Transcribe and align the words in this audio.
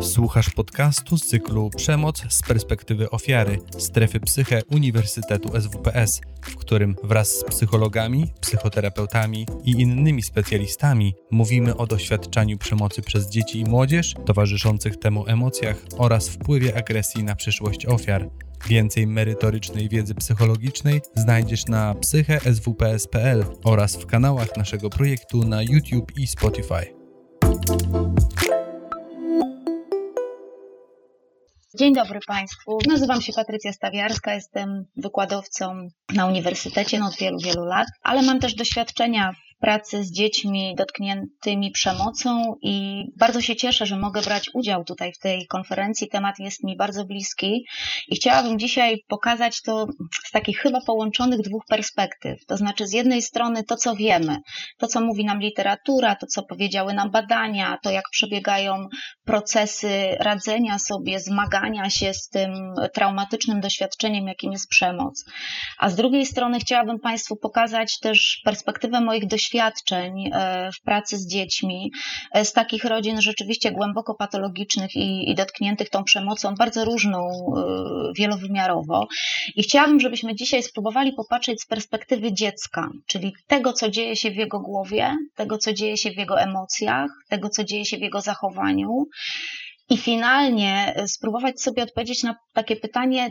Słuchasz 0.00 0.50
podcastu 0.50 1.18
z 1.18 1.26
cyklu 1.26 1.70
Przemoc 1.76 2.22
z 2.28 2.42
perspektywy 2.42 3.10
ofiary 3.10 3.58
strefy 3.78 4.20
psyche 4.20 4.62
Uniwersytetu 4.70 5.60
SWPS, 5.60 6.20
w 6.42 6.56
którym 6.56 6.96
wraz 7.02 7.28
z 7.28 7.44
psychologami, 7.44 8.32
psychoterapeutami 8.40 9.46
i 9.64 9.70
innymi 9.70 10.22
specjalistami 10.22 11.14
mówimy 11.30 11.76
o 11.76 11.86
doświadczaniu 11.86 12.58
przemocy 12.58 13.02
przez 13.02 13.30
dzieci 13.30 13.60
i 13.60 13.64
młodzież, 13.64 14.14
towarzyszących 14.26 14.96
temu 14.96 15.24
emocjach 15.26 15.76
oraz 15.98 16.28
wpływie 16.28 16.76
agresji 16.76 17.24
na 17.24 17.36
przyszłość 17.36 17.86
ofiar. 17.86 18.30
Więcej 18.68 19.06
merytorycznej 19.06 19.88
wiedzy 19.88 20.14
psychologicznej 20.14 21.00
znajdziesz 21.14 21.66
na 21.66 21.94
psycheswps.pl 21.94 23.44
oraz 23.64 23.96
w 23.96 24.06
kanałach 24.06 24.56
naszego 24.56 24.90
projektu 24.90 25.44
na 25.44 25.62
YouTube 25.62 26.12
i 26.18 26.26
Spotify. 26.26 27.05
Dzień 31.78 31.94
dobry 31.94 32.20
Państwu. 32.26 32.78
Nazywam 32.88 33.22
się 33.22 33.32
Patrycja 33.32 33.72
Stawiarska, 33.72 34.34
jestem 34.34 34.84
wykładowcą 34.96 35.88
na 36.14 36.26
uniwersytecie 36.26 36.98
no 36.98 37.06
od 37.06 37.16
wielu, 37.16 37.38
wielu 37.44 37.64
lat, 37.64 37.86
ale 38.02 38.22
mam 38.22 38.40
też 38.40 38.54
doświadczenia 38.54 39.32
pracy 39.60 40.04
z 40.04 40.12
dziećmi 40.12 40.74
dotkniętymi 40.78 41.70
przemocą 41.70 42.54
i 42.62 43.04
bardzo 43.18 43.40
się 43.40 43.56
cieszę, 43.56 43.86
że 43.86 43.98
mogę 43.98 44.22
brać 44.22 44.50
udział 44.54 44.84
tutaj 44.84 45.12
w 45.12 45.18
tej 45.18 45.46
konferencji. 45.46 46.08
Temat 46.08 46.38
jest 46.38 46.64
mi 46.64 46.76
bardzo 46.76 47.04
bliski 47.04 47.64
i 48.08 48.16
chciałabym 48.16 48.58
dzisiaj 48.58 48.96
pokazać 49.08 49.62
to 49.62 49.86
z 50.26 50.30
takich 50.30 50.58
chyba 50.58 50.80
połączonych 50.86 51.40
dwóch 51.40 51.62
perspektyw. 51.68 52.46
To 52.46 52.56
znaczy 52.56 52.86
z 52.86 52.92
jednej 52.92 53.22
strony 53.22 53.64
to, 53.64 53.76
co 53.76 53.96
wiemy, 53.96 54.36
to, 54.78 54.86
co 54.86 55.00
mówi 55.00 55.24
nam 55.24 55.40
literatura, 55.40 56.16
to, 56.16 56.26
co 56.26 56.42
powiedziały 56.42 56.94
nam 56.94 57.10
badania, 57.10 57.78
to, 57.82 57.90
jak 57.90 58.04
przebiegają 58.10 58.86
procesy 59.24 60.16
radzenia 60.20 60.78
sobie, 60.78 61.20
zmagania 61.20 61.90
się 61.90 62.14
z 62.14 62.28
tym 62.28 62.74
traumatycznym 62.94 63.60
doświadczeniem, 63.60 64.26
jakim 64.26 64.52
jest 64.52 64.68
przemoc. 64.68 65.24
A 65.78 65.90
z 65.90 65.96
drugiej 65.96 66.26
strony 66.26 66.58
chciałabym 66.58 66.98
Państwu 66.98 67.36
pokazać 67.36 67.98
też 67.98 68.40
perspektywę 68.44 69.00
moich 69.00 69.26
doświadczeń, 69.26 69.45
doświadczeń 69.46 70.30
e, 70.32 70.70
w 70.72 70.80
pracy 70.80 71.18
z 71.18 71.26
dziećmi, 71.26 71.92
e, 72.32 72.44
z 72.44 72.52
takich 72.52 72.84
rodzin 72.84 73.20
rzeczywiście 73.20 73.72
głęboko 73.72 74.14
patologicznych 74.14 74.96
i, 74.96 75.30
i 75.30 75.34
dotkniętych 75.34 75.90
tą 75.90 76.04
przemocą, 76.04 76.54
bardzo 76.54 76.84
różną, 76.84 77.18
e, 77.18 78.12
wielowymiarowo. 78.16 79.08
I 79.56 79.62
chciałabym, 79.62 80.00
żebyśmy 80.00 80.34
dzisiaj 80.34 80.62
spróbowali 80.62 81.12
popatrzeć 81.12 81.62
z 81.62 81.66
perspektywy 81.66 82.32
dziecka, 82.32 82.88
czyli 83.06 83.34
tego, 83.46 83.72
co 83.72 83.90
dzieje 83.90 84.16
się 84.16 84.30
w 84.30 84.36
jego 84.36 84.60
głowie, 84.60 85.16
tego, 85.36 85.58
co 85.58 85.72
dzieje 85.72 85.96
się 85.96 86.10
w 86.10 86.16
jego 86.16 86.40
emocjach, 86.40 87.10
tego, 87.28 87.48
co 87.48 87.64
dzieje 87.64 87.84
się 87.84 87.96
w 87.96 88.00
jego 88.00 88.20
zachowaniu. 88.20 89.04
I 89.90 89.96
finalnie 89.96 90.94
spróbować 91.06 91.60
sobie 91.62 91.82
odpowiedzieć 91.82 92.22
na 92.22 92.36
takie 92.52 92.76
pytanie, 92.76 93.30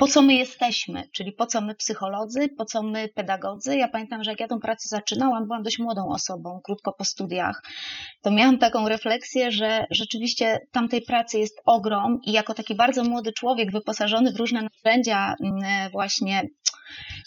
po 0.00 0.06
co 0.06 0.22
my 0.22 0.34
jesteśmy, 0.34 1.08
czyli 1.12 1.32
po 1.32 1.46
co 1.46 1.60
my 1.60 1.74
psycholodzy, 1.74 2.48
po 2.48 2.64
co 2.64 2.82
my 2.82 3.08
pedagodzy. 3.08 3.76
Ja 3.76 3.88
pamiętam, 3.88 4.24
że 4.24 4.30
jak 4.30 4.40
ja 4.40 4.48
tą 4.48 4.60
pracę 4.60 4.88
zaczynałam, 4.88 5.46
byłam 5.46 5.62
dość 5.62 5.78
młodą 5.78 6.08
osobą, 6.08 6.60
krótko 6.64 6.92
po 6.92 7.04
studiach, 7.04 7.62
to 8.22 8.30
miałam 8.30 8.58
taką 8.58 8.88
refleksję, 8.88 9.52
że 9.52 9.86
rzeczywiście 9.90 10.58
tamtej 10.72 11.02
pracy 11.02 11.38
jest 11.38 11.60
ogrom 11.64 12.20
i 12.22 12.32
jako 12.32 12.54
taki 12.54 12.74
bardzo 12.74 13.04
młody 13.04 13.32
człowiek 13.32 13.72
wyposażony 13.72 14.32
w 14.32 14.36
różne 14.36 14.68
narzędzia 14.84 15.34
mm, 15.40 15.90
właśnie 15.90 16.42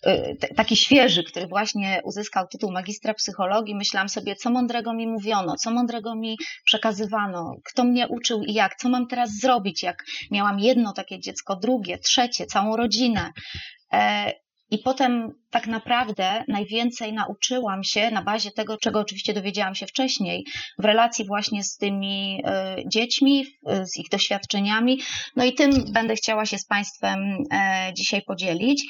Y, 0.07 0.37
taki 0.55 0.75
świeży, 0.75 1.23
który 1.23 1.47
właśnie 1.47 2.01
uzyskał 2.03 2.47
tytuł 2.47 2.71
magistra 2.71 3.13
psychologii, 3.13 3.75
myślałam 3.75 4.09
sobie, 4.09 4.35
co 4.35 4.49
mądrego 4.49 4.93
mi 4.93 5.07
mówiono, 5.07 5.55
co 5.55 5.71
mądrego 5.71 6.15
mi 6.15 6.37
przekazywano, 6.65 7.55
kto 7.63 7.83
mnie 7.83 8.07
uczył 8.07 8.43
i 8.43 8.53
jak, 8.53 8.75
co 8.75 8.89
mam 8.89 9.07
teraz 9.07 9.39
zrobić, 9.39 9.83
jak 9.83 10.03
miałam 10.31 10.59
jedno 10.59 10.93
takie 10.93 11.19
dziecko, 11.19 11.55
drugie, 11.55 11.97
trzecie, 11.97 12.45
całą 12.45 12.62
rodzinę. 12.71 13.31
E, 13.93 14.31
I 14.71 14.77
potem 14.77 15.31
tak 15.49 15.67
naprawdę 15.67 16.43
najwięcej 16.47 17.13
nauczyłam 17.13 17.83
się 17.83 18.11
na 18.11 18.21
bazie 18.21 18.51
tego, 18.51 18.77
czego 18.77 18.99
oczywiście 18.99 19.33
dowiedziałam 19.33 19.75
się 19.75 19.87
wcześniej, 19.87 20.45
w 20.79 20.85
relacji 20.85 21.25
właśnie 21.25 21.63
z 21.63 21.77
tymi 21.77 22.41
e, 22.45 22.75
dziećmi, 22.85 23.45
z 23.83 23.97
ich 23.97 24.09
doświadczeniami. 24.09 25.01
No 25.35 25.45
i 25.45 25.53
tym 25.53 25.71
będę 25.93 26.15
chciała 26.15 26.45
się 26.45 26.57
z 26.57 26.65
Państwem 26.65 27.19
e, 27.51 27.91
dzisiaj 27.93 28.21
podzielić. 28.21 28.83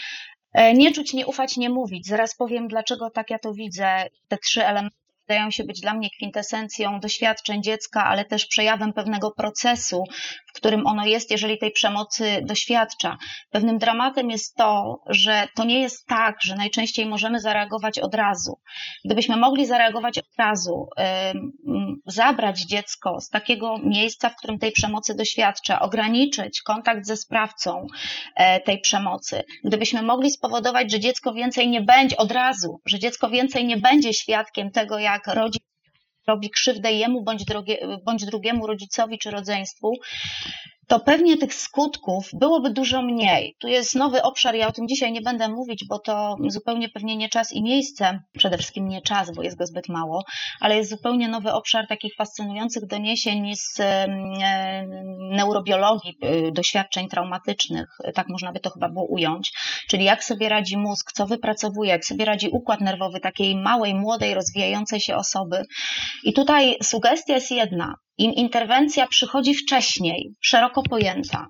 Nie 0.75 0.91
czuć, 0.91 1.13
nie 1.13 1.28
ufać, 1.28 1.57
nie 1.57 1.69
mówić. 1.69 2.07
Zaraz 2.07 2.35
powiem, 2.35 2.67
dlaczego 2.67 3.09
tak 3.09 3.29
ja 3.29 3.40
to 3.40 3.53
widzę. 3.53 4.05
Te 4.28 4.38
trzy 4.38 4.66
elementy 4.66 5.03
wydają 5.33 5.51
się 5.51 5.63
być 5.63 5.81
dla 5.81 5.94
mnie 5.94 6.09
kwintesencją 6.09 6.99
doświadczeń 6.99 7.63
dziecka, 7.63 8.05
ale 8.05 8.25
też 8.25 8.45
przejawem 8.45 8.94
pewnego 8.94 9.31
procesu, 9.31 10.03
w 10.47 10.53
którym 10.53 10.88
ono 10.88 11.05
jest, 11.05 11.31
jeżeli 11.31 11.57
tej 11.57 11.71
przemocy 11.71 12.41
doświadcza. 12.44 13.17
Pewnym 13.51 13.77
dramatem 13.77 14.29
jest 14.29 14.55
to, 14.55 14.99
że 15.09 15.47
to 15.55 15.63
nie 15.63 15.81
jest 15.81 16.07
tak, 16.07 16.35
że 16.41 16.55
najczęściej 16.55 17.05
możemy 17.05 17.39
zareagować 17.39 17.99
od 17.99 18.16
razu. 18.16 18.59
Gdybyśmy 19.05 19.38
mogli 19.38 19.66
zareagować 19.66 20.17
od 20.17 20.25
razu, 20.38 20.88
zabrać 22.05 22.61
dziecko 22.61 23.22
z 23.22 23.29
takiego 23.29 23.77
miejsca, 23.83 24.29
w 24.29 24.35
którym 24.35 24.59
tej 24.59 24.72
przemocy 24.72 25.16
doświadcza, 25.16 25.79
ograniczyć 25.79 26.61
kontakt 26.61 27.05
ze 27.05 27.17
sprawcą 27.17 27.88
e, 28.35 28.59
tej 28.59 28.79
przemocy, 28.79 29.43
gdybyśmy 29.63 30.01
mogli 30.01 30.31
spowodować, 30.31 30.91
że 30.91 30.99
dziecko 30.99 31.33
więcej 31.33 31.69
nie 31.69 31.81
będzie 31.81 32.17
od 32.17 32.31
razu, 32.31 32.81
że 32.85 32.99
dziecko 32.99 33.29
więcej 33.29 33.66
nie 33.66 33.77
będzie 33.77 34.13
świadkiem 34.13 34.72
tego, 34.72 34.99
jak 34.99 35.22
rodzic 35.28 35.63
robi 36.28 36.50
krzywdę 36.50 36.91
jemu 36.91 37.23
bądź, 37.23 37.44
bądź 38.06 38.25
drugiemu 38.25 38.67
rodzicowi 38.67 39.17
czy 39.17 39.31
rodzeństwu, 39.31 39.94
to 40.88 40.99
pewnie 40.99 41.38
tych 41.38 41.53
skutków 41.53 42.29
byłoby 42.33 42.69
dużo 42.69 43.01
mniej. 43.01 43.55
Tu 43.59 43.67
jest 43.67 43.95
nowy 43.95 44.23
obszar, 44.23 44.55
ja 44.55 44.67
o 44.67 44.71
tym 44.71 44.88
dzisiaj 44.88 45.11
nie 45.11 45.21
będę 45.21 45.49
mówić, 45.49 45.85
bo 45.89 45.99
to 45.99 46.35
zupełnie 46.47 46.89
pewnie 46.89 47.17
nie 47.17 47.29
czas 47.29 47.53
i 47.53 47.63
miejsce, 47.63 48.19
przede 48.38 48.57
wszystkim 48.57 48.88
nie 48.88 49.01
czas, 49.01 49.35
bo 49.35 49.43
jest 49.43 49.57
go 49.57 49.66
zbyt 49.66 49.89
mało, 49.89 50.23
ale 50.59 50.77
jest 50.77 50.89
zupełnie 50.89 51.27
nowy 51.27 51.53
obszar 51.53 51.88
takich 51.88 52.16
fascynujących 52.16 52.85
doniesień 52.88 53.55
z 53.55 53.81
neurobiologii 55.31 56.17
e, 56.22 56.51
doświadczeń 56.51 57.07
traumatycznych, 57.07 57.88
tak 58.13 58.29
można 58.29 58.51
by 58.51 58.59
to 58.59 58.69
chyba 58.69 58.89
było 58.89 59.05
ująć, 59.05 59.51
czyli 59.89 60.03
jak 60.03 60.23
sobie 60.23 60.49
radzi 60.49 60.77
mózg, 60.77 61.11
co 61.11 61.27
wypracowuje, 61.27 61.89
jak 61.89 62.05
sobie 62.05 62.25
radzi 62.25 62.49
układ 62.49 62.81
nerwowy 62.81 63.19
takiej 63.19 63.55
małej, 63.55 63.95
młodej, 63.95 64.33
rozwijającej 64.33 64.99
się 64.99 65.16
osoby. 65.16 65.66
I 66.23 66.33
tutaj 66.33 66.75
sugestia 66.83 67.33
jest 67.33 67.51
jedna, 67.51 67.95
interwencja 68.18 69.07
przychodzi 69.07 69.56
wcześniej, 69.56 70.34
szeroko 70.41 70.84
pojęta, 70.84 71.47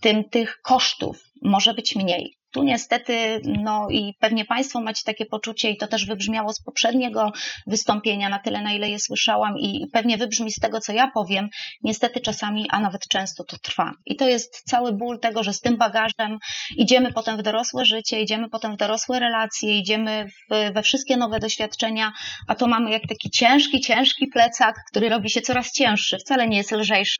tym 0.00 0.24
tych 0.28 0.60
kosztów 0.62 1.22
może 1.42 1.74
być 1.74 1.96
mniej. 1.96 2.36
Tu 2.54 2.62
niestety, 2.62 3.40
no 3.44 3.86
i 3.90 4.14
pewnie 4.20 4.44
Państwo 4.44 4.80
macie 4.80 5.02
takie 5.04 5.26
poczucie, 5.26 5.70
i 5.70 5.76
to 5.76 5.86
też 5.86 6.06
wybrzmiało 6.06 6.52
z 6.52 6.62
poprzedniego 6.62 7.32
wystąpienia, 7.66 8.28
na 8.28 8.38
tyle, 8.38 8.62
na 8.62 8.72
ile 8.72 8.90
je 8.90 8.98
słyszałam, 8.98 9.58
i 9.58 9.86
pewnie 9.92 10.18
wybrzmi 10.18 10.52
z 10.52 10.60
tego, 10.60 10.80
co 10.80 10.92
ja 10.92 11.10
powiem, 11.14 11.48
niestety 11.82 12.20
czasami, 12.20 12.66
a 12.70 12.80
nawet 12.80 13.08
często 13.08 13.44
to 13.44 13.58
trwa. 13.58 13.92
I 14.06 14.16
to 14.16 14.28
jest 14.28 14.62
cały 14.66 14.92
ból 14.92 15.20
tego, 15.20 15.42
że 15.42 15.52
z 15.52 15.60
tym 15.60 15.76
bagażem 15.76 16.38
idziemy 16.76 17.12
potem 17.12 17.36
w 17.36 17.42
dorosłe 17.42 17.84
życie, 17.84 18.20
idziemy 18.20 18.50
potem 18.50 18.74
w 18.74 18.76
dorosłe 18.76 19.20
relacje, 19.20 19.78
idziemy 19.78 20.26
w, 20.50 20.72
we 20.74 20.82
wszystkie 20.82 21.16
nowe 21.16 21.38
doświadczenia, 21.38 22.12
a 22.48 22.54
to 22.54 22.66
mamy 22.66 22.90
jak 22.90 23.02
taki 23.08 23.30
ciężki, 23.30 23.80
ciężki 23.80 24.26
plecak, 24.26 24.74
który 24.90 25.08
robi 25.08 25.30
się 25.30 25.40
coraz 25.40 25.72
cięższy, 25.72 26.18
wcale 26.18 26.48
nie 26.48 26.56
jest 26.56 26.72
lżejszy 26.72 27.16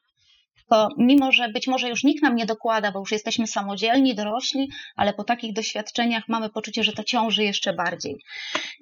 to 0.70 0.88
mimo, 0.98 1.32
że 1.32 1.48
być 1.48 1.66
może 1.66 1.88
już 1.88 2.04
nikt 2.04 2.22
nam 2.22 2.36
nie 2.36 2.46
dokłada, 2.46 2.92
bo 2.92 2.98
już 2.98 3.12
jesteśmy 3.12 3.46
samodzielni, 3.46 4.14
dorośli, 4.14 4.68
ale 4.96 5.14
po 5.14 5.24
takich 5.24 5.52
doświadczeniach 5.52 6.22
mamy 6.28 6.50
poczucie, 6.50 6.84
że 6.84 6.92
to 6.92 7.04
ciąży 7.04 7.44
jeszcze 7.44 7.72
bardziej. 7.72 8.16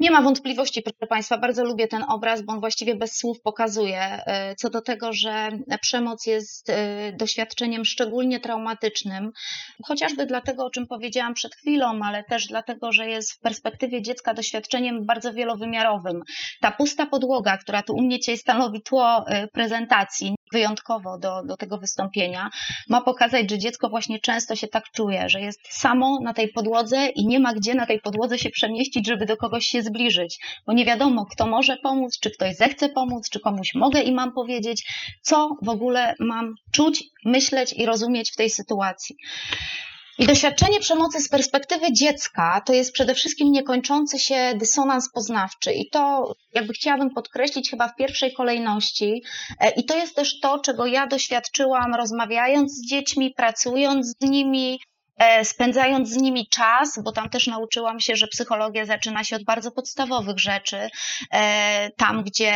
Nie 0.00 0.10
ma 0.10 0.22
wątpliwości, 0.22 0.82
proszę 0.82 1.06
Państwa, 1.08 1.38
bardzo 1.38 1.64
lubię 1.64 1.88
ten 1.88 2.04
obraz, 2.08 2.42
bo 2.42 2.52
on 2.52 2.60
właściwie 2.60 2.94
bez 2.94 3.16
słów 3.16 3.40
pokazuje 3.42 4.00
e, 4.00 4.54
co 4.54 4.70
do 4.70 4.82
tego, 4.82 5.12
że 5.12 5.50
przemoc 5.80 6.26
jest 6.26 6.70
e, 6.70 7.12
doświadczeniem 7.12 7.84
szczególnie 7.84 8.40
traumatycznym, 8.40 9.30
chociażby 9.84 10.26
dlatego, 10.26 10.64
o 10.64 10.70
czym 10.70 10.86
powiedziałam 10.86 11.34
przed 11.34 11.54
chwilą, 11.54 12.00
ale 12.04 12.24
też 12.24 12.46
dlatego, 12.46 12.92
że 12.92 13.08
jest 13.08 13.32
w 13.32 13.40
perspektywie 13.40 14.02
dziecka 14.02 14.34
doświadczeniem 14.34 15.06
bardzo 15.06 15.32
wielowymiarowym. 15.32 16.20
Ta 16.60 16.70
pusta 16.70 17.06
podłoga, 17.06 17.56
która 17.56 17.82
tu 17.82 17.94
u 17.94 18.02
mnie 18.02 18.18
dzisiaj 18.18 18.38
stanowi 18.38 18.82
tło 18.82 19.24
e, 19.28 19.48
prezentacji, 19.48 20.34
wyjątkowo 20.52 21.18
do, 21.18 21.42
do 21.44 21.56
tego 21.56 21.78
wystąpienia, 21.78 22.50
ma 22.88 23.00
pokazać, 23.00 23.50
że 23.50 23.58
dziecko 23.58 23.88
właśnie 23.88 24.18
często 24.20 24.56
się 24.56 24.68
tak 24.68 24.84
czuje, 24.90 25.28
że 25.28 25.40
jest 25.40 25.60
samo 25.70 26.18
na 26.22 26.34
tej 26.34 26.48
podłodze 26.48 27.06
i 27.06 27.26
nie 27.26 27.40
ma 27.40 27.54
gdzie 27.54 27.74
na 27.74 27.86
tej 27.86 28.00
podłodze 28.00 28.38
się 28.38 28.50
przemieścić, 28.50 29.06
żeby 29.06 29.26
do 29.26 29.36
kogoś 29.36 29.66
się 29.66 29.82
zbliżyć, 29.82 30.38
bo 30.66 30.72
nie 30.72 30.84
wiadomo, 30.84 31.26
kto 31.26 31.46
może 31.46 31.76
pomóc, 31.76 32.18
czy 32.20 32.30
ktoś 32.30 32.56
zechce 32.56 32.88
pomóc, 32.88 33.30
czy 33.30 33.40
komuś 33.40 33.74
mogę 33.74 34.00
i 34.00 34.12
mam 34.12 34.32
powiedzieć, 34.32 34.86
co 35.22 35.56
w 35.62 35.68
ogóle 35.68 36.14
mam 36.20 36.54
czuć, 36.72 37.04
myśleć 37.24 37.72
i 37.72 37.86
rozumieć 37.86 38.32
w 38.32 38.36
tej 38.36 38.50
sytuacji. 38.50 39.16
I 40.18 40.26
doświadczenie 40.26 40.80
przemocy 40.80 41.20
z 41.20 41.28
perspektywy 41.28 41.92
dziecka 41.92 42.62
to 42.66 42.72
jest 42.72 42.92
przede 42.92 43.14
wszystkim 43.14 43.52
niekończący 43.52 44.18
się 44.18 44.52
dysonans 44.56 45.12
poznawczy. 45.12 45.72
I 45.72 45.90
to 45.90 46.34
jakby 46.54 46.72
chciałabym 46.72 47.10
podkreślić 47.10 47.70
chyba 47.70 47.88
w 47.88 47.96
pierwszej 47.96 48.32
kolejności. 48.32 49.22
E, 49.60 49.70
I 49.70 49.84
to 49.84 49.96
jest 49.96 50.16
też 50.16 50.40
to, 50.40 50.58
czego 50.58 50.86
ja 50.86 51.06
doświadczyłam 51.06 51.94
rozmawiając 51.94 52.72
z 52.72 52.86
dziećmi, 52.86 53.34
pracując 53.36 54.06
z 54.06 54.20
nimi, 54.20 54.80
spędzając 55.44 56.08
z 56.08 56.16
nimi 56.16 56.46
czas, 56.48 57.02
bo 57.04 57.12
tam 57.12 57.30
też 57.30 57.46
nauczyłam 57.46 58.00
się, 58.00 58.16
że 58.16 58.26
psychologia 58.26 58.84
zaczyna 58.84 59.24
się 59.24 59.36
od 59.36 59.44
bardzo 59.44 59.70
podstawowych 59.70 60.38
rzeczy, 60.38 60.88
e, 61.32 61.90
tam 61.96 62.22
gdzie 62.22 62.52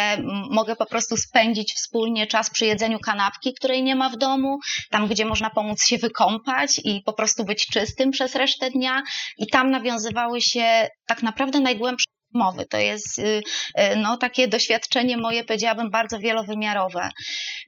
mogę 0.51 0.77
po 0.77 0.87
prostu 0.87 1.17
spędzić 1.17 1.75
wspólnie 1.75 2.27
czas 2.27 2.51
przy 2.51 2.67
jedzeniu 2.67 2.99
kanapki, 2.99 3.55
której 3.55 3.83
nie 3.83 3.97
ma 3.97 4.11
w 4.11 4.17
domu, 4.17 4.59
tam 4.91 5.09
gdzie 5.09 5.25
można 5.25 5.51
pomóc 5.51 5.85
się 5.85 5.99
wykąpać 5.99 6.81
i 6.85 7.03
po 7.07 7.13
prostu 7.13 7.45
być 7.45 7.67
czystym 7.67 8.11
przez 8.11 8.35
resztę 8.35 8.71
dnia. 8.71 9.03
I 9.39 9.47
tam 9.47 9.71
nawiązywały 9.71 10.41
się 10.41 10.89
tak 11.07 11.23
naprawdę 11.23 11.61
najgłębsze 11.61 12.06
mowy. 12.37 12.67
To 12.67 12.79
jest 12.79 13.19
y, 13.19 13.23
y, 13.23 13.97
no, 13.97 14.17
takie 14.17 14.49
doświadczenie 14.49 15.17
moje, 15.17 15.45
powiedziałabym, 15.45 15.91
bardzo 15.91 16.19
wielowymiarowe. 16.19 17.11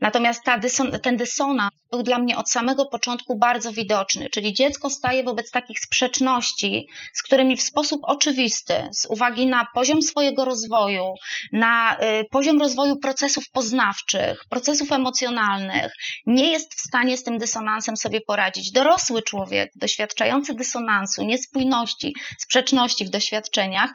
Natomiast 0.00 0.44
ta 0.44 0.59
dyson, 0.59 0.99
ten 1.03 1.17
dysonans 1.17 1.70
był 1.91 2.03
dla 2.03 2.19
mnie 2.19 2.37
od 2.37 2.50
samego 2.50 2.87
początku 2.87 3.38
bardzo 3.38 3.73
widoczny, 3.73 4.31
czyli 4.31 4.53
dziecko 4.55 4.91
staje 4.91 5.25
wobec 5.25 5.50
takich 5.50 5.81
sprzeczności, 5.81 6.88
z 7.12 7.23
którymi 7.23 7.56
w 7.56 7.62
sposób 7.62 8.00
oczywisty, 8.03 8.75
z 8.93 9.06
uwagi 9.06 9.47
na 9.47 9.67
poziom 9.75 10.03
swojego 10.03 10.44
rozwoju, 10.44 11.14
na 11.53 11.97
y, 12.00 12.25
poziom 12.31 12.61
rozwoju 12.61 12.97
procesów 12.97 13.44
poznawczych, 13.53 14.44
procesów 14.50 14.93
emocjonalnych, 14.93 15.93
nie 16.26 16.50
jest 16.50 16.75
w 16.75 16.81
stanie 16.81 17.17
z 17.17 17.23
tym 17.23 17.38
dysonansem 17.38 17.97
sobie 17.97 18.21
poradzić. 18.21 18.73
Dorosły 18.73 19.23
człowiek, 19.23 19.71
doświadczający 19.76 20.55
dysonansu, 20.55 21.25
niespójności, 21.25 22.14
sprzeczności 22.38 23.05
w 23.05 23.11
doświadczeniach, 23.11 23.91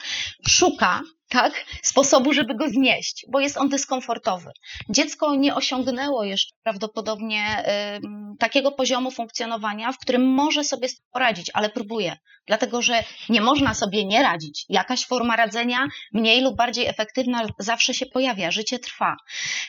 chocar 0.64 1.04
tak, 1.30 1.66
sposobu, 1.82 2.34
żeby 2.34 2.56
go 2.56 2.70
znieść, 2.70 3.26
bo 3.32 3.40
jest 3.40 3.58
on 3.58 3.70
dyskomfortowy. 3.70 4.52
Dziecko 4.90 5.36
nie 5.36 5.56
osiągnęło 5.56 6.24
jeszcze 6.24 6.56
prawdopodobnie 6.64 7.66
y, 7.98 8.38
takiego 8.40 8.72
poziomu 8.72 9.12
funkcjonowania, 9.12 9.92
w 9.92 9.98
którym 9.98 10.26
może 10.26 10.64
sobie 10.64 10.88
poradzić, 11.12 11.52
ale 11.54 11.70
próbuje, 11.70 12.18
dlatego 12.48 12.82
że 12.82 13.04
nie 13.30 13.42
można 13.42 13.74
sobie 13.74 14.06
nie 14.06 14.24
radzić. 14.24 14.66
Jakaś 14.70 15.06
forma 15.06 15.36
radzenia, 15.36 15.88
mniej 16.14 16.42
lub 16.42 16.56
bardziej 16.56 16.88
efektywna, 16.88 17.42
zawsze 17.60 17.94
się 17.94 18.06
pojawia, 18.06 18.52
życie 18.52 18.80
trwa. 18.80 19.16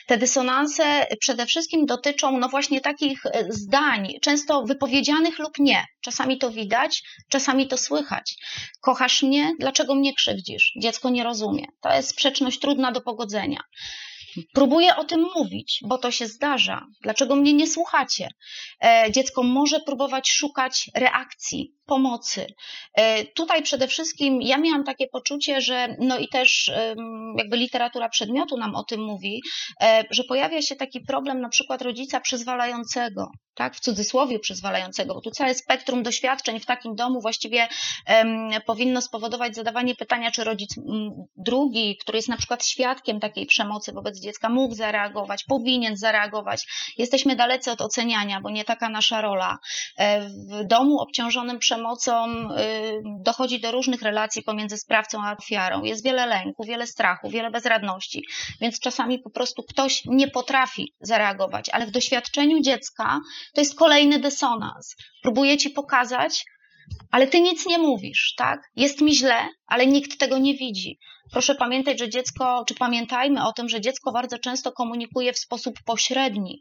Te 0.07 0.17
dysonanse 0.17 1.05
przede 1.19 1.45
wszystkim 1.45 1.85
dotyczą, 1.85 2.37
no 2.37 2.49
właśnie 2.49 2.81
takich 2.81 3.25
e, 3.25 3.45
zdań, 3.49 4.13
często 4.21 4.63
wypowiedzianych 4.63 5.39
lub 5.39 5.59
nie. 5.59 5.85
Czasami 6.01 6.37
to 6.37 6.51
widać, 6.51 7.03
czasami 7.29 7.67
to 7.67 7.77
słychać. 7.77 8.35
Kochasz 8.81 9.23
mnie? 9.23 9.51
Dlaczego 9.59 9.95
mnie 9.95 10.13
krzywdzisz? 10.13 10.73
Dziecko 10.81 11.09
nie 11.09 11.23
rozumie. 11.23 11.44
To 11.81 11.93
jest 11.93 12.09
sprzeczność 12.09 12.59
trudna 12.59 12.91
do 12.91 13.01
pogodzenia. 13.01 13.59
Próbuję 14.53 14.95
o 14.95 15.03
tym 15.03 15.25
mówić, 15.35 15.79
bo 15.83 15.97
to 15.97 16.11
się 16.11 16.27
zdarza. 16.27 16.87
Dlaczego 17.01 17.35
mnie 17.35 17.53
nie 17.53 17.67
słuchacie? 17.67 18.27
E, 18.83 19.11
dziecko 19.11 19.43
może 19.43 19.79
próbować 19.79 20.29
szukać 20.29 20.89
reakcji, 20.95 21.75
pomocy. 21.85 22.47
E, 22.93 23.25
tutaj 23.25 23.63
przede 23.63 23.87
wszystkim 23.87 24.41
ja 24.41 24.57
miałam 24.57 24.83
takie 24.83 25.07
poczucie, 25.07 25.61
że 25.61 25.95
no 25.99 26.17
i 26.17 26.27
też 26.27 26.71
jakby 27.37 27.57
literatura 27.57 28.09
przedmiotu 28.09 28.57
nam 28.57 28.75
o 28.75 28.83
tym 28.83 29.03
mówi, 29.03 29.41
e, 29.81 30.03
że 30.09 30.23
pojawia 30.23 30.61
się 30.61 30.75
taki 30.75 31.01
problem 31.01 31.41
na 31.41 31.49
przykład 31.49 31.81
rodzica 31.81 32.19
przyzwalającego, 32.19 33.31
tak, 33.55 33.75
w 33.75 33.79
cudzysłowie 33.79 34.39
przyzwalającego, 34.39 35.13
bo 35.13 35.21
tu 35.21 35.31
całe 35.31 35.53
spektrum 35.53 36.03
doświadczeń 36.03 36.59
w 36.59 36.65
takim 36.65 36.95
domu 36.95 37.21
właściwie 37.21 37.67
powinno 38.65 39.01
spowodować 39.01 39.55
zadawanie 39.55 39.95
pytania, 39.95 40.31
czy 40.31 40.43
rodzic 40.43 40.69
drugi, 41.37 41.97
który 41.97 42.17
jest 42.17 42.29
na 42.29 42.37
przykład 42.37 42.65
świadkiem 42.65 43.19
takiej 43.19 43.45
przemocy 43.45 43.91
wobec 43.91 44.19
dziecka, 44.25 44.49
mógł 44.49 44.75
zareagować, 44.75 45.43
powinien 45.43 45.97
zareagować. 45.97 46.65
Jesteśmy 46.97 47.35
dalecy 47.35 47.71
od 47.71 47.81
oceniania, 47.81 48.41
bo 48.41 48.49
nie 48.49 48.63
taka 48.63 48.89
nasza 48.89 49.21
rola. 49.21 49.57
E, 49.97 50.29
w 50.29 50.63
domu 50.67 50.99
obciążonym 50.99 51.59
przemocą 51.59 52.27
y, 52.51 53.01
dochodzi 53.19 53.59
do 53.59 53.71
różnych 53.71 54.01
relacji 54.01 54.43
pomiędzy 54.43 54.77
sprawcą 54.77 55.23
a 55.23 55.35
ofiarą. 55.37 55.83
Jest 55.83 56.03
wiele 56.03 56.25
lęku, 56.25 56.63
wiele 56.63 56.87
strachu, 56.87 57.29
wiele 57.29 57.51
bezradności, 57.51 58.23
więc 58.61 58.79
czasami 58.79 59.19
po 59.19 59.29
prostu 59.29 59.63
ktoś 59.63 60.01
nie 60.05 60.27
potrafi 60.27 60.93
zareagować, 60.99 61.69
ale 61.69 61.85
w 61.85 61.91
doświadczeniu 61.91 62.61
dziecka 62.61 63.19
to 63.53 63.61
jest 63.61 63.75
kolejny 63.75 64.19
dysonans. 64.19 64.95
Próbuję 65.21 65.57
ci 65.57 65.69
pokazać, 65.69 66.45
ale 67.11 67.27
ty 67.27 67.41
nic 67.41 67.65
nie 67.65 67.77
mówisz, 67.77 68.33
tak? 68.37 68.71
Jest 68.75 69.01
mi 69.01 69.15
źle, 69.15 69.49
ale 69.67 69.87
nikt 69.87 70.19
tego 70.19 70.37
nie 70.37 70.53
widzi. 70.53 70.99
Proszę 71.31 71.55
pamiętać, 71.55 71.99
że 71.99 72.09
dziecko, 72.09 72.63
czy 72.67 72.75
pamiętajmy 72.75 73.47
o 73.47 73.53
tym, 73.53 73.69
że 73.69 73.81
dziecko 73.81 74.11
bardzo 74.11 74.39
często 74.39 74.71
komunikuje 74.71 75.33
w 75.33 75.37
sposób 75.37 75.75
pośredni. 75.85 76.59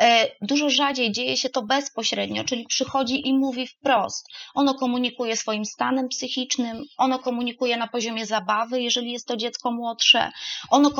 E, 0.00 0.26
dużo 0.42 0.70
rzadziej 0.70 1.12
dzieje 1.12 1.36
się 1.36 1.48
to 1.48 1.62
bezpośrednio, 1.62 2.44
czyli 2.44 2.66
przychodzi 2.66 3.28
i 3.28 3.38
mówi 3.38 3.66
wprost. 3.66 4.26
Ono 4.54 4.74
komunikuje 4.74 5.36
swoim 5.36 5.64
stanem 5.64 6.08
psychicznym, 6.08 6.84
ono 6.98 7.18
komunikuje 7.18 7.76
na 7.76 7.88
poziomie 7.88 8.26
zabawy, 8.26 8.82
jeżeli 8.82 9.12
jest 9.12 9.26
to 9.26 9.36
dziecko 9.36 9.72
młodsze, 9.72 10.30
ono 10.70 10.90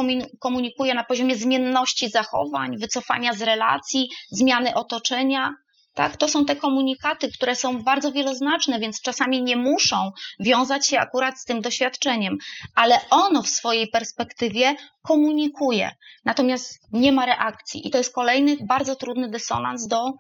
komunikuje 0.41 0.95
na 0.95 1.05
poziomie 1.05 1.37
zmienności 1.37 2.09
zachowań, 2.09 2.79
wycofania 2.79 3.33
z 3.33 3.43
relacji, 3.43 4.09
zmiany 4.31 4.75
otoczenia. 4.75 5.55
Tak, 5.95 6.17
to 6.17 6.29
są 6.29 6.45
te 6.45 6.57
komunikaty, 6.57 7.33
które 7.33 7.57
są 7.57 7.83
bardzo 7.83 8.13
wieloznaczne, 8.13 8.81
więc 8.81 9.01
czasami 9.01 9.43
nie 9.43 9.57
muszą 9.57 10.13
wiązać 10.41 10.87
się 10.87 10.99
akurat 10.99 11.41
z 11.41 11.45
tym 11.45 11.61
doświadczeniem, 11.61 12.39
ale 12.75 13.01
ono 13.11 13.43
w 13.43 13.49
swojej 13.49 13.89
perspektywie 13.89 14.77
komunikuje, 15.03 15.91
natomiast 16.25 16.79
nie 16.93 17.13
ma 17.13 17.27
reakcji. 17.27 17.89
I 17.89 17.91
to 17.91 17.99
jest 17.99 18.15
kolejny 18.15 18.57
bardzo 18.61 18.97
trudny 18.97 19.29
dysonans 19.29 19.87
do 19.87 20.09
y, 20.09 20.15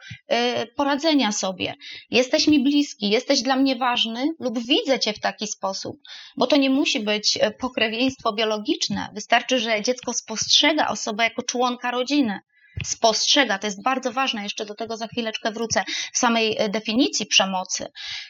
poradzenia 0.77 1.33
sobie. 1.33 1.75
Jesteś 2.11 2.49
mi 2.49 2.63
bliski, 2.63 3.11
jesteś 3.11 3.43
dla 3.43 3.57
mnie 3.57 3.77
ważny, 3.77 4.29
lub 4.41 4.59
widzę 4.59 4.99
cię 4.99 5.13
w 5.13 5.21
taki 5.21 5.47
sposób, 5.47 5.97
bo 6.37 6.47
to 6.47 6.57
nie 6.57 6.71
musi 6.71 7.01
być 7.01 7.37
y, 7.37 7.51
pokrewieństwo 7.51 8.33
biologiczne. 8.33 9.09
Wystarczy, 9.15 9.59
że 9.59 9.83
dziecko 9.83 10.13
spostrzega 10.13 10.89
osobę 10.89 11.25
jako 11.25 11.43
członka 11.43 11.91
rodziny 11.91 12.41
spostrzega. 12.85 13.59
To 13.59 13.67
jest 13.67 13.83
bardzo 13.83 14.13
ważne, 14.13 14.43
jeszcze 14.43 14.65
do 14.65 14.75
tego 14.75 14.97
za 14.97 15.07
chwileczkę 15.07 15.53
wrócę, 15.53 15.85
w 16.13 16.19
samej 16.19 16.57
e, 16.59 16.69
definicji 16.69 17.27
przemocy. 17.27 17.87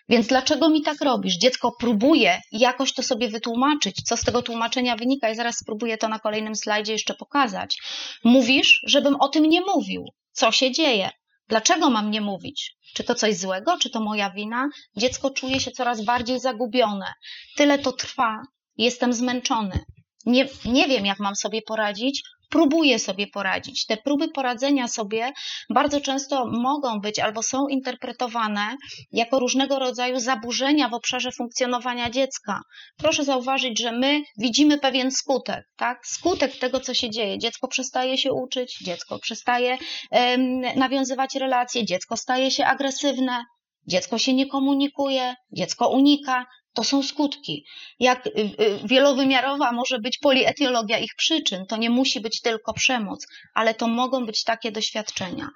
Więc 0.08 0.26
dlaczego 0.26 0.68
mi 0.68 0.82
tak 0.82 1.00
robisz? 1.00 1.36
Dziecko 1.36 1.72
próbuje 1.80 2.40
jakoś 2.52 2.92
to 2.94 3.02
sobie 3.02 3.28
wytłumaczyć, 3.28 4.02
co 4.02 4.16
z 4.16 4.20
tego 4.20 4.42
tłumaczenia 4.42 4.96
wynika, 4.96 5.30
i 5.30 5.34
zaraz 5.36 5.56
spróbuję 5.56 5.98
to 5.98 6.08
na 6.08 6.18
kolejnym 6.18 6.56
slajdzie 6.56 6.92
jeszcze 6.92 7.14
pokazać. 7.14 7.78
Mówisz, 8.24 8.80
żebym 8.86 9.16
o 9.20 9.28
tym 9.28 9.44
nie 9.44 9.60
mówił. 9.60 10.04
Co 10.32 10.52
się 10.52 10.72
dzieje? 10.72 11.10
Dlaczego 11.48 11.90
mam 11.90 12.10
nie 12.10 12.20
mówić? 12.20 12.76
Czy 12.94 13.04
to 13.04 13.14
coś 13.14 13.36
złego, 13.36 13.78
czy 13.78 13.90
to 13.90 14.00
moja 14.00 14.30
wina? 14.30 14.68
Dziecko 14.96 15.30
czuje 15.30 15.60
się 15.60 15.70
coraz 15.70 16.04
bardziej 16.04 16.40
zagubione. 16.40 17.12
Tyle 17.56 17.78
to 17.78 17.92
trwa, 17.92 18.42
jestem 18.76 19.12
zmęczony. 19.12 19.84
Nie, 20.26 20.48
nie 20.64 20.88
wiem, 20.88 21.06
jak 21.06 21.18
mam 21.18 21.36
sobie 21.36 21.62
poradzić, 21.62 22.22
próbuje 22.54 22.98
sobie 22.98 23.26
poradzić. 23.26 23.86
Te 23.86 23.96
próby 23.96 24.28
poradzenia 24.28 24.88
sobie 24.88 25.32
bardzo 25.70 26.00
często 26.00 26.46
mogą 26.46 27.00
być 27.00 27.18
albo 27.18 27.42
są 27.42 27.68
interpretowane 27.68 28.76
jako 29.12 29.38
różnego 29.38 29.78
rodzaju 29.78 30.20
zaburzenia 30.20 30.88
w 30.88 30.94
obszarze 30.94 31.32
funkcjonowania 31.32 32.10
dziecka. 32.10 32.60
Proszę 32.96 33.24
zauważyć, 33.24 33.80
że 33.80 33.92
my 33.92 34.22
widzimy 34.38 34.78
pewien 34.78 35.10
skutek, 35.10 35.64
tak? 35.76 36.06
Skutek 36.06 36.56
tego, 36.56 36.80
co 36.80 36.94
się 36.94 37.10
dzieje. 37.10 37.38
Dziecko 37.38 37.68
przestaje 37.68 38.18
się 38.18 38.32
uczyć, 38.32 38.78
dziecko 38.84 39.18
przestaje 39.18 39.78
um, 40.10 40.60
nawiązywać 40.60 41.34
relacje, 41.34 41.84
dziecko 41.84 42.16
staje 42.16 42.50
się 42.50 42.64
agresywne, 42.66 43.44
Dziecko 43.86 44.18
się 44.18 44.34
nie 44.34 44.46
komunikuje, 44.46 45.34
dziecko 45.52 45.88
unika, 45.88 46.46
to 46.74 46.84
są 46.84 47.02
skutki. 47.02 47.66
Jak 48.00 48.26
y, 48.26 48.30
y, 48.30 48.78
wielowymiarowa 48.84 49.72
może 49.72 49.98
być 49.98 50.18
polietiologia 50.18 50.98
ich 50.98 51.14
przyczyn, 51.16 51.66
to 51.66 51.76
nie 51.76 51.90
musi 51.90 52.20
być 52.20 52.40
tylko 52.40 52.72
przemoc, 52.72 53.26
ale 53.54 53.74
to 53.74 53.88
mogą 53.88 54.26
być 54.26 54.44
takie 54.44 54.72
doświadczenia. 54.72 55.48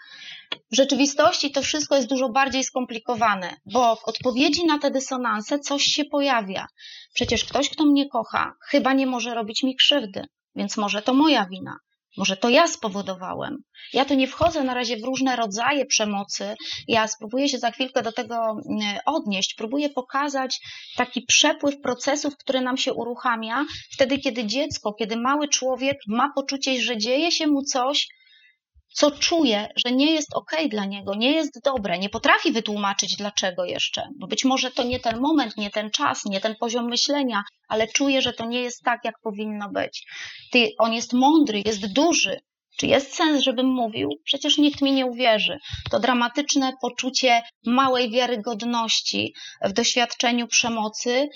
W 0.72 0.76
rzeczywistości 0.76 1.50
to 1.50 1.62
wszystko 1.62 1.96
jest 1.96 2.08
dużo 2.08 2.28
bardziej 2.28 2.64
skomplikowane, 2.64 3.56
bo 3.72 3.96
w 3.96 4.04
odpowiedzi 4.04 4.66
na 4.66 4.78
te 4.78 4.90
dysonanse 4.90 5.58
coś 5.58 5.82
się 5.82 6.04
pojawia. 6.04 6.66
Przecież 7.14 7.44
ktoś, 7.44 7.70
kto 7.70 7.84
mnie 7.84 8.08
kocha, 8.08 8.54
chyba 8.60 8.92
nie 8.92 9.06
może 9.06 9.34
robić 9.34 9.62
mi 9.62 9.76
krzywdy, 9.76 10.24
więc 10.56 10.76
może 10.76 11.02
to 11.02 11.14
moja 11.14 11.46
wina. 11.46 11.76
Może 12.16 12.36
to 12.36 12.48
ja 12.48 12.68
spowodowałem. 12.68 13.56
Ja 13.92 14.04
tu 14.04 14.14
nie 14.14 14.28
wchodzę 14.28 14.64
na 14.64 14.74
razie 14.74 14.96
w 14.96 15.04
różne 15.04 15.36
rodzaje 15.36 15.86
przemocy. 15.86 16.54
Ja 16.88 17.08
spróbuję 17.08 17.48
się 17.48 17.58
za 17.58 17.70
chwilkę 17.70 18.02
do 18.02 18.12
tego 18.12 18.36
mm, 18.50 18.98
odnieść. 19.06 19.54
Próbuję 19.54 19.90
pokazać 19.90 20.60
taki 20.96 21.22
przepływ 21.22 21.80
procesów, 21.80 22.36
który 22.36 22.60
nam 22.60 22.76
się 22.76 22.92
uruchamia 22.92 23.64
wtedy, 23.90 24.18
kiedy 24.18 24.46
dziecko, 24.46 24.92
kiedy 24.92 25.16
mały 25.16 25.48
człowiek 25.48 25.98
ma 26.06 26.32
poczucie, 26.34 26.82
że 26.82 26.96
dzieje 26.96 27.32
się 27.32 27.46
mu 27.46 27.62
coś, 27.62 28.08
co 28.92 29.10
czuje, 29.10 29.68
że 29.76 29.92
nie 29.92 30.12
jest 30.12 30.34
ok 30.34 30.50
dla 30.70 30.84
niego, 30.84 31.14
nie 31.14 31.32
jest 31.32 31.60
dobre, 31.64 31.98
nie 31.98 32.08
potrafi 32.08 32.52
wytłumaczyć 32.52 33.16
dlaczego 33.16 33.64
jeszcze, 33.64 34.08
bo 34.16 34.26
być 34.26 34.44
może 34.44 34.70
to 34.70 34.82
nie 34.82 35.00
ten 35.00 35.20
moment, 35.20 35.56
nie 35.56 35.70
ten 35.70 35.90
czas, 35.90 36.24
nie 36.24 36.40
ten 36.40 36.56
poziom 36.60 36.88
myślenia, 36.88 37.42
ale 37.68 37.86
czuje, 37.86 38.22
że 38.22 38.32
to 38.32 38.44
nie 38.44 38.60
jest 38.60 38.82
tak, 38.82 39.00
jak 39.04 39.14
powinno 39.22 39.70
być. 39.70 40.06
Ty, 40.52 40.68
on 40.78 40.92
jest 40.92 41.12
mądry, 41.12 41.62
jest 41.66 41.92
duży, 41.92 42.40
czy 42.78 42.86
jest 42.86 43.14
sens, 43.14 43.42
żebym 43.42 43.66
mówił? 43.66 44.10
Przecież 44.24 44.58
nikt 44.58 44.82
mi 44.82 44.92
nie 44.92 45.06
uwierzy. 45.06 45.58
To 45.90 46.00
dramatyczne 46.00 46.72
poczucie 46.80 47.42
małej 47.66 48.10
wiarygodności 48.10 49.34
w 49.64 49.72
doświadczeniu 49.72 50.46
przemocy 50.46 51.28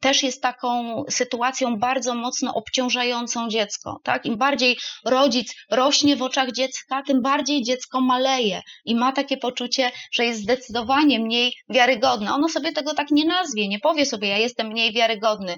też 0.00 0.22
jest 0.22 0.42
taką 0.42 1.02
sytuacją 1.10 1.76
bardzo 1.76 2.14
mocno 2.14 2.54
obciążającą 2.54 3.48
dziecko. 3.48 4.00
Tak? 4.04 4.26
Im 4.26 4.36
bardziej 4.36 4.76
rodzic 5.04 5.54
rośnie 5.70 6.16
w 6.16 6.22
oczach 6.22 6.52
dziecka, 6.52 7.02
tym 7.06 7.22
bardziej 7.22 7.62
dziecko 7.62 8.00
maleje 8.00 8.62
i 8.84 8.94
ma 8.94 9.12
takie 9.12 9.36
poczucie, 9.36 9.90
że 10.12 10.24
jest 10.24 10.42
zdecydowanie 10.42 11.20
mniej 11.20 11.52
wiarygodne. 11.68 12.34
Ono 12.34 12.48
sobie 12.48 12.72
tego 12.72 12.94
tak 12.94 13.10
nie 13.10 13.24
nazwie, 13.24 13.68
nie 13.68 13.78
powie 13.78 14.06
sobie, 14.06 14.28
ja 14.28 14.38
jestem 14.38 14.66
mniej 14.66 14.92
wiarygodny 14.92 15.56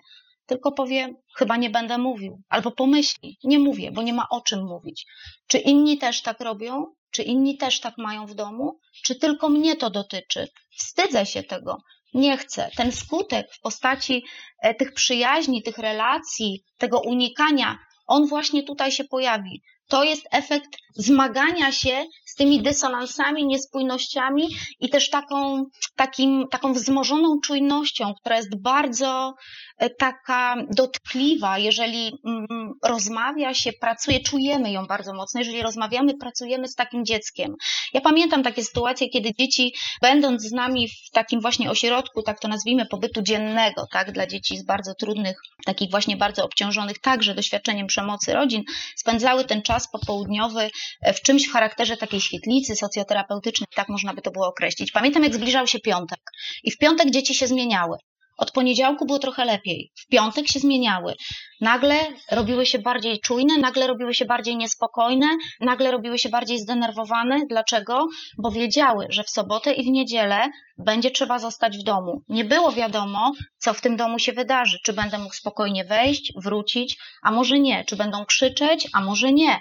tylko 0.51 0.73
powie, 0.73 1.15
chyba 1.37 1.57
nie 1.57 1.71
będę 1.71 1.99
mówił, 1.99 2.43
albo 2.49 2.71
pomyśli, 2.71 3.39
nie 3.45 3.59
mówię, 3.59 3.91
bo 3.93 4.03
nie 4.03 4.13
ma 4.13 4.27
o 4.31 4.41
czym 4.41 4.65
mówić. 4.65 5.07
Czy 5.47 5.59
inni 5.59 5.99
też 5.99 6.23
tak 6.23 6.41
robią? 6.41 6.87
Czy 7.11 7.23
inni 7.23 7.57
też 7.57 7.81
tak 7.81 7.99
mają 7.99 8.27
w 8.27 8.35
domu? 8.35 8.79
Czy 9.05 9.15
tylko 9.15 9.49
mnie 9.49 9.77
to 9.77 9.91
dotyczy? 9.91 10.49
Wstydzę 10.71 11.27
się 11.27 11.43
tego. 11.43 11.83
Nie 12.15 12.37
chcę. 12.37 12.71
Ten 12.77 12.93
skutek 12.93 13.55
w 13.55 13.61
postaci 13.61 14.25
e, 14.63 14.75
tych 14.75 14.93
przyjaźni, 14.93 15.63
tych 15.63 15.79
relacji, 15.79 16.65
tego 16.79 17.01
unikania, 17.01 17.79
on 18.07 18.27
właśnie 18.27 18.63
tutaj 18.63 18.93
się 18.93 19.05
pojawi. 19.05 19.63
To 19.91 20.05
jest 20.05 20.27
efekt 20.31 20.77
zmagania 20.95 21.73
się 21.73 22.05
z 22.25 22.35
tymi 22.35 22.63
dysonansami, 22.63 23.47
niespójnościami 23.47 24.49
i 24.81 24.89
też 24.89 25.11
taką, 25.11 25.65
takim, 25.97 26.45
taką 26.51 26.73
wzmożoną 26.73 27.41
czujnością, 27.45 28.15
która 28.21 28.37
jest 28.37 28.63
bardzo 28.63 29.35
e, 29.79 29.91
taka 29.91 30.57
dotkliwa, 30.71 31.59
jeżeli 31.59 32.13
mm, 32.27 32.73
rozmawia 32.85 33.55
się, 33.55 33.71
pracuje, 33.81 34.21
czujemy 34.21 34.73
ją 34.73 34.87
bardzo 34.87 35.15
mocno, 35.15 35.41
jeżeli 35.41 35.63
rozmawiamy, 35.63 36.15
pracujemy 36.21 36.69
z 36.69 36.75
takim 36.75 37.05
dzieckiem. 37.05 37.55
Ja 37.93 38.01
pamiętam 38.01 38.43
takie 38.43 38.65
sytuacje, 38.65 39.09
kiedy 39.09 39.31
dzieci, 39.39 39.75
będąc 40.03 40.43
z 40.43 40.53
nami 40.53 40.89
w 40.89 41.11
takim 41.13 41.41
właśnie 41.41 41.71
ośrodku, 41.71 42.23
tak 42.23 42.41
to 42.41 42.49
nazwijmy, 42.49 42.87
pobytu 42.87 43.23
dziennego, 43.23 43.87
tak, 43.93 44.13
dla 44.13 44.27
dzieci 44.27 44.59
z 44.59 44.65
bardzo 44.65 44.95
trudnych, 44.95 45.37
takich 45.65 45.91
właśnie 45.91 46.17
bardzo 46.17 46.45
obciążonych 46.45 46.99
także 46.99 47.35
doświadczeniem 47.35 47.87
przemocy 47.87 48.33
rodzin, 48.33 48.63
spędzały 48.97 49.45
ten 49.45 49.63
czas 49.63 49.80
popołudniowy 49.89 50.71
e, 51.03 51.13
w 51.13 51.23
czymś 51.23 51.49
w 51.49 51.53
charakterze 51.53 51.97
takiej 51.97 52.21
świetlicy 52.21 52.77
socjoterapeutycznej, 52.77 53.67
tak 53.75 53.89
można 53.89 54.15
by 54.15 54.23
to 54.23 54.31
było 54.31 54.47
określić. 54.47 54.93
Pamiętam, 54.93 55.25
jak 55.25 55.35
zbliżał 55.35 55.67
się 55.67 55.79
piątek 55.79 56.21
i 56.65 56.71
w 56.71 56.79
piątek 56.79 57.11
dzieci 57.11 57.35
się 57.35 57.47
zmieniały. 57.47 57.97
Od 58.41 58.51
poniedziałku 58.51 59.07
było 59.07 59.19
trochę 59.19 59.45
lepiej. 59.45 59.93
W 59.95 60.07
piątek 60.07 60.49
się 60.49 60.61
zmieniały. 60.61 61.15
Nagle 61.61 62.07
robiły 62.31 62.67
się 62.67 62.79
bardziej 62.79 63.21
czujne, 63.21 63.59
nagle 63.59 63.87
robiły 63.87 64.15
się 64.15 64.25
bardziej 64.25 64.57
niespokojne, 64.57 65.27
nagle 65.61 65.91
robiły 65.91 66.19
się 66.19 66.29
bardziej 66.29 66.59
zdenerwowane. 66.59 67.41
Dlaczego? 67.49 68.07
Bo 68.39 68.51
wiedziały, 68.51 69.07
że 69.11 69.25
w 69.25 69.31
sobotę 69.31 69.73
i 69.73 69.85
w 69.85 69.87
niedzielę 69.87 70.49
będzie 70.79 71.11
trzeba 71.11 71.39
zostać 71.39 71.79
w 71.79 71.83
domu. 71.83 72.23
Nie 72.29 72.45
było 72.45 72.73
wiadomo, 72.73 73.33
co 73.59 73.75
w 73.75 73.81
tym 73.81 73.97
domu 73.97 74.19
się 74.19 74.33
wydarzy. 74.33 74.79
Czy 74.85 74.93
będę 74.93 75.19
mógł 75.19 75.35
spokojnie 75.35 75.85
wejść, 75.85 76.33
wrócić, 76.37 76.97
a 77.23 77.31
może 77.31 77.59
nie. 77.59 77.85
Czy 77.85 77.97
będą 77.97 78.25
krzyczeć, 78.25 78.89
a 78.93 79.01
może 79.01 79.33
nie. 79.33 79.59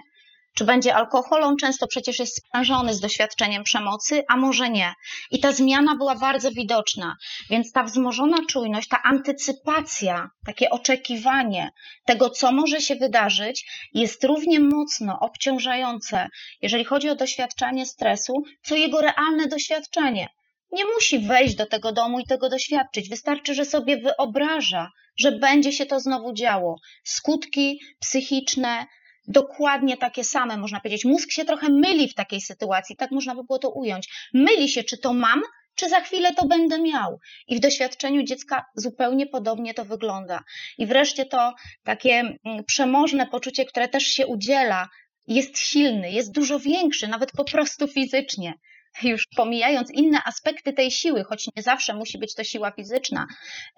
Czy 0.56 0.66
będzie 0.66 0.96
alkohol? 0.96 1.44
On 1.44 1.58
często 1.58 1.88
przecież 1.88 2.20
jest 2.20 2.38
sprężony 2.38 2.94
z 2.94 3.00
doświadczeniem 3.00 3.64
przemocy, 3.64 4.24
a 4.30 4.38
może 4.38 4.70
nie. 4.70 4.94
I 5.32 5.40
ta 5.40 5.52
zmiana 5.52 5.96
była 5.96 6.16
bardzo 6.16 6.52
widoczna. 6.52 7.16
Więc 7.50 7.72
ta 7.72 7.84
wzmożona 7.84 8.38
czujność, 8.50 8.88
ta 8.88 9.02
antycypacja, 9.04 10.30
takie 10.46 10.70
oczekiwanie 10.70 11.72
tego, 12.06 12.30
co 12.30 12.52
może 12.52 12.82
się 12.82 12.96
wydarzyć, 12.96 13.66
jest 13.94 14.24
równie 14.24 14.60
mocno 14.60 15.20
obciążające, 15.20 16.28
jeżeli 16.62 16.86
chodzi 16.86 17.10
o 17.10 17.16
doświadczanie 17.16 17.86
stresu, 17.86 18.34
co 18.64 18.76
jego 18.76 19.02
realne 19.02 19.48
doświadczenie. 19.48 20.28
Nie 20.72 20.86
musi 20.86 21.20
wejść 21.20 21.56
do 21.56 21.66
tego 21.66 21.92
domu 21.92 22.20
i 22.20 22.26
tego 22.26 22.50
doświadczyć. 22.50 23.10
Wystarczy, 23.10 23.54
że 23.54 23.66
sobie 23.66 23.98
wyobraża, 23.98 24.92
że 25.18 25.32
będzie 25.32 25.72
się 25.72 25.86
to 25.86 26.00
znowu 26.00 26.34
działo. 26.34 26.76
Skutki 27.04 27.80
psychiczne, 28.00 28.86
dokładnie 29.28 29.98
takie 29.98 30.24
same, 30.24 30.58
można 30.58 30.80
powiedzieć. 30.80 31.06
Mózg 31.06 31.32
się 31.32 31.46
trochę 31.46 31.70
myli 31.70 32.10
w 32.10 32.14
takiej 32.14 32.42
sytuacji, 32.42 32.96
tak 32.96 33.12
można 33.12 33.36
by 33.36 33.44
było 33.44 33.60
to 33.60 33.70
ująć. 33.70 34.30
Myli 34.34 34.70
się, 34.70 34.84
czy 34.84 34.98
to 34.98 35.14
mam, 35.14 35.42
czy 35.76 35.90
za 35.90 36.00
chwilę 36.00 36.34
to 36.34 36.48
będę 36.48 36.80
miał. 36.80 37.20
I 37.48 37.56
w 37.56 37.60
doświadczeniu 37.60 38.24
dziecka 38.24 38.66
zupełnie 38.76 39.28
podobnie 39.28 39.74
to 39.74 39.86
wygląda. 39.86 40.44
I 40.78 40.86
wreszcie 40.86 41.26
to 41.26 41.54
takie 41.84 42.14
mm, 42.14 42.64
przemożne 42.64 43.28
poczucie, 43.28 43.66
które 43.66 43.88
też 43.88 44.04
się 44.04 44.28
udziela, 44.28 44.88
jest 45.28 45.60
silny, 45.60 46.12
jest 46.12 46.32
dużo 46.32 46.60
większy, 46.60 47.08
nawet 47.08 47.32
po 47.32 47.44
prostu 47.44 47.88
fizycznie 47.88 48.54
już 49.04 49.28
pomijając 49.36 49.92
inne 49.92 50.24
aspekty 50.26 50.74
tej 50.74 50.92
siły, 50.92 51.24
choć 51.24 51.48
nie 51.56 51.64
zawsze 51.64 51.94
musi 51.94 52.18
być 52.18 52.36
to 52.36 52.44
siła 52.44 52.72
fizyczna, 52.72 53.28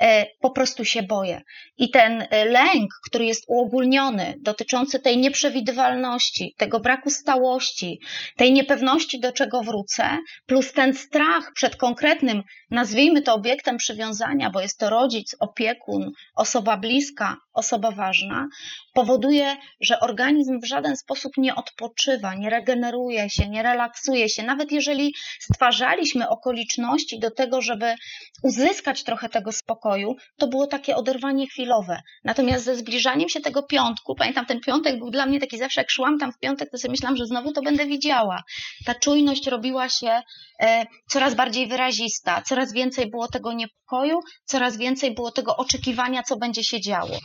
e, 0.02 0.26
po 0.40 0.50
prostu 0.50 0.86
się 0.86 1.04
boję. 1.04 1.42
I 1.78 1.90
ten 1.90 2.28
e, 2.30 2.46
lęk, 2.46 2.90
który 3.06 3.26
jest 3.26 3.46
uogólniony, 3.48 4.34
dotyczący 4.40 5.00
tej 5.00 5.18
nieprzewidywalności, 5.18 6.56
tego 6.58 6.80
braku 6.80 7.10
stałości, 7.10 8.00
tej 8.38 8.54
niepewności, 8.54 9.20
do 9.20 9.32
czego 9.32 9.62
wrócę, 9.62 10.18
plus 10.46 10.74
ten 10.74 10.94
strach 10.94 11.52
przed 11.54 11.76
konkretnym, 11.76 12.44
nazwijmy 12.72 13.22
to 13.22 13.34
obiektem 13.34 13.78
przywiązania, 13.78 14.50
bo 14.50 14.62
jest 14.62 14.80
to 14.80 14.90
rodzic, 14.90 15.36
opiekun, 15.40 16.12
osoba 16.36 16.78
bliska, 16.78 17.38
osoba 17.54 17.92
ważna, 17.92 18.48
powoduje, 18.94 19.58
że 19.82 20.00
organizm 20.00 20.60
w 20.60 20.68
żaden 20.68 20.98
sposób 20.98 21.32
nie 21.38 21.56
odpoczywa, 21.56 22.36
nie 22.36 22.50
regeneruje 22.50 23.30
się, 23.30 23.50
nie 23.50 23.64
relaksuje 23.64 24.30
się. 24.30 24.44
Nawet 24.44 24.72
jeżeli 24.72 25.14
stwarzaliśmy 25.40 26.30
okoliczności 26.30 27.20
do 27.20 27.32
tego, 27.32 27.62
żeby 27.62 27.96
uzyskać 28.44 29.04
trochę 29.04 29.30
tego 29.30 29.52
spokoju, 29.52 30.16
to 30.38 30.48
było 30.48 30.68
takie 30.68 30.96
oderwanie 30.96 31.48
chwilowe. 31.48 32.02
Natomiast 32.24 32.66
ze 32.66 32.76
zbliżaniem 32.76 33.30
się 33.30 33.42
tego 33.42 33.64
piątku, 33.64 34.16
pamiętam, 34.16 34.46
ten 34.46 34.60
piątek 34.60 35.00
był 35.00 35.10
dla 35.10 35.26
mnie 35.26 35.40
taki 35.40 35.58
zawsze, 35.58 35.82
jak 35.82 35.92
szłam 35.92 36.20
tam 36.20 36.32
w 36.32 36.40
piątek, 36.40 36.70
to 36.72 36.78
sobie 36.78 36.92
myślałam, 36.92 37.18
że 37.18 37.26
znowu 37.26 37.52
to 37.52 37.62
będę 37.62 37.86
widziała. 37.86 38.44
Ta 38.86 38.96
czujność 38.96 39.48
robiła 39.48 39.90
się 39.90 40.22
e, 40.62 40.86
coraz 41.10 41.36
bardziej 41.36 41.68
wyrazista, 41.68 42.42
coraz 42.42 42.74
więcej 42.74 43.10
było 43.10 43.28
tego 43.28 43.54
niepokoju, 43.54 44.20
coraz 44.46 44.78
więcej 44.78 45.14
było 45.14 45.32
tego 45.32 45.58
oczekiwania, 45.58 46.24
co 46.24 46.38
będzie 46.38 46.64
się 46.64 46.82
działo. 46.82 47.18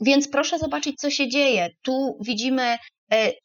Więc 0.00 0.28
proszę 0.28 0.58
zobaczyć, 0.58 0.96
co 0.96 1.10
się 1.10 1.28
dzieje. 1.28 1.70
Tu 1.82 2.18
widzimy 2.20 2.76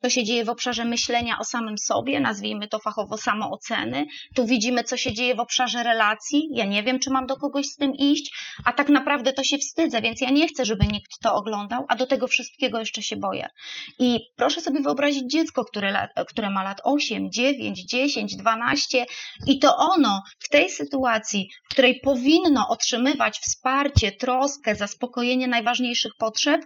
to 0.01 0.09
się 0.09 0.23
dzieje 0.23 0.45
w 0.45 0.49
obszarze 0.49 0.85
myślenia 0.85 1.39
o 1.39 1.43
samym 1.43 1.77
sobie, 1.77 2.19
nazwijmy 2.19 2.67
to 2.67 2.79
fachowo 2.79 3.17
samooceny. 3.17 4.05
Tu 4.35 4.45
widzimy, 4.45 4.83
co 4.83 4.97
się 4.97 5.13
dzieje 5.13 5.35
w 5.35 5.39
obszarze 5.39 5.83
relacji. 5.83 6.49
Ja 6.51 6.65
nie 6.65 6.83
wiem, 6.83 6.99
czy 6.99 7.09
mam 7.09 7.27
do 7.27 7.37
kogoś 7.37 7.65
z 7.65 7.75
tym 7.75 7.93
iść, 7.95 8.31
a 8.65 8.73
tak 8.73 8.89
naprawdę 8.89 9.33
to 9.33 9.43
się 9.43 9.57
wstydzę, 9.57 10.01
więc 10.01 10.21
ja 10.21 10.29
nie 10.29 10.47
chcę, 10.47 10.65
żeby 10.65 10.87
nikt 10.87 11.11
to 11.21 11.35
oglądał, 11.35 11.85
a 11.89 11.95
do 11.95 12.07
tego 12.07 12.27
wszystkiego 12.27 12.79
jeszcze 12.79 13.01
się 13.01 13.15
boję. 13.15 13.49
I 13.99 14.19
proszę 14.35 14.61
sobie 14.61 14.81
wyobrazić 14.81 15.31
dziecko, 15.31 15.65
które, 15.65 16.07
które 16.27 16.49
ma 16.49 16.63
lat 16.63 16.81
8, 16.83 17.31
9, 17.31 17.85
10, 17.85 18.35
12 18.35 19.05
i 19.47 19.59
to 19.59 19.77
ono 19.77 20.21
w 20.39 20.49
tej 20.49 20.69
sytuacji, 20.69 21.49
w 21.69 21.69
której 21.69 21.99
powinno 22.03 22.67
otrzymywać 22.69 23.39
wsparcie, 23.39 24.11
troskę, 24.11 24.75
zaspokojenie 24.75 25.47
najważniejszych 25.47 26.11
potrzeb, 26.19 26.61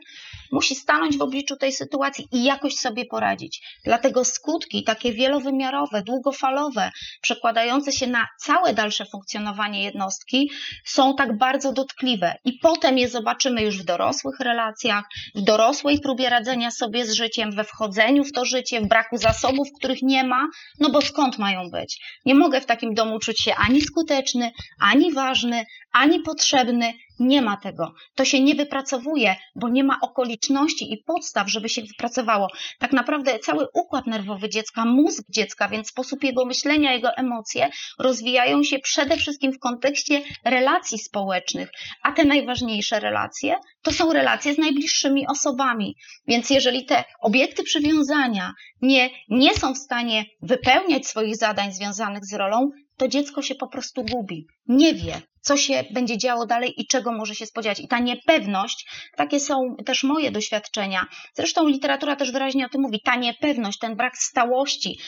musi 0.52 0.76
stanąć 0.76 1.18
w 1.18 1.22
obliczu 1.22 1.56
tej 1.56 1.72
sytuacji 1.72 2.28
i 2.32 2.44
jakoś 2.44 2.74
sobie 2.84 3.06
poradzić. 3.06 3.62
Dlatego 3.86 4.26
skutki 4.26 4.84
takie 4.84 5.14
wielowymiarowe, 5.14 6.02
długofalowe, 6.02 6.92
przekładające 7.22 7.92
się 7.92 8.08
na 8.08 8.28
całe 8.40 8.74
dalsze 8.74 9.06
funkcjonowanie 9.06 9.84
jednostki, 9.84 10.52
są 10.86 11.16
tak 11.16 11.38
bardzo 11.38 11.74
dotkliwe. 11.74 12.36
I 12.46 12.54
potem 12.54 12.98
je 12.98 13.10
zobaczymy 13.10 13.62
już 13.62 13.82
w 13.82 13.86
dorosłych 13.86 14.40
relacjach, 14.40 15.04
w 15.36 15.42
dorosłej 15.42 16.00
próbie 16.00 16.30
radzenia 16.30 16.72
sobie 16.72 17.06
z 17.06 17.14
życiem, 17.14 17.52
we 17.52 17.64
wchodzeniu 17.64 18.24
w 18.24 18.32
to 18.32 18.46
życie, 18.46 18.82
w 18.82 18.88
braku 18.88 19.18
zasobów, 19.18 19.68
których 19.78 20.02
nie 20.02 20.24
ma, 20.24 20.48
no 20.80 20.90
bo 20.90 21.02
skąd 21.02 21.38
mają 21.40 21.70
być? 21.70 22.00
Nie 22.26 22.36
mogę 22.36 22.62
w 22.62 22.66
takim 22.66 22.94
domu 22.94 23.20
czuć 23.20 23.42
się 23.42 23.56
ani 23.56 23.82
skuteczny, 23.82 24.52
ani 24.80 25.14
ważny, 25.14 25.66
ani 25.94 26.20
potrzebny, 26.20 26.94
Nie 27.20 27.42
ma 27.42 27.58
tego. 27.58 27.94
To 28.16 28.26
się 28.26 28.40
nie 28.44 28.56
wypracowuje, 28.56 29.36
bo 29.56 29.70
nie 29.70 29.84
ma 29.84 30.00
okoliczności 30.02 30.94
i 30.94 30.98
podstaw, 30.98 31.50
żeby 31.50 31.70
się 31.70 31.82
wypracowało. 31.82 32.48
Tak 32.80 32.92
naprawdę 32.92 33.40
cały 33.40 33.68
układ 33.74 34.08
nerwowy 34.08 34.50
dziecka, 34.50 34.86
mózg 34.86 35.24
dziecka, 35.30 35.70
więc 35.70 35.88
sposób 35.88 36.24
jego 36.24 36.46
myślenia, 36.46 36.94
jego 36.94 37.16
emocje 37.16 37.70
rozwijają 38.00 38.64
się 38.64 38.80
przede 38.80 39.18
wszystkim 39.18 39.52
w 39.54 39.60
kontekście 39.60 40.22
relacji 40.46 41.00
społecznych, 41.00 41.70
a 42.04 42.12
te 42.12 42.26
najważniejsze 42.26 43.00
relacje 43.00 43.56
to 43.82 43.92
są 43.92 44.14
relacje 44.14 44.54
z 44.54 44.58
najbliższymi 44.58 45.28
osobami. 45.28 45.96
Więc 46.28 46.50
jeżeli 46.50 46.86
te 46.86 47.04
obiekty 47.22 47.64
przywiązania 47.64 48.54
nie, 48.82 49.10
nie 49.30 49.54
są 49.54 49.74
w 49.74 49.78
stanie 49.78 50.26
wypełniać 50.42 51.08
swoich 51.08 51.36
zadań 51.36 51.74
związanych 51.74 52.26
z 52.26 52.34
rolą, 52.34 52.70
to 52.98 53.08
dziecko 53.08 53.42
się 53.42 53.56
po 53.56 53.68
prostu 53.68 54.04
gubi. 54.04 54.48
Nie 54.68 54.94
wie, 54.94 55.22
co 55.44 55.58
się 55.58 55.84
będzie 55.92 56.18
działo 56.18 56.46
dalej 56.46 56.82
i 56.82 56.88
czego 56.88 57.12
może 57.12 57.36
się 57.36 57.46
spodziewać. 57.46 57.80
I 57.80 57.88
ta 57.88 58.00
niepewność, 58.00 58.88
takie 59.16 59.40
są 59.40 59.76
też 59.86 60.04
moje 60.04 60.32
doświadczenia. 60.32 61.06
Zresztą 61.34 61.68
literatura 61.68 62.16
też 62.16 62.32
wyraźnie 62.32 62.66
o 62.66 62.70
tym 62.70 62.82
mówi. 62.82 63.02
Ta 63.06 63.16
niepewność, 63.16 63.80
ten 63.80 63.96
brak 63.96 64.18
stałości, 64.18 65.00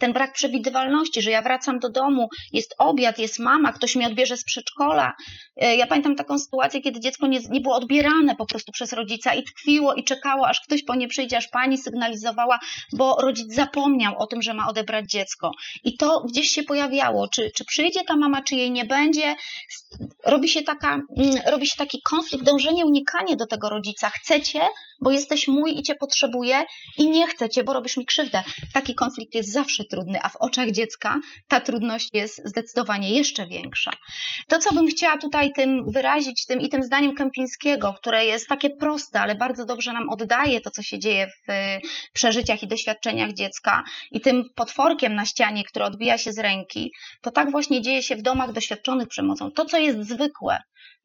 ten, 0.00 0.12
brak 0.12 0.32
przewidywalności, 0.32 1.22
że 1.22 1.30
ja 1.30 1.42
wracam 1.42 1.78
do 1.78 1.90
domu, 1.90 2.28
jest 2.52 2.74
obiad, 2.78 3.18
jest 3.18 3.38
mama, 3.38 3.72
ktoś 3.72 3.96
mnie 3.96 4.06
odbierze 4.06 4.36
z 4.36 4.44
przedszkola. 4.44 5.12
E, 5.56 5.76
ja 5.76 5.86
pamiętam 5.86 6.16
taką 6.16 6.38
sytuację, 6.38 6.80
kiedy 6.80 7.00
dziecko 7.00 7.26
nie, 7.26 7.40
nie 7.50 7.60
było 7.60 7.76
odbierane 7.76 8.36
po 8.36 8.46
prostu 8.46 8.72
przez 8.72 8.92
rodzica 8.92 9.34
i 9.34 9.42
tkwiło 9.42 9.94
i 9.94 10.04
czekało, 10.04 10.48
aż 10.48 10.60
ktoś 10.60 10.82
po 10.82 10.94
nie 10.94 11.08
przyjdzie, 11.08 11.36
aż 11.36 11.48
pani 11.48 11.78
sygnalizowała, 11.78 12.58
bo 12.92 13.16
rodzic 13.22 13.54
zapomniał 13.54 14.18
o 14.18 14.26
tym, 14.26 14.42
że 14.42 14.54
ma 14.54 14.68
odebrać 14.68 15.10
dziecko. 15.10 15.50
I 15.84 15.96
to 15.96 16.24
gdzieś 16.28 16.50
się 16.50 16.62
pojawiało, 16.62 17.28
czy, 17.28 17.50
czy 17.54 17.64
przyjdzie 17.64 18.04
ta 18.04 18.16
mama, 18.16 18.42
czy 18.42 18.54
jej 18.54 18.70
nie 18.70 18.84
będzie 18.84 19.34
robi 20.24 20.48
się, 20.48 20.62
taka, 20.62 20.94
mm, 20.94 21.40
robi 21.46 21.66
się 21.66 21.76
taki 21.76 22.02
konflikt, 22.02 22.44
dążenie, 22.44 22.86
unikanie 22.86 23.36
do 23.36 23.46
tego 23.46 23.68
rodzica. 23.68 24.10
Chcecie, 24.10 24.60
bo 25.00 25.10
jesteś 25.10 25.48
mój 25.48 25.78
i 25.78 25.82
cię 25.82 25.94
potrzebuję 25.94 26.64
i 26.98 27.10
nie 27.10 27.26
chcecie, 27.26 27.64
bo 27.64 27.72
robisz 27.72 27.96
mi 27.96 28.06
krzywdę. 28.06 28.42
Taki 28.72 28.94
konflikt 28.94 29.34
jest 29.34 29.52
zawsze 29.52 29.84
trudny, 29.84 30.18
a 30.22 30.28
w 30.28 30.36
oczach 30.36 30.70
dziecka 30.70 31.20
ta 31.48 31.60
trudność 31.60 32.08
jest 32.12 32.42
zdecydowanie 32.44 33.10
jeszcze 33.10 33.46
większa. 33.46 33.90
To, 34.48 34.58
co 34.58 34.74
bym 34.74 34.86
chciała 34.86 35.18
tutaj 35.18 35.52
tym 35.52 35.90
wyrazić, 35.90 36.46
tym 36.46 36.60
i 36.60 36.68
tym 36.68 36.82
zdaniem 36.82 37.14
Kępińskiego, 37.14 37.94
które 37.98 38.26
jest 38.26 38.48
takie 38.48 38.70
proste, 38.70 39.20
ale 39.20 39.34
bardzo 39.34 39.64
dobrze 39.64 39.92
nam 39.92 40.10
oddaje 40.10 40.60
to, 40.60 40.70
co 40.70 40.82
się 40.82 40.98
dzieje 40.98 41.26
w 41.26 41.52
przeżyciach 42.12 42.62
i 42.62 42.68
doświadczeniach 42.68 43.32
dziecka 43.32 43.84
i 44.10 44.20
tym 44.20 44.44
potworkiem 44.54 45.14
na 45.14 45.24
ścianie, 45.24 45.64
który 45.64 45.84
odbija 45.84 46.18
się 46.18 46.32
z 46.32 46.38
ręki, 46.38 46.92
to 47.22 47.30
tak 47.30 47.50
właśnie 47.50 47.82
dzieje 47.82 48.02
się 48.02 48.16
w 48.16 48.22
domach 48.22 48.52
doświadczonych 48.52 49.08
przemocą. 49.08 49.50
To, 49.50 49.64
co 49.64 49.78
jest 49.78 50.08
zwykłe, 50.08 50.58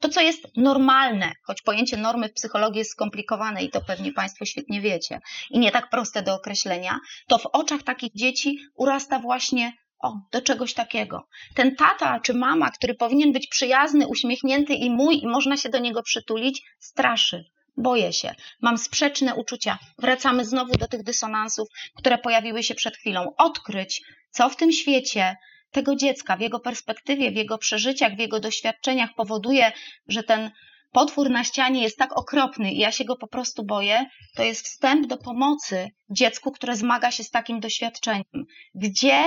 to, 0.03 0.09
co 0.09 0.21
jest 0.21 0.47
normalne, 0.57 1.31
choć 1.43 1.61
pojęcie 1.61 1.97
normy 1.97 2.29
w 2.29 2.33
psychologii 2.33 2.79
jest 2.79 2.91
skomplikowane 2.91 3.63
i 3.63 3.69
to 3.69 3.81
pewnie 3.81 4.11
Państwo 4.11 4.45
świetnie 4.45 4.81
wiecie 4.81 5.19
i 5.49 5.59
nie 5.59 5.71
tak 5.71 5.89
proste 5.89 6.23
do 6.23 6.33
określenia, 6.33 6.99
to 7.27 7.37
w 7.37 7.45
oczach 7.45 7.83
takich 7.83 8.13
dzieci 8.15 8.59
urasta 8.75 9.19
właśnie 9.19 9.73
o, 9.99 10.13
do 10.31 10.41
czegoś 10.41 10.73
takiego. 10.73 11.27
Ten 11.55 11.75
tata 11.75 12.19
czy 12.19 12.33
mama, 12.33 12.71
który 12.71 12.93
powinien 12.93 13.31
być 13.31 13.47
przyjazny, 13.47 14.07
uśmiechnięty 14.07 14.73
i 14.73 14.89
mój, 14.89 15.23
i 15.23 15.27
można 15.27 15.57
się 15.57 15.69
do 15.69 15.79
niego 15.79 16.03
przytulić, 16.03 16.61
straszy. 16.79 17.45
Boję 17.77 18.13
się, 18.13 18.35
mam 18.61 18.77
sprzeczne 18.77 19.35
uczucia. 19.35 19.77
Wracamy 19.97 20.45
znowu 20.45 20.77
do 20.77 20.87
tych 20.87 21.03
dysonansów, 21.03 21.67
które 21.97 22.17
pojawiły 22.17 22.63
się 22.63 22.75
przed 22.75 22.97
chwilą. 22.97 23.33
Odkryć, 23.37 24.01
co 24.31 24.49
w 24.49 24.55
tym 24.55 24.71
świecie 24.71 25.35
tego 25.73 25.95
dziecka, 25.95 26.37
w 26.37 26.41
jego 26.41 26.59
perspektywie, 26.59 27.31
w 27.31 27.35
jego 27.35 27.57
przeżyciach, 27.57 28.15
w 28.15 28.19
jego 28.19 28.39
doświadczeniach 28.39 29.09
powoduje, 29.15 29.71
że 30.07 30.23
ten 30.23 30.51
potwór 30.91 31.29
na 31.29 31.43
ścianie 31.43 31.81
jest 31.81 31.97
tak 31.97 32.17
okropny 32.17 32.71
i 32.71 32.77
ja 32.77 32.91
się 32.91 33.05
go 33.05 33.15
po 33.15 33.27
prostu 33.27 33.63
boję, 33.63 34.05
to 34.35 34.43
jest 34.43 34.65
wstęp 34.65 35.07
do 35.07 35.17
pomocy 35.17 35.89
dziecku, 36.09 36.51
które 36.51 36.75
zmaga 36.75 37.11
się 37.11 37.23
z 37.23 37.29
takim 37.29 37.59
doświadczeniem. 37.59 38.45
Gdzie 38.75 39.23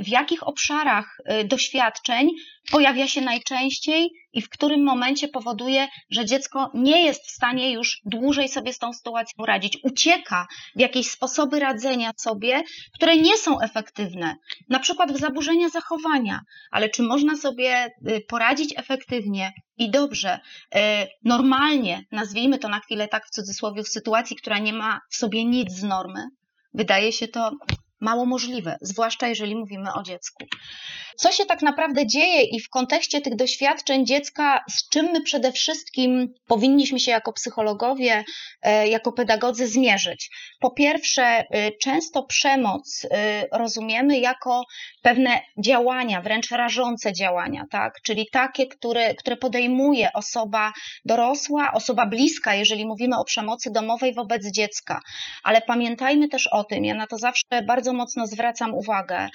w 0.00 0.08
jakich 0.08 0.48
obszarach 0.48 1.16
e, 1.24 1.44
doświadczeń 1.44 2.30
pojawia 2.70 3.08
się 3.08 3.20
najczęściej 3.20 4.10
i 4.32 4.42
w 4.42 4.48
którym 4.48 4.84
momencie 4.84 5.28
powoduje, 5.28 5.88
że 6.10 6.24
dziecko 6.24 6.70
nie 6.74 7.04
jest 7.04 7.26
w 7.26 7.30
stanie 7.30 7.72
już 7.72 8.00
dłużej 8.04 8.48
sobie 8.48 8.72
z 8.72 8.78
tą 8.78 8.92
sytuacją 8.92 9.46
radzić. 9.46 9.78
Ucieka 9.82 10.46
w 10.76 10.80
jakieś 10.80 11.10
sposoby 11.10 11.60
radzenia 11.60 12.10
sobie, 12.16 12.62
które 12.94 13.16
nie 13.16 13.36
są 13.36 13.60
efektywne, 13.60 14.36
na 14.68 14.78
przykład 14.78 15.12
w 15.12 15.20
zaburzenia 15.20 15.68
zachowania, 15.68 16.40
ale 16.70 16.88
czy 16.88 17.02
można 17.02 17.36
sobie 17.36 17.70
e, 18.06 18.20
poradzić 18.20 18.74
efektywnie 18.76 19.52
i 19.78 19.90
dobrze, 19.90 20.40
normalnie, 21.24 22.04
nazwijmy 22.12 22.58
to 22.58 22.68
na 22.68 22.80
chwilę 22.80 23.08
tak 23.08 23.26
w 23.26 23.30
cudzysłowie, 23.30 23.82
w 23.82 23.88
sytuacji, 23.88 24.36
która 24.36 24.58
nie 24.58 24.72
ma 24.72 25.00
w 25.10 25.16
sobie 25.16 25.44
nic 25.44 25.72
z 25.72 25.82
normy? 25.82 26.24
Wydaje 26.74 27.12
się 27.12 27.28
to 27.28 27.50
mało 28.04 28.26
możliwe, 28.26 28.78
zwłaszcza 28.80 29.28
jeżeli 29.28 29.56
mówimy 29.56 29.92
o 29.94 30.02
dziecku. 30.02 30.44
Co 31.16 31.32
się 31.32 31.46
tak 31.46 31.62
naprawdę 31.62 32.06
dzieje 32.06 32.42
i 32.42 32.60
w 32.60 32.68
kontekście 32.68 33.20
tych 33.20 33.36
doświadczeń 33.36 34.06
dziecka, 34.06 34.64
z 34.70 34.88
czym 34.88 35.06
my 35.12 35.20
przede 35.20 35.52
wszystkim 35.52 36.34
powinniśmy 36.46 37.00
się 37.00 37.10
jako 37.10 37.32
psychologowie, 37.32 38.24
e, 38.62 38.88
jako 38.88 39.12
pedagodzy 39.12 39.66
zmierzyć? 39.66 40.30
Po 40.60 40.70
pierwsze, 40.70 41.22
e, 41.22 41.72
często 41.72 42.22
przemoc 42.22 43.06
e, 43.10 43.44
rozumiemy 43.52 44.18
jako 44.18 44.62
pewne 45.02 45.40
działania, 45.58 46.20
wręcz 46.20 46.50
rażące 46.50 47.12
działania, 47.12 47.64
tak? 47.70 48.00
czyli 48.02 48.26
takie, 48.32 48.66
które, 48.66 49.14
które 49.14 49.36
podejmuje 49.36 50.12
osoba 50.12 50.72
dorosła, 51.04 51.72
osoba 51.72 52.06
bliska, 52.06 52.54
jeżeli 52.54 52.86
mówimy 52.86 53.18
o 53.18 53.24
przemocy 53.24 53.70
domowej 53.70 54.14
wobec 54.14 54.50
dziecka. 54.50 55.00
Ale 55.42 55.60
pamiętajmy 55.60 56.28
też 56.28 56.46
o 56.46 56.64
tym, 56.64 56.84
ja 56.84 56.94
na 56.94 57.06
to 57.06 57.18
zawsze 57.18 57.62
bardzo 57.66 57.93
mocno 57.94 58.26
zwracam 58.26 58.74
uwagę, 58.74 59.28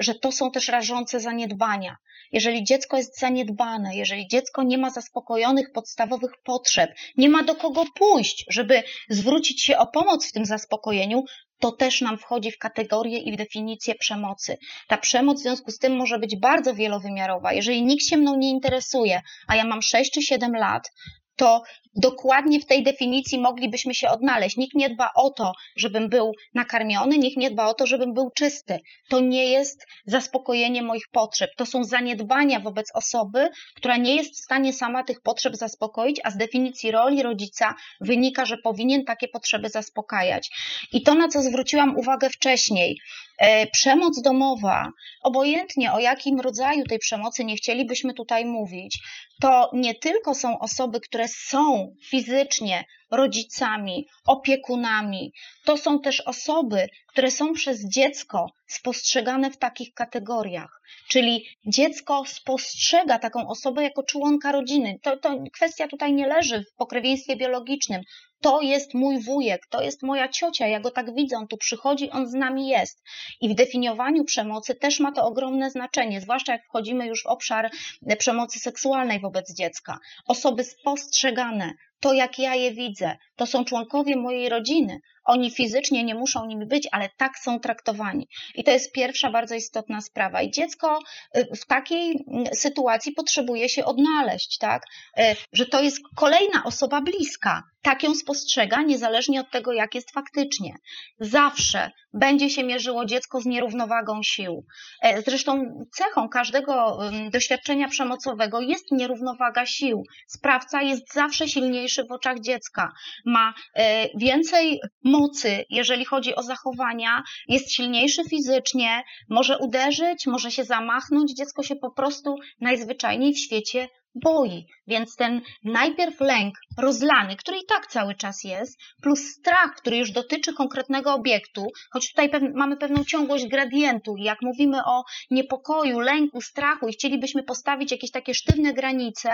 że 0.00 0.14
to 0.14 0.32
są 0.32 0.50
też 0.50 0.68
rażące 0.68 1.20
zaniedbania. 1.20 1.96
Jeżeli 2.32 2.64
dziecko 2.64 2.96
jest 2.96 3.18
zaniedbane, 3.18 3.96
jeżeli 3.96 4.28
dziecko 4.28 4.62
nie 4.62 4.78
ma 4.78 4.90
zaspokojonych 4.90 5.72
podstawowych 5.72 6.32
potrzeb, 6.44 6.90
nie 7.16 7.28
ma 7.28 7.42
do 7.42 7.54
kogo 7.54 7.84
pójść, 7.94 8.44
żeby 8.48 8.82
zwrócić 9.08 9.62
się 9.62 9.78
o 9.78 9.86
pomoc 9.86 10.28
w 10.28 10.32
tym 10.32 10.46
zaspokojeniu, 10.46 11.24
to 11.60 11.72
też 11.72 12.00
nam 12.00 12.18
wchodzi 12.18 12.50
w 12.50 12.58
kategorię 12.58 13.18
i 13.18 13.32
w 13.32 13.36
definicję 13.36 13.94
przemocy. 13.94 14.56
Ta 14.88 14.98
przemoc 14.98 15.38
w 15.38 15.42
związku 15.42 15.70
z 15.70 15.78
tym 15.78 15.96
może 15.96 16.18
być 16.18 16.36
bardzo 16.36 16.74
wielowymiarowa. 16.74 17.52
Jeżeli 17.52 17.82
nikt 17.82 18.04
się 18.04 18.16
mną 18.16 18.36
nie 18.36 18.50
interesuje, 18.50 19.22
a 19.48 19.56
ja 19.56 19.64
mam 19.64 19.82
6 19.82 20.12
czy 20.12 20.22
7 20.22 20.52
lat, 20.52 20.90
to 21.36 21.62
dokładnie 21.96 22.60
w 22.60 22.66
tej 22.66 22.82
definicji 22.82 23.38
moglibyśmy 23.38 23.94
się 23.94 24.08
odnaleźć. 24.08 24.56
Nikt 24.56 24.74
nie 24.74 24.90
dba 24.90 25.10
o 25.14 25.30
to, 25.30 25.52
żebym 25.76 26.08
był 26.08 26.32
nakarmiony, 26.54 27.18
nikt 27.18 27.36
nie 27.36 27.50
dba 27.50 27.66
o 27.66 27.74
to, 27.74 27.86
żebym 27.86 28.14
był 28.14 28.30
czysty. 28.30 28.78
To 29.08 29.20
nie 29.20 29.44
jest 29.44 29.86
zaspokojenie 30.06 30.82
moich 30.82 31.08
potrzeb. 31.12 31.50
To 31.56 31.66
są 31.66 31.84
zaniedbania 31.84 32.60
wobec 32.60 32.90
osoby, 32.94 33.48
która 33.76 33.96
nie 33.96 34.16
jest 34.16 34.34
w 34.34 34.44
stanie 34.44 34.72
sama 34.72 35.04
tych 35.04 35.20
potrzeb 35.20 35.56
zaspokoić, 35.56 36.20
a 36.24 36.30
z 36.30 36.36
definicji 36.36 36.90
roli 36.90 37.22
rodzica 37.22 37.74
wynika, 38.00 38.44
że 38.44 38.56
powinien 38.56 39.04
takie 39.04 39.28
potrzeby 39.28 39.68
zaspokajać. 39.68 40.50
I 40.92 41.02
to, 41.02 41.14
na 41.14 41.28
co 41.28 41.42
zwróciłam 41.42 41.96
uwagę 41.96 42.30
wcześniej, 42.30 42.98
e, 43.38 43.66
przemoc 43.66 44.22
domowa, 44.22 44.88
obojętnie 45.22 45.92
o 45.92 45.98
jakim 45.98 46.40
rodzaju 46.40 46.84
tej 46.84 46.98
przemocy 46.98 47.44
nie 47.44 47.56
chcielibyśmy 47.56 48.14
tutaj 48.14 48.44
mówić, 48.44 48.98
to 49.40 49.70
nie 49.72 49.94
tylko 49.94 50.34
są 50.34 50.58
osoby, 50.58 51.00
które 51.00 51.28
są 51.28 51.81
fizycznie 52.00 52.84
rodzicami, 53.12 54.06
opiekunami, 54.26 55.32
to 55.64 55.76
są 55.76 56.00
też 56.00 56.20
osoby, 56.20 56.88
które 57.06 57.30
są 57.30 57.52
przez 57.52 57.88
dziecko 57.88 58.46
spostrzegane 58.66 59.50
w 59.50 59.56
takich 59.56 59.94
kategoriach. 59.94 60.82
Czyli 61.08 61.46
dziecko 61.66 62.24
spostrzega 62.26 63.18
taką 63.18 63.48
osobę 63.48 63.82
jako 63.82 64.02
członka 64.02 64.52
rodziny. 64.52 64.98
To, 65.02 65.16
to 65.16 65.38
kwestia 65.52 65.88
tutaj 65.88 66.12
nie 66.12 66.26
leży 66.26 66.64
w 66.64 66.74
pokrewieństwie 66.74 67.36
biologicznym. 67.36 68.02
To 68.40 68.60
jest 68.60 68.94
mój 68.94 69.20
wujek, 69.20 69.66
to 69.66 69.82
jest 69.82 70.02
moja 70.02 70.28
ciocia, 70.28 70.66
ja 70.66 70.80
go 70.80 70.90
tak 70.90 71.14
widzę, 71.14 71.36
on 71.36 71.48
tu 71.48 71.56
przychodzi, 71.56 72.10
on 72.10 72.28
z 72.28 72.34
nami 72.34 72.68
jest. 72.68 73.02
I 73.40 73.48
w 73.48 73.54
definiowaniu 73.54 74.24
przemocy 74.24 74.74
też 74.74 75.00
ma 75.00 75.12
to 75.12 75.24
ogromne 75.24 75.70
znaczenie, 75.70 76.20
zwłaszcza 76.20 76.52
jak 76.52 76.64
wchodzimy 76.64 77.06
już 77.06 77.22
w 77.22 77.26
obszar 77.26 77.70
przemocy 78.18 78.58
seksualnej 78.58 79.20
wobec 79.20 79.54
dziecka. 79.54 79.98
Osoby 80.26 80.64
spostrzegane, 80.64 81.74
to 82.02 82.12
jak 82.12 82.38
ja 82.38 82.54
je 82.54 82.72
widzę, 82.72 83.16
to 83.36 83.46
są 83.46 83.64
członkowie 83.64 84.16
mojej 84.16 84.48
rodziny. 84.48 85.00
Oni 85.24 85.50
fizycznie 85.50 86.04
nie 86.04 86.14
muszą 86.14 86.46
nimi 86.46 86.66
być, 86.66 86.88
ale 86.92 87.08
tak 87.16 87.38
są 87.38 87.60
traktowani. 87.60 88.28
I 88.54 88.64
to 88.64 88.70
jest 88.70 88.92
pierwsza 88.92 89.30
bardzo 89.30 89.54
istotna 89.54 90.00
sprawa. 90.00 90.42
I 90.42 90.50
dziecko 90.50 90.98
y, 91.36 91.46
w 91.56 91.66
takiej 91.66 92.24
mm, 92.28 92.46
sytuacji 92.54 93.12
potrzebuje 93.12 93.68
się 93.68 93.84
odnaleźć, 93.84 94.58
tak? 94.58 94.82
Y, 95.18 95.22
że 95.52 95.66
to 95.66 95.82
jest 95.82 95.98
kolejna 96.16 96.64
osoba 96.64 97.00
bliska. 97.00 97.62
tak 97.82 98.02
ją 98.02 98.12
postrzega, 98.26 98.82
niezależnie 98.82 99.40
od 99.40 99.50
tego, 99.50 99.72
jak 99.72 99.94
jest 99.94 100.10
faktycznie. 100.10 100.74
Zawsze 101.20 101.90
będzie 102.12 102.50
się 102.50 102.64
mierzyło 102.64 103.04
dziecko 103.04 103.40
z 103.40 103.46
nierównowagą 103.46 104.22
sił. 104.22 104.64
E, 105.02 105.22
zresztą 105.22 105.64
cechą 105.92 106.28
każdego 106.28 106.98
doświadczenia 107.32 107.88
przemocowego 107.88 108.60
jest 108.60 108.92
nierównowaga 108.92 109.66
sił. 109.66 110.02
Sprawca 110.26 110.82
jest 110.82 111.14
zawsze 111.14 111.48
silniejszy 111.48 112.04
w 112.04 112.12
oczach 112.12 112.40
dziecka, 112.40 112.92
ma 113.24 113.54
e, 113.74 114.08
więcej 114.18 114.80
mocy, 115.12 115.64
jeżeli 115.70 116.04
chodzi 116.04 116.34
o 116.34 116.42
zachowania, 116.42 117.22
jest 117.48 117.72
silniejszy 117.72 118.22
fizycznie, 118.30 119.02
może 119.28 119.58
uderzyć, 119.58 120.26
może 120.26 120.50
się 120.50 120.64
zamachnąć. 120.64 121.36
Dziecko 121.36 121.62
się 121.62 121.76
po 121.76 121.90
prostu 121.90 122.36
najzwyczajniej 122.60 123.32
w 123.34 123.38
świecie 123.38 123.88
boi. 124.14 124.66
Więc 124.86 125.16
ten 125.16 125.40
najpierw 125.64 126.20
lęk 126.20 126.54
rozlany, 126.78 127.36
który 127.36 127.58
i 127.58 127.64
tak 127.68 127.86
cały 127.86 128.14
czas 128.14 128.44
jest, 128.44 128.78
plus 129.02 129.20
strach, 129.20 129.74
który 129.76 129.96
już 129.96 130.10
dotyczy 130.10 130.52
konkretnego 130.52 131.14
obiektu, 131.14 131.66
choć 131.90 132.12
tutaj 132.12 132.30
mamy 132.54 132.76
pewną 132.76 133.04
ciągłość 133.04 133.46
gradientu. 133.46 134.16
I 134.16 134.22
jak 134.22 134.42
mówimy 134.42 134.84
o 134.84 135.04
niepokoju, 135.30 136.00
lęku, 136.00 136.40
strachu 136.40 136.88
i 136.88 136.92
chcielibyśmy 136.92 137.42
postawić 137.42 137.92
jakieś 137.92 138.10
takie 138.10 138.34
sztywne 138.34 138.72
granice, 138.72 139.30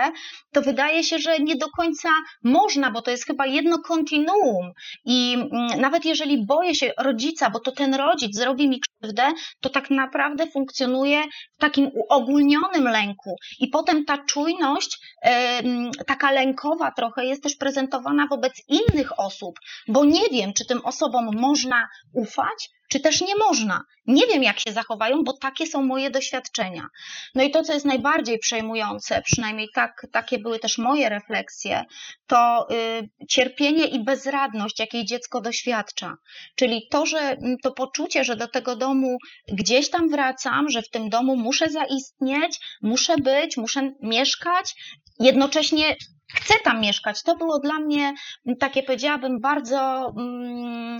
to 0.51 0.61
wydaje 0.61 1.03
się, 1.03 1.19
że 1.19 1.39
nie 1.39 1.55
do 1.55 1.69
końca 1.69 2.09
można, 2.43 2.91
bo 2.91 3.01
to 3.01 3.11
jest 3.11 3.25
chyba 3.25 3.45
jedno 3.45 3.79
kontinuum. 3.79 4.71
I 5.05 5.33
mm, 5.33 5.81
nawet 5.81 6.05
jeżeli 6.05 6.45
boję 6.45 6.75
się 6.75 6.91
rodzica, 6.97 7.49
bo 7.49 7.59
to 7.59 7.71
ten 7.71 7.93
rodzic 7.95 8.35
zrobi 8.35 8.69
mi 8.69 8.79
krzywdę, 8.79 9.31
to 9.59 9.69
tak 9.69 9.89
naprawdę 9.89 10.47
funkcjonuje 10.47 11.23
w 11.57 11.61
takim 11.61 11.91
uogólnionym 11.93 12.83
lęku. 12.83 13.35
I 13.59 13.67
potem 13.67 14.05
ta 14.05 14.17
czujność 14.17 14.68
taka 16.07 16.31
lękowa 16.31 16.91
trochę 16.91 17.25
jest 17.25 17.43
też 17.43 17.55
prezentowana 17.55 18.27
wobec 18.27 18.53
innych 18.67 19.19
osób, 19.19 19.59
bo 19.87 20.05
nie 20.05 20.29
wiem, 20.31 20.53
czy 20.53 20.65
tym 20.65 20.85
osobom 20.85 21.29
można 21.35 21.87
ufać, 22.13 22.69
czy 22.89 22.99
też 22.99 23.21
nie 23.21 23.35
można. 23.35 23.83
Nie 24.07 24.27
wiem, 24.27 24.43
jak 24.43 24.59
się 24.59 24.71
zachowają, 24.71 25.23
bo 25.23 25.33
takie 25.33 25.67
są 25.67 25.81
moje 25.81 26.11
doświadczenia. 26.11 26.87
No 27.35 27.43
i 27.43 27.51
to, 27.51 27.63
co 27.63 27.73
jest 27.73 27.85
najbardziej 27.85 28.39
przejmujące, 28.39 29.21
przynajmniej 29.21 29.67
tak, 29.75 30.07
takie 30.11 30.39
były 30.39 30.59
też 30.59 30.77
moje 30.77 31.09
refleksje, 31.09 31.85
to 32.27 32.67
y, 32.71 33.25
cierpienie 33.27 33.85
i 33.85 34.03
bezradność, 34.03 34.79
jakiej 34.79 35.05
dziecko 35.05 35.41
doświadcza. 35.41 36.15
Czyli 36.55 36.87
to, 36.91 37.05
że 37.05 37.19
mm, 37.19 37.57
to 37.63 37.71
poczucie, 37.71 38.23
że 38.23 38.35
do 38.35 38.47
tego 38.47 38.75
domu 38.75 39.17
gdzieś 39.47 39.89
tam 39.89 40.09
wracam, 40.09 40.69
że 40.69 40.81
w 40.81 40.89
tym 40.89 41.09
domu 41.09 41.35
muszę 41.35 41.69
zaistnieć, 41.69 42.59
muszę 42.81 43.17
być, 43.17 43.57
muszę 43.57 43.91
mieszkać, 44.01 44.75
jednocześnie 45.19 45.95
chcę 46.35 46.53
tam 46.63 46.81
mieszkać. 46.81 47.23
To 47.23 47.35
było 47.35 47.59
dla 47.59 47.79
mnie 47.79 48.13
takie, 48.59 48.83
powiedziałabym, 48.83 49.39
bardzo. 49.39 50.11
Mm, 50.17 50.97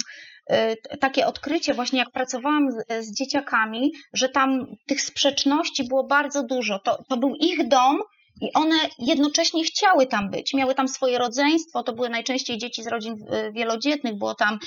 takie 0.99 1.27
odkrycie, 1.27 1.73
właśnie 1.73 1.99
jak 1.99 2.11
pracowałam 2.11 2.71
z, 2.71 3.05
z, 3.05 3.13
dzieciakami, 3.13 3.91
że 4.13 4.29
tam 4.29 4.65
tych 4.87 5.01
sprzeczności 5.01 5.83
było 5.83 6.03
bardzo 6.03 6.43
dużo. 6.43 6.79
To, 6.79 7.03
to 7.09 7.17
był 7.17 7.35
ich 7.35 7.67
dom, 7.67 7.99
i 8.41 8.53
one 8.53 8.75
jednocześnie 8.99 9.63
chciały 9.63 10.07
tam 10.07 10.29
być, 10.29 10.53
miały 10.53 10.75
tam 10.75 10.87
swoje 10.87 11.17
rodzeństwo, 11.17 11.83
to 11.83 11.93
były 11.93 12.09
najczęściej 12.09 12.57
dzieci 12.57 12.83
z 12.83 12.87
rodzin 12.87 13.13
y, 13.13 13.51
wielodzietnych, 13.51 14.17
było 14.17 14.35
tam 14.35 14.59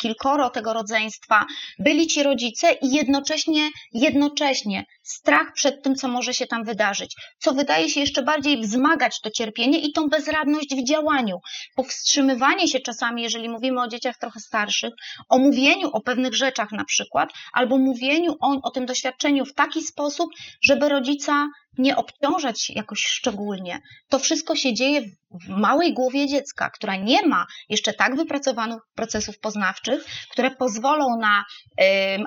kilkoro 0.00 0.50
tego 0.50 0.72
rodzeństwa. 0.72 1.46
Byli 1.78 2.06
ci 2.06 2.22
rodzice 2.22 2.72
i 2.72 2.92
jednocześnie, 2.92 3.68
jednocześnie 3.92 4.84
strach 5.10 5.52
przed 5.54 5.82
tym, 5.82 5.94
co 5.94 6.08
może 6.08 6.34
się 6.34 6.46
tam 6.46 6.64
wydarzyć, 6.64 7.14
co 7.38 7.54
wydaje 7.54 7.88
się 7.88 8.00
jeszcze 8.00 8.22
bardziej 8.22 8.60
wzmagać 8.60 9.20
to 9.20 9.30
cierpienie 9.30 9.78
i 9.78 9.92
tą 9.92 10.08
bezradność 10.08 10.74
w 10.74 10.84
działaniu. 10.84 11.38
Powstrzymywanie 11.76 12.68
się 12.68 12.80
czasami, 12.80 13.22
jeżeli 13.22 13.48
mówimy 13.48 13.82
o 13.82 13.88
dzieciach 13.88 14.18
trochę 14.18 14.40
starszych, 14.40 14.94
o 15.28 15.38
mówieniu 15.38 15.88
o 15.92 16.00
pewnych 16.00 16.34
rzeczach 16.34 16.72
na 16.72 16.84
przykład, 16.84 17.32
albo 17.52 17.78
mówieniu 17.78 18.36
o, 18.40 18.60
o 18.62 18.70
tym 18.70 18.86
doświadczeniu 18.86 19.44
w 19.44 19.54
taki 19.54 19.82
sposób, 19.82 20.30
żeby 20.62 20.88
rodzica 20.88 21.48
nie 21.78 21.96
obciążać 21.96 22.70
jakoś 22.70 23.00
szczególnie. 23.00 23.80
To 24.08 24.18
wszystko 24.18 24.56
się 24.56 24.74
dzieje 24.74 25.02
w 25.30 25.48
małej 25.48 25.94
głowie 25.94 26.26
dziecka, 26.26 26.70
która 26.70 26.96
nie 26.96 27.26
ma 27.26 27.46
jeszcze 27.68 27.92
tak 27.92 28.16
wypracowanych 28.16 28.82
procesów 28.94 29.38
poznawczych, 29.38 30.04
które 30.30 30.50
pozwolą 30.50 31.18
na 31.20 31.44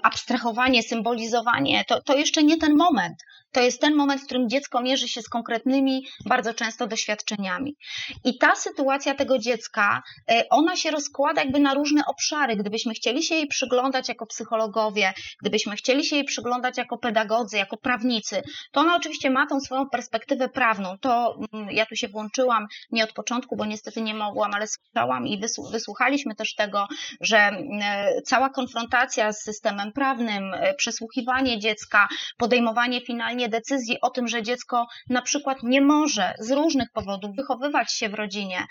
abstrahowanie, 0.03 0.83
symbolizowanie. 0.83 1.85
To, 1.87 2.01
to 2.01 2.15
jeszcze 2.15 2.43
nie 2.43 2.57
ten 2.57 2.75
moment 2.75 3.23
to 3.53 3.61
jest 3.61 3.81
ten 3.81 3.95
moment, 3.95 4.21
w 4.21 4.25
którym 4.25 4.49
dziecko 4.49 4.81
mierzy 4.81 5.07
się 5.07 5.21
z 5.21 5.29
konkretnymi, 5.29 6.05
bardzo 6.25 6.53
często 6.53 6.87
doświadczeniami. 6.87 7.75
I 8.23 8.37
ta 8.37 8.55
sytuacja 8.55 9.15
tego 9.15 9.39
dziecka, 9.39 10.03
e, 10.31 10.49
ona 10.49 10.75
się 10.75 10.91
rozkłada 10.91 11.41
jakby 11.41 11.59
na 11.59 11.73
różne 11.73 12.05
obszary. 12.05 12.55
Gdybyśmy 12.55 12.93
chcieli 12.93 13.23
się 13.23 13.35
jej 13.35 13.47
przyglądać 13.47 14.09
jako 14.09 14.25
psychologowie, 14.25 15.13
gdybyśmy 15.41 15.75
chcieli 15.75 16.05
się 16.05 16.15
jej 16.15 16.25
przyglądać 16.25 16.77
jako 16.77 16.97
pedagodzy, 16.97 17.57
jako 17.57 17.77
prawnicy, 17.77 18.41
to 18.71 18.81
ona 18.81 18.95
oczywiście 18.95 19.29
ma 19.29 19.47
tą 19.47 19.59
swoją 19.59 19.89
perspektywę 19.89 20.49
prawną. 20.49 20.97
To 20.97 21.39
mm, 21.53 21.71
ja 21.71 21.85
tu 21.85 21.95
się 21.95 22.07
włączyłam 22.07 22.67
nie 22.93 23.03
od 23.03 23.13
początku, 23.13 23.55
bo 23.55 23.65
niestety 23.65 24.01
nie 24.01 24.13
mogłam, 24.13 24.53
ale 24.53 24.67
słyszałam 24.67 25.27
i 25.27 25.41
wysłuchaliśmy 25.71 26.35
też 26.35 26.55
tego, 26.55 26.87
że 27.21 27.37
mm, 27.37 27.81
cała 28.25 28.49
konfrontacja 28.49 29.33
z 29.33 29.43
systemem 29.43 29.91
prawnym, 29.91 30.53
e, 30.53 30.73
przesłuchiwanie 30.73 31.59
dziecka, 31.59 32.07
podejmowanie 32.37 33.01
finalnie 33.01 33.49
decyzji 33.49 33.97
o 34.01 34.09
tym, 34.09 34.27
że 34.27 34.43
dziecko 34.43 34.87
na 35.09 35.21
przykład 35.21 35.57
nie 35.63 35.81
może 35.81 36.33
z 36.39 36.51
różnych 36.51 36.91
powodów 36.93 37.35
wychowywać 37.35 37.93
się 37.93 38.09
w 38.09 38.13
rodzinie 38.13 38.67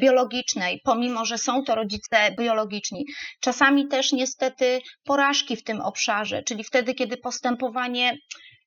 biologicznej, 0.00 0.80
pomimo 0.84 1.24
że 1.24 1.38
są 1.38 1.64
to 1.64 1.74
rodzice 1.74 2.32
biologiczni. 2.38 3.04
Czasami 3.40 3.88
też 3.88 4.12
niestety 4.12 4.80
porażki 5.04 5.56
w 5.56 5.64
tym 5.64 5.80
obszarze, 5.80 6.42
czyli 6.42 6.64
wtedy, 6.64 6.94
kiedy 6.94 7.16
postępowanie 7.16 8.18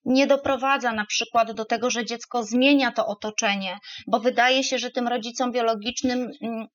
nie 0.06 0.28
doprowadza 0.28 0.92
na 0.92 1.06
przykład 1.06 1.52
do 1.52 1.66
tego, 1.66 1.90
że 1.90 2.06
dziecko 2.06 2.44
zmienia 2.44 2.92
to 2.92 3.08
otoczenie, 3.08 3.78
bo 4.08 4.20
wydaje 4.20 4.64
się, 4.64 4.80
że 4.80 4.92
tym 4.92 5.08
rodzicom 5.08 5.52
biologicznym 5.52 6.32
mm, 6.42 6.68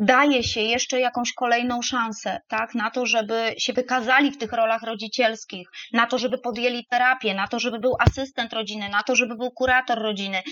daje 0.00 0.42
się 0.42 0.60
jeszcze 0.60 1.00
jakąś 1.00 1.32
kolejną 1.32 1.82
szansę, 1.82 2.40
tak, 2.48 2.74
na 2.74 2.90
to, 2.90 3.06
żeby 3.06 3.54
się 3.58 3.72
wykazali 3.72 4.30
w 4.30 4.38
tych 4.38 4.52
rolach 4.52 4.82
rodzicielskich, 4.82 5.68
na 5.92 6.06
to, 6.06 6.18
żeby 6.18 6.38
podjęli 6.38 6.86
terapię, 6.90 7.34
na 7.34 7.48
to, 7.48 7.58
żeby 7.58 7.78
był 7.78 7.96
asystent 7.98 8.52
rodziny, 8.52 8.88
na 8.88 9.02
to, 9.02 9.16
żeby 9.16 9.36
był 9.36 9.50
kurator 9.50 9.98
rodziny. 9.98 10.42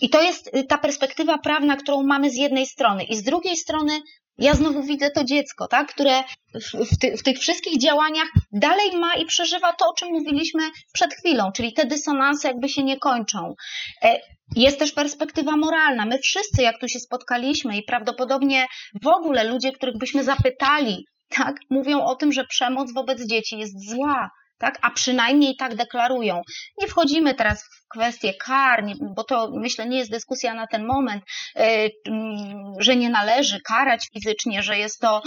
I 0.00 0.10
to 0.10 0.22
jest 0.22 0.56
y, 0.56 0.64
ta 0.64 0.78
perspektywa 0.78 1.38
prawna, 1.38 1.76
którą 1.76 2.02
mamy 2.02 2.30
z 2.30 2.36
jednej 2.36 2.66
strony. 2.66 3.04
I 3.04 3.16
z 3.16 3.22
drugiej 3.22 3.56
strony 3.56 3.92
ja 4.38 4.54
znowu 4.54 4.82
widzę 4.82 5.10
to 5.10 5.24
dziecko, 5.24 5.68
tak, 5.68 5.88
które 5.88 6.22
w, 6.90 6.98
ty, 6.98 7.16
w, 7.16 7.22
tych 7.22 7.38
wszystkich 7.38 7.80
działaniach 7.80 8.28
dalej 8.52 8.96
ma 8.96 9.14
i 9.14 9.26
przeżywa 9.26 9.72
to, 9.72 9.90
o 9.90 9.94
czym 9.94 10.08
mówiliśmy 10.08 10.62
przed 10.92 11.14
chwilą, 11.14 11.52
czyli 11.52 11.72
te 11.72 11.86
dysonanse 11.86 12.48
jakby 12.48 12.68
się 12.68 12.84
nie 12.84 12.98
kończą. 12.98 13.54
E, 14.02 14.20
jest 14.56 14.78
też 14.78 14.92
perspektywa 14.92 15.56
moralna. 15.56 16.06
My 16.06 16.18
wszyscy, 16.18 16.62
jak 16.62 16.80
tu 16.80 16.88
się 16.88 16.98
spotkaliśmy 17.00 17.76
i 17.76 17.82
prawdopodobnie 17.82 18.66
w 19.02 19.06
ogóle 19.06 19.44
ludzie, 19.44 19.72
których 19.72 19.98
byśmy 19.98 20.24
zapytali, 20.24 21.06
tak, 21.28 21.56
mówią 21.70 22.04
o 22.04 22.16
tym, 22.16 22.32
że 22.32 22.44
przemoc 22.44 22.92
wobec 22.92 23.26
dzieci 23.26 23.58
jest 23.58 23.90
zła, 23.90 24.30
tak? 24.62 24.78
a 24.82 24.90
przynajmniej 24.90 25.56
tak 25.56 25.74
deklarują. 25.74 26.42
Nie 26.80 26.88
wchodzimy 26.88 27.34
teraz 27.34 27.64
w 27.64 27.88
kwestie 27.88 28.34
kar, 28.34 28.84
bo 29.16 29.24
to 29.24 29.50
myślę 29.54 29.86
nie 29.86 29.98
jest 29.98 30.10
dyskusja 30.10 30.54
na 30.54 30.66
ten 30.66 30.86
moment, 30.86 31.24
e, 31.56 31.88
że 32.78 32.96
nie 32.96 33.10
należy 33.10 33.60
karać 33.60 34.08
fizycznie, 34.14 34.62
że 34.62 34.78
jest 34.78 35.00
to 35.00 35.22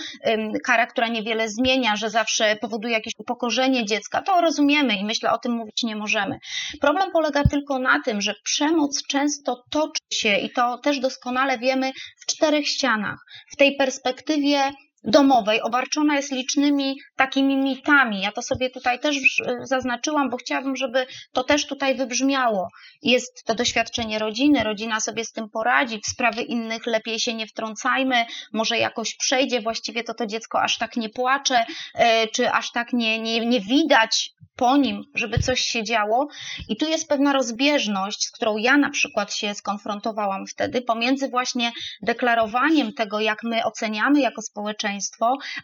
kara, 0.63 0.87
która 0.87 1.07
niewiele 1.07 1.49
zmienia, 1.49 1.95
że 1.95 2.09
zawsze 2.09 2.55
powoduje 2.55 2.93
jakieś 2.93 3.13
upokorzenie 3.17 3.85
dziecka. 3.85 4.21
To 4.21 4.41
rozumiemy 4.41 4.95
i 4.95 5.05
myślę 5.05 5.31
o 5.31 5.37
tym 5.37 5.51
mówić 5.51 5.83
nie 5.83 5.95
możemy. 5.95 6.39
Problem 6.81 7.11
polega 7.11 7.43
tylko 7.43 7.79
na 7.79 8.01
tym, 8.05 8.21
że 8.21 8.33
przemoc 8.43 9.03
często 9.07 9.63
toczy 9.71 10.01
się 10.13 10.37
i 10.37 10.49
to 10.49 10.77
też 10.77 10.99
doskonale 10.99 11.57
wiemy 11.57 11.91
w 12.21 12.25
czterech 12.25 12.67
ścianach. 12.67 13.19
W 13.51 13.55
tej 13.55 13.75
perspektywie 13.75 14.71
domowej 15.07 15.61
obarczona 15.61 16.15
jest 16.15 16.31
licznymi 16.31 16.99
takimi 17.15 17.57
mitami. 17.57 18.21
Ja 18.21 18.31
to 18.31 18.41
sobie 18.41 18.69
tutaj 18.69 18.99
też 18.99 19.17
zaznaczyłam, 19.63 20.29
bo 20.29 20.37
chciałabym, 20.37 20.75
żeby 20.75 21.07
to 21.33 21.43
też 21.43 21.67
tutaj 21.67 21.95
wybrzmiało. 21.95 22.69
Jest 23.01 23.43
to 23.45 23.55
doświadczenie 23.55 24.19
rodziny, 24.19 24.63
rodzina 24.63 24.99
sobie 24.99 25.25
z 25.25 25.31
tym 25.31 25.49
poradzi, 25.49 26.01
w 26.01 26.09
sprawy 26.09 26.41
innych 26.41 26.85
lepiej 26.85 27.19
się 27.19 27.33
nie 27.33 27.47
wtrącajmy, 27.47 28.25
może 28.53 28.77
jakoś 28.77 29.15
przejdzie, 29.15 29.61
właściwie 29.61 30.03
to 30.03 30.13
to 30.13 30.25
dziecko 30.25 30.61
aż 30.61 30.77
tak 30.77 30.97
nie 30.97 31.09
płacze, 31.09 31.65
e, 31.95 32.27
czy 32.27 32.51
aż 32.51 32.71
tak 32.71 32.93
nie, 32.93 33.19
nie, 33.19 33.45
nie 33.45 33.61
widać 33.61 34.35
po 34.55 34.77
nim, 34.77 35.03
żeby 35.15 35.39
coś 35.39 35.59
się 35.59 35.83
działo. 35.83 36.27
I 36.69 36.77
tu 36.77 36.87
jest 36.87 37.09
pewna 37.09 37.33
rozbieżność, 37.33 38.23
z 38.23 38.31
którą 38.31 38.57
ja 38.57 38.77
na 38.77 38.89
przykład 38.89 39.33
się 39.33 39.53
skonfrontowałam 39.53 40.47
wtedy, 40.47 40.81
pomiędzy 40.81 41.29
właśnie 41.29 41.71
deklarowaniem 42.01 42.93
tego, 42.93 43.19
jak 43.19 43.43
my 43.43 43.63
oceniamy 43.63 44.19
jako 44.19 44.41
społeczeństwo, 44.41 44.94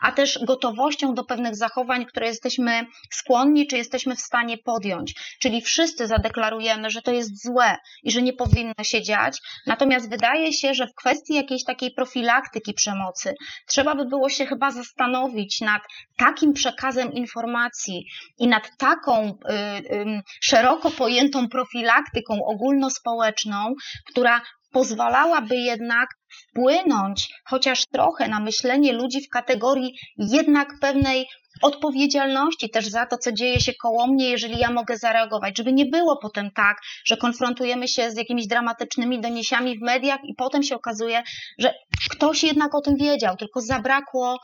a 0.01 0.11
też 0.11 0.39
gotowością 0.45 1.13
do 1.13 1.23
pewnych 1.23 1.55
zachowań, 1.55 2.05
które 2.05 2.27
jesteśmy 2.27 2.85
skłonni, 3.11 3.67
czy 3.67 3.77
jesteśmy 3.77 4.15
w 4.15 4.21
stanie 4.21 4.57
podjąć. 4.57 5.15
Czyli 5.41 5.61
wszyscy 5.61 6.07
zadeklarujemy, 6.07 6.89
że 6.89 7.01
to 7.01 7.11
jest 7.11 7.43
złe 7.43 7.77
i 8.03 8.11
że 8.11 8.21
nie 8.21 8.33
powinno 8.33 8.83
się 8.83 9.01
dziać, 9.01 9.37
natomiast 9.67 10.09
wydaje 10.09 10.53
się, 10.53 10.73
że 10.73 10.87
w 10.87 10.95
kwestii 10.95 11.33
jakiejś 11.33 11.63
takiej 11.63 11.91
profilaktyki 11.91 12.73
przemocy 12.73 13.33
trzeba 13.67 13.95
by 13.95 14.05
było 14.05 14.29
się 14.29 14.45
chyba 14.45 14.71
zastanowić 14.71 15.61
nad 15.61 15.81
takim 16.17 16.53
przekazem 16.53 17.13
informacji 17.13 18.05
i 18.37 18.47
nad 18.47 18.77
taką 18.77 19.27
y, 19.27 19.53
y, 19.95 20.21
szeroko 20.41 20.91
pojętą 20.91 21.49
profilaktyką 21.49 22.45
ogólnospołeczną, 22.45 23.73
która 24.09 24.41
pozwalałaby 24.71 25.55
jednak 25.55 26.09
wpłynąć 26.49 27.33
chociaż 27.45 27.85
trochę 27.85 28.27
na 28.27 28.39
myślenie 28.39 28.93
ludzi 28.93 29.21
w 29.21 29.29
kategorii 29.29 29.93
jednak 30.17 30.79
pewnej 30.81 31.27
odpowiedzialności 31.61 32.69
też 32.69 32.87
za 32.87 33.05
to, 33.05 33.17
co 33.17 33.31
dzieje 33.31 33.59
się 33.59 33.73
koło 33.73 34.07
mnie, 34.07 34.29
jeżeli 34.29 34.59
ja 34.59 34.71
mogę 34.71 34.97
zareagować, 34.97 35.57
żeby 35.57 35.73
nie 35.73 35.85
było 35.85 36.17
potem 36.17 36.51
tak, 36.51 36.77
że 37.05 37.17
konfrontujemy 37.17 37.87
się 37.87 38.11
z 38.11 38.17
jakimiś 38.17 38.47
dramatycznymi 38.47 39.21
doniesiami 39.21 39.79
w 39.79 39.81
mediach 39.81 40.19
i 40.23 40.35
potem 40.35 40.63
się 40.63 40.75
okazuje, 40.75 41.23
że 41.59 41.73
ktoś 42.09 42.43
jednak 42.43 42.75
o 42.75 42.81
tym 42.81 42.95
wiedział, 42.95 43.37
tylko 43.37 43.61
zabrakło 43.61 44.39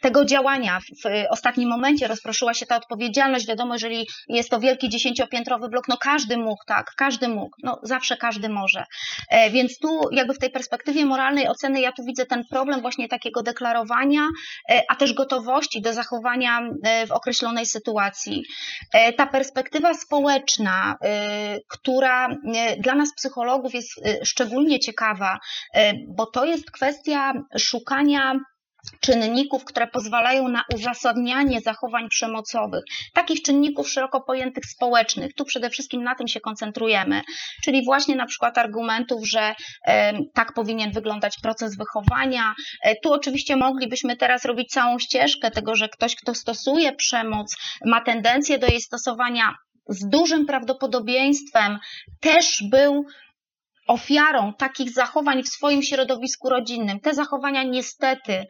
tego 0.00 0.24
działania. 0.24 0.80
W, 0.80 1.02
w 1.02 1.26
ostatnim 1.30 1.68
momencie 1.68 2.08
rozproszyła 2.08 2.54
się 2.54 2.66
ta 2.66 2.76
odpowiedzialność. 2.76 3.46
Wiadomo, 3.46 3.74
jeżeli 3.74 4.06
jest 4.28 4.50
to 4.50 4.60
wielki 4.60 4.88
dziesięciopiętrowy 4.88 5.68
blok, 5.68 5.88
no 5.88 5.96
każdy 5.96 6.36
mógł, 6.36 6.64
tak, 6.66 6.92
każdy 6.96 7.28
mógł, 7.28 7.56
no 7.62 7.80
zawsze 7.82 8.16
każdy 8.16 8.48
może. 8.48 8.84
E, 9.30 9.50
więc 9.50 9.78
tu 9.78 10.00
jakby 10.12 10.34
w 10.34 10.38
tej 10.38 10.50
perspektywie 10.50 11.06
moralnej 11.06 11.48
oceny 11.48 11.80
ja 11.80 11.92
tu 11.92 12.04
widzę 12.04 12.26
ten 12.26 12.44
problem 12.50 12.80
właśnie 12.80 13.08
takiego 13.08 13.42
deklarowania, 13.42 14.22
e, 14.70 14.82
a 14.88 14.96
też 14.96 15.12
gotowości 15.12 15.82
do 15.82 15.89
zachowania 15.92 16.60
e, 16.84 17.06
w 17.06 17.12
określonej 17.12 17.66
sytuacji. 17.66 18.44
E, 18.92 19.12
ta 19.12 19.26
perspektywa 19.26 19.94
społeczna, 19.94 20.96
e, 21.02 21.58
która 21.68 22.28
dla 22.78 22.94
nas 22.94 23.14
psychologów 23.16 23.74
jest 23.74 24.00
szczególnie 24.24 24.80
ciekawa, 24.80 25.38
bo 26.08 26.26
to 26.26 26.44
jest 26.44 26.70
kwestia 26.70 27.32
szukania 27.58 28.40
czynników, 29.00 29.64
które 29.64 29.86
pozwalają 29.86 30.48
na 30.48 30.64
uzasadnianie 30.74 31.60
zachowań 31.60 32.08
przemocowych, 32.08 32.84
takich 33.14 33.42
czynników 33.42 33.90
szeroko 33.90 34.20
pojętych 34.20 34.64
społecznych. 34.66 35.34
Tu 35.34 35.44
przede 35.44 35.70
wszystkim 35.70 36.02
na 36.02 36.14
tym 36.14 36.28
się 36.28 36.40
koncentrujemy, 36.40 37.22
czyli 37.64 37.84
właśnie 37.84 38.16
na 38.16 38.26
przykład 38.26 38.58
argumentów, 38.58 39.28
że 39.28 39.54
e, 39.86 40.12
tak 40.34 40.52
powinien 40.54 40.92
wyglądać 40.92 41.36
proces 41.42 41.76
wychowania. 41.76 42.54
E, 42.82 42.96
tu 42.96 43.12
oczywiście 43.12 43.56
moglibyśmy 43.56 44.16
teraz 44.16 44.44
robić 44.44 44.70
całą 44.70 44.98
ścieżkę 44.98 45.50
tego, 45.50 45.76
że 45.76 45.88
ktoś, 45.88 46.16
kto 46.16 46.34
stosuje 46.34 46.92
przemoc, 46.92 47.56
ma 47.84 48.00
tendencję 48.00 48.58
do 48.58 48.66
jej 48.66 48.80
stosowania 48.80 49.54
z 49.88 50.08
dużym 50.08 50.46
prawdopodobieństwem 50.46 51.78
też 52.20 52.64
był 52.70 53.06
ofiarą 53.90 54.52
takich 54.54 54.90
zachowań 54.90 55.42
w 55.42 55.48
swoim 55.48 55.82
środowisku 55.82 56.48
rodzinnym. 56.48 57.00
Te 57.00 57.14
zachowania 57.14 57.62
niestety, 57.62 58.46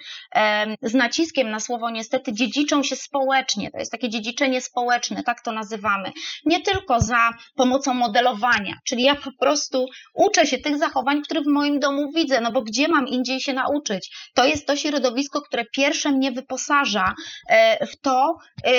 z 0.83 0.95
naciskiem 0.95 1.51
na 1.51 1.61
słowo 1.61 1.91
niestety, 1.91 2.33
dziedziczą 2.33 2.83
się 2.83 2.97
społecznie. 2.97 3.71
To 3.71 3.79
jest 3.79 3.93
takie 3.93 4.09
dziedziczenie 4.09 4.61
społeczne, 4.61 5.23
tak 5.23 5.43
to 5.43 5.53
nazywamy. 5.53 6.13
Nie 6.45 6.61
tylko 6.61 7.01
za 7.01 7.31
pomocą 7.55 7.95
modelowania, 7.95 8.75
czyli 8.85 9.03
ja 9.03 9.15
po 9.15 9.31
prostu 9.41 9.87
uczę 10.15 10.47
się 10.47 10.59
tych 10.59 10.79
zachowań, 10.79 11.23
które 11.23 11.41
w 11.41 11.47
moim 11.47 11.81
domu 11.81 12.11
widzę, 12.15 12.41
no 12.41 12.53
bo 12.53 12.63
gdzie 12.63 12.89
mam 12.89 13.09
indziej 13.09 13.41
się 13.41 13.53
nauczyć? 13.53 14.31
To 14.35 14.45
jest 14.45 14.67
to 14.67 14.77
środowisko, 14.77 15.43
które 15.43 15.65
pierwsze 15.65 16.13
mnie 16.13 16.33
wyposaża 16.33 17.15
e, 17.49 17.87
w 17.87 18.01
to, 18.01 18.37
e, 18.65 18.73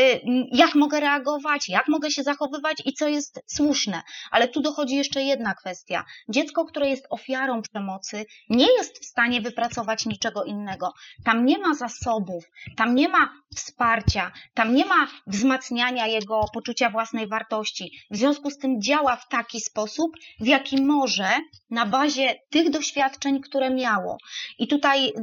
jak 0.51 0.75
mogę 0.75 0.99
reagować, 0.99 1.69
jak 1.69 1.87
mogę 1.87 2.11
się 2.11 2.23
zachowywać 2.23 2.77
i 2.85 2.93
co 2.93 3.07
jest 3.07 3.39
słuszne. 3.47 4.01
Ale 4.31 4.47
tu 4.47 4.61
dochodzi 4.61 4.95
jeszcze 4.95 5.21
jedna 5.23 5.53
kwestia. 5.53 6.03
Dziecko 6.29 6.50
dziecko, 6.51 6.65
które 6.65 6.89
jest 6.89 7.07
ofiarą 7.09 7.61
przemocy, 7.61 8.25
nie 8.49 8.67
jest 8.77 8.99
w 8.99 9.05
stanie 9.05 9.41
wypracować 9.41 10.05
niczego 10.05 10.43
innego. 10.43 10.93
Tam 11.23 11.45
nie 11.45 11.57
ma 11.57 11.73
zasobów, 11.73 12.43
tam 12.77 12.95
nie 12.95 13.09
ma 13.09 13.33
wsparcia, 13.55 14.31
tam 14.53 14.75
nie 14.75 14.85
ma 14.85 15.07
wzmacniania 15.27 16.07
jego 16.07 16.45
poczucia 16.53 16.89
własnej 16.89 17.27
wartości. 17.27 17.91
W 18.11 18.17
związku 18.17 18.49
z 18.49 18.57
tym 18.57 18.81
działa 18.81 19.15
w 19.15 19.27
taki 19.27 19.61
sposób, 19.61 20.11
w 20.39 20.47
jaki 20.47 20.81
może 20.81 21.29
na 21.69 21.85
bazie 21.85 22.39
tych 22.49 22.69
doświadczeń, 22.69 23.41
które 23.41 23.69
miało. 23.69 24.17
I 24.59 24.67
tutaj 24.67 25.13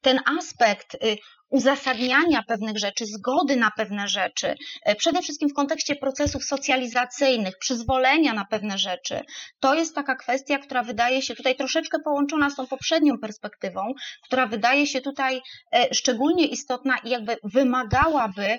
ten 0.00 0.20
aspekt 0.38 0.94
y, 0.94 1.18
uzasadniania 1.52 2.42
pewnych 2.42 2.78
rzeczy, 2.78 3.06
zgody 3.06 3.56
na 3.56 3.70
pewne 3.70 4.08
rzeczy, 4.08 4.54
e, 4.84 4.94
przede 4.94 5.22
wszystkim 5.22 5.48
w 5.48 5.54
kontekście 5.54 5.96
procesów 5.96 6.44
socjalizacyjnych, 6.44 7.58
przyzwolenia 7.58 8.32
na 8.32 8.44
pewne 8.44 8.78
rzeczy. 8.78 9.20
To 9.60 9.74
jest 9.74 9.94
taka 9.94 10.14
kwestia, 10.14 10.58
która 10.58 10.82
wydaje 10.82 11.22
się 11.22 11.34
tutaj 11.34 11.56
troszeczkę 11.56 11.98
połączona 12.04 12.50
z 12.50 12.56
tą 12.56 12.66
poprzednią 12.66 13.18
perspektywą, 13.18 13.94
która 14.24 14.46
wydaje 14.46 14.86
się 14.86 15.00
tutaj 15.00 15.42
e, 15.72 15.94
szczególnie 15.94 16.46
istotna 16.46 16.96
i 17.04 17.10
jakby 17.10 17.36
wymagałaby 17.44 18.58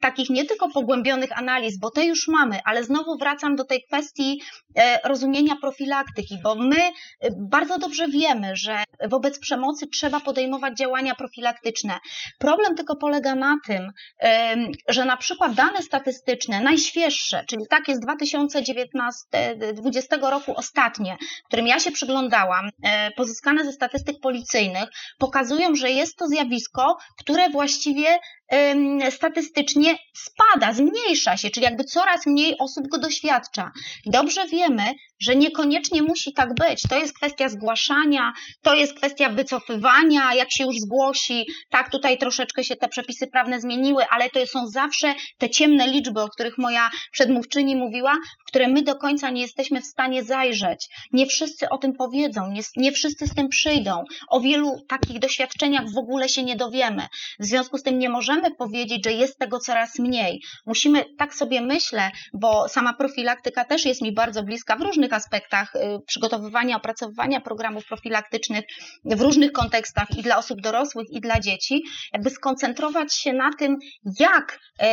takich 0.00 0.30
nie 0.30 0.44
tylko 0.44 0.70
pogłębionych 0.70 1.38
analiz, 1.38 1.78
bo 1.78 1.90
te 1.90 2.04
już 2.04 2.28
mamy, 2.28 2.60
ale 2.64 2.84
znowu 2.84 3.18
wracam 3.18 3.56
do 3.56 3.64
tej 3.64 3.82
kwestii 3.82 4.42
e, 4.76 5.08
rozumienia 5.08 5.56
profilaktyki, 5.60 6.38
bo 6.42 6.54
my 6.54 6.90
bardzo 7.36 7.78
dobrze 7.78 8.08
wiemy, 8.08 8.56
że 8.56 8.84
wobec 9.08 9.38
przemocy 9.38 9.86
trzeba 9.86 10.20
podejmować 10.20 10.78
działania 10.78 11.14
profilaktyczne. 11.14 11.98
Problem 12.38 12.74
tylko 12.74 12.96
polega 12.96 13.34
na 13.34 13.56
tym, 13.66 13.92
że 14.88 15.04
na 15.04 15.16
przykład 15.16 15.54
dane 15.54 15.82
statystyczne, 15.82 16.60
najświeższe, 16.60 17.44
czyli 17.48 17.66
takie 17.70 17.96
z 17.96 18.00
2019-2020 18.00 20.30
roku 20.30 20.52
ostatnie, 20.56 21.16
którym 21.48 21.66
ja 21.66 21.80
się 21.80 21.90
przyglądałam, 21.90 22.70
e, 22.82 23.10
pozyskane 23.10 23.64
ze 23.64 23.72
statystyk 23.72 24.20
policyjnych, 24.20 24.88
pokazują, 25.18 25.74
że 25.74 25.90
jest 25.90 26.16
to 26.16 26.26
zjawisko, 26.26 26.98
które 27.18 27.50
właściwie 27.50 28.18
statystycznie 29.10 29.98
spada, 30.14 30.72
zmniejsza 30.72 31.36
się, 31.36 31.50
czyli 31.50 31.64
jakby 31.64 31.84
coraz 31.84 32.26
mniej 32.26 32.58
osób 32.58 32.88
go 32.88 32.98
doświadcza. 32.98 33.72
Dobrze 34.06 34.46
wiemy, 34.46 34.82
że 35.20 35.36
niekoniecznie 35.36 36.02
musi 36.02 36.32
tak 36.32 36.54
być. 36.54 36.82
To 36.90 36.98
jest 36.98 37.14
kwestia 37.16 37.48
zgłaszania, 37.48 38.32
to 38.62 38.74
jest 38.74 38.94
kwestia 38.94 39.30
wycofywania, 39.30 40.34
jak 40.34 40.52
się 40.52 40.64
już 40.64 40.76
zgłosi. 40.76 41.46
Tak, 41.70 41.90
tutaj 41.90 42.18
troszeczkę 42.18 42.64
się 42.64 42.76
te 42.76 42.88
przepisy 42.88 43.26
prawne 43.26 43.60
zmieniły, 43.60 44.04
ale 44.10 44.30
to 44.30 44.46
są 44.46 44.66
zawsze 44.66 45.14
te 45.38 45.50
ciemne 45.50 45.86
liczby, 45.88 46.20
o 46.20 46.28
których 46.28 46.58
moja 46.58 46.90
przedmówczyni 47.12 47.76
mówiła, 47.76 48.16
które 48.46 48.68
my 48.68 48.82
do 48.82 48.96
końca 48.96 49.30
nie 49.30 49.42
jesteśmy 49.42 49.80
w 49.80 49.86
stanie 49.86 50.24
zajrzeć. 50.24 50.88
Nie 51.12 51.26
wszyscy 51.26 51.68
o 51.68 51.78
tym 51.78 51.92
powiedzą, 51.92 52.52
nie, 52.52 52.62
nie 52.76 52.92
wszyscy 52.92 53.26
z 53.26 53.34
tym 53.34 53.48
przyjdą. 53.48 54.04
O 54.28 54.40
wielu 54.40 54.76
takich 54.88 55.18
doświadczeniach 55.18 55.84
w 55.94 55.98
ogóle 55.98 56.28
się 56.28 56.42
nie 56.42 56.56
dowiemy. 56.56 57.06
W 57.38 57.44
związku 57.44 57.78
z 57.78 57.82
tym 57.82 57.98
nie 57.98 58.08
możemy 58.08 58.37
powiedzieć, 58.58 59.04
że 59.04 59.12
jest 59.12 59.38
tego 59.38 59.58
coraz 59.58 59.98
mniej. 59.98 60.42
Musimy, 60.66 61.04
tak 61.18 61.34
sobie 61.34 61.60
myślę, 61.60 62.10
bo 62.32 62.68
sama 62.68 62.94
profilaktyka 62.94 63.64
też 63.64 63.84
jest 63.84 64.02
mi 64.02 64.12
bardzo 64.12 64.42
bliska 64.42 64.76
w 64.76 64.80
różnych 64.80 65.12
aspektach 65.12 65.76
y, 65.76 65.78
przygotowywania, 66.06 66.76
opracowywania 66.76 67.40
programów 67.40 67.86
profilaktycznych 67.86 68.64
w 69.04 69.20
różnych 69.20 69.52
kontekstach 69.52 70.18
i 70.18 70.22
dla 70.22 70.38
osób 70.38 70.60
dorosłych, 70.60 71.06
i 71.10 71.20
dla 71.20 71.40
dzieci, 71.40 71.82
jakby 72.12 72.30
skoncentrować 72.30 73.14
się 73.14 73.32
na 73.32 73.50
tym, 73.58 73.76
jak 74.20 74.58
y, 74.82 74.84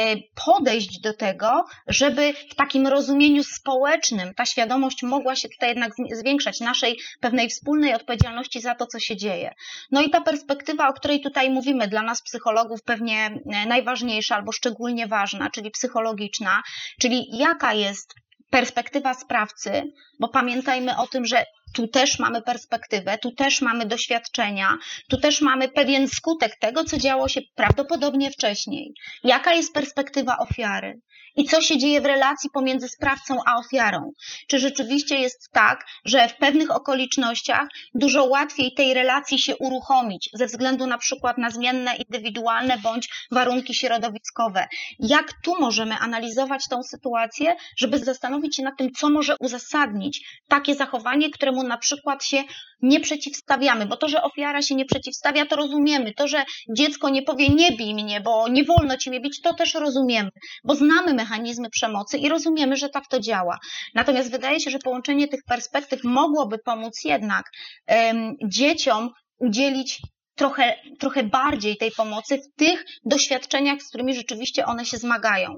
podejść 0.46 1.00
do 1.00 1.14
tego, 1.14 1.66
żeby 1.88 2.34
w 2.52 2.56
takim 2.56 2.88
rozumieniu 2.88 3.44
społecznym 3.44 4.34
ta 4.34 4.46
świadomość 4.46 5.04
mogła 5.04 5.36
się 5.36 5.50
tutaj 5.50 5.70
jednak 5.70 5.92
zwiększać, 6.12 6.60
naszej 6.60 7.00
pewnej 7.20 7.50
wspólnej 7.50 7.94
odpowiedzialności 7.94 8.62
za 8.62 8.76
to, 8.76 8.86
co 8.88 9.00
się 9.00 9.18
dzieje. 9.18 9.54
No 9.92 10.02
i 10.02 10.10
ta 10.10 10.22
perspektywa, 10.22 10.88
o 10.88 10.94
której 10.94 11.22
tutaj 11.22 11.50
mówimy, 11.50 11.88
dla 11.88 12.02
nas 12.02 12.22
psychologów 12.22 12.84
pewnie 12.84 13.35
najważniejsza 13.46 14.36
albo 14.36 14.52
szczególnie 14.52 15.08
ważna, 15.08 15.50
czyli 15.50 15.72
psychologiczna, 15.72 16.64
czyli 17.02 17.38
jaka 17.38 17.74
jest 17.74 18.14
perspektywa 18.50 19.14
sprawcy, 19.14 19.84
bo 20.20 20.30
pamiętajmy 20.30 20.98
o 20.98 21.08
tym, 21.08 21.26
że 21.26 21.46
tu 21.76 21.88
też 21.88 22.20
mamy 22.20 22.42
perspektywę, 22.42 23.18
tu 23.18 23.32
też 23.32 23.62
mamy 23.62 23.86
doświadczenia, 23.86 24.78
tu 25.10 25.18
też 25.18 25.42
mamy 25.42 25.70
pewien 25.70 26.08
skutek 26.08 26.60
tego, 26.60 26.84
co 26.84 26.98
działo 26.98 27.28
się 27.28 27.42
prawdopodobnie 27.56 28.32
wcześniej. 28.32 28.94
Jaka 29.24 29.54
jest 29.54 29.74
perspektywa 29.74 30.38
ofiary? 30.38 31.02
I 31.38 31.46
co 31.46 31.62
się 31.62 31.78
dzieje 31.78 32.02
w 32.02 32.06
relacji 32.06 32.50
pomiędzy 32.50 32.90
sprawcą 32.90 33.36
a 33.46 33.58
ofiarą? 33.58 34.12
Czy 34.48 34.60
rzeczywiście 34.60 35.16
jest 35.16 35.50
tak, 35.52 35.86
że 36.06 36.28
w 36.28 36.38
pewnych 36.38 36.72
okolicznościach 36.72 37.68
dużo 37.94 38.24
łatwiej 38.26 38.74
tej 38.74 38.94
relacji 38.94 39.40
się 39.40 39.58
uruchomić 39.58 40.30
ze 40.34 40.46
względu 40.46 40.88
na 40.88 40.98
przykład 40.98 41.38
na 41.38 41.50
zmienne 41.50 41.96
indywidualne 41.96 42.78
bądź 42.78 43.10
warunki 43.32 43.74
środowiskowe? 43.74 44.68
Jak 45.00 45.34
tu 45.44 45.54
możemy 45.60 45.98
analizować 45.98 46.68
tą 46.70 46.84
sytuację, 46.84 47.56
żeby 47.78 48.00
zastanowić 48.00 48.56
się 48.56 48.64
nad 48.64 48.78
tym, 48.78 48.92
co 48.92 49.10
może 49.10 49.36
uzasadnić 49.40 50.42
takie 50.48 50.76
zachowanie, 50.76 51.30
któremu 51.30 51.64
na 51.68 51.78
przykład 51.78 52.24
się 52.26 52.44
nie 52.82 53.00
przeciwstawiamy, 53.00 53.86
bo 53.86 53.98
to, 53.98 54.08
że 54.08 54.24
ofiara 54.24 54.62
się 54.62 54.76
nie 54.76 54.86
przeciwstawia, 54.86 55.46
to 55.46 55.56
rozumiemy. 55.56 56.14
To, 56.14 56.28
że 56.28 56.46
dziecko 56.78 57.10
nie 57.10 57.22
powie 57.22 57.50
nie 57.50 57.72
bij 57.72 57.94
mnie, 57.94 58.22
bo 58.22 58.48
nie 58.48 58.64
wolno 58.64 58.98
ci 58.98 59.10
mnie 59.10 59.22
bić, 59.22 59.42
to 59.42 59.54
też 59.54 59.74
rozumiemy, 59.74 60.30
bo 60.64 60.76
znamy 60.76 61.14
mechanizmy 61.14 61.70
przemocy 61.70 62.18
i 62.18 62.30
rozumiemy, 62.30 62.76
że 62.76 62.90
tak 62.90 63.08
to 63.08 63.20
działa. 63.20 63.58
Natomiast 63.94 64.32
wydaje 64.32 64.60
się, 64.60 64.72
że 64.72 64.80
połączenie 64.80 65.28
tych 65.28 65.44
perspektyw 65.48 66.04
mogłoby 66.04 66.58
pomóc 66.66 67.04
jednak 67.04 67.46
um, 67.88 68.36
dzieciom 68.48 69.10
udzielić 69.40 70.02
trochę, 70.36 70.76
trochę 71.00 71.24
bardziej 71.24 71.78
tej 71.78 71.92
pomocy 71.92 72.38
w 72.38 72.60
tych 72.60 72.86
doświadczeniach, 73.06 73.82
z 73.82 73.90
którymi 73.90 74.16
rzeczywiście 74.16 74.66
one 74.66 74.86
się 74.86 74.98
zmagają. 74.98 75.58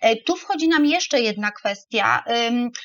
E, 0.00 0.16
tu 0.16 0.36
wchodzi 0.36 0.68
nam 0.68 0.86
jeszcze 0.86 1.20
jedna 1.20 1.50
kwestia. 1.50 2.24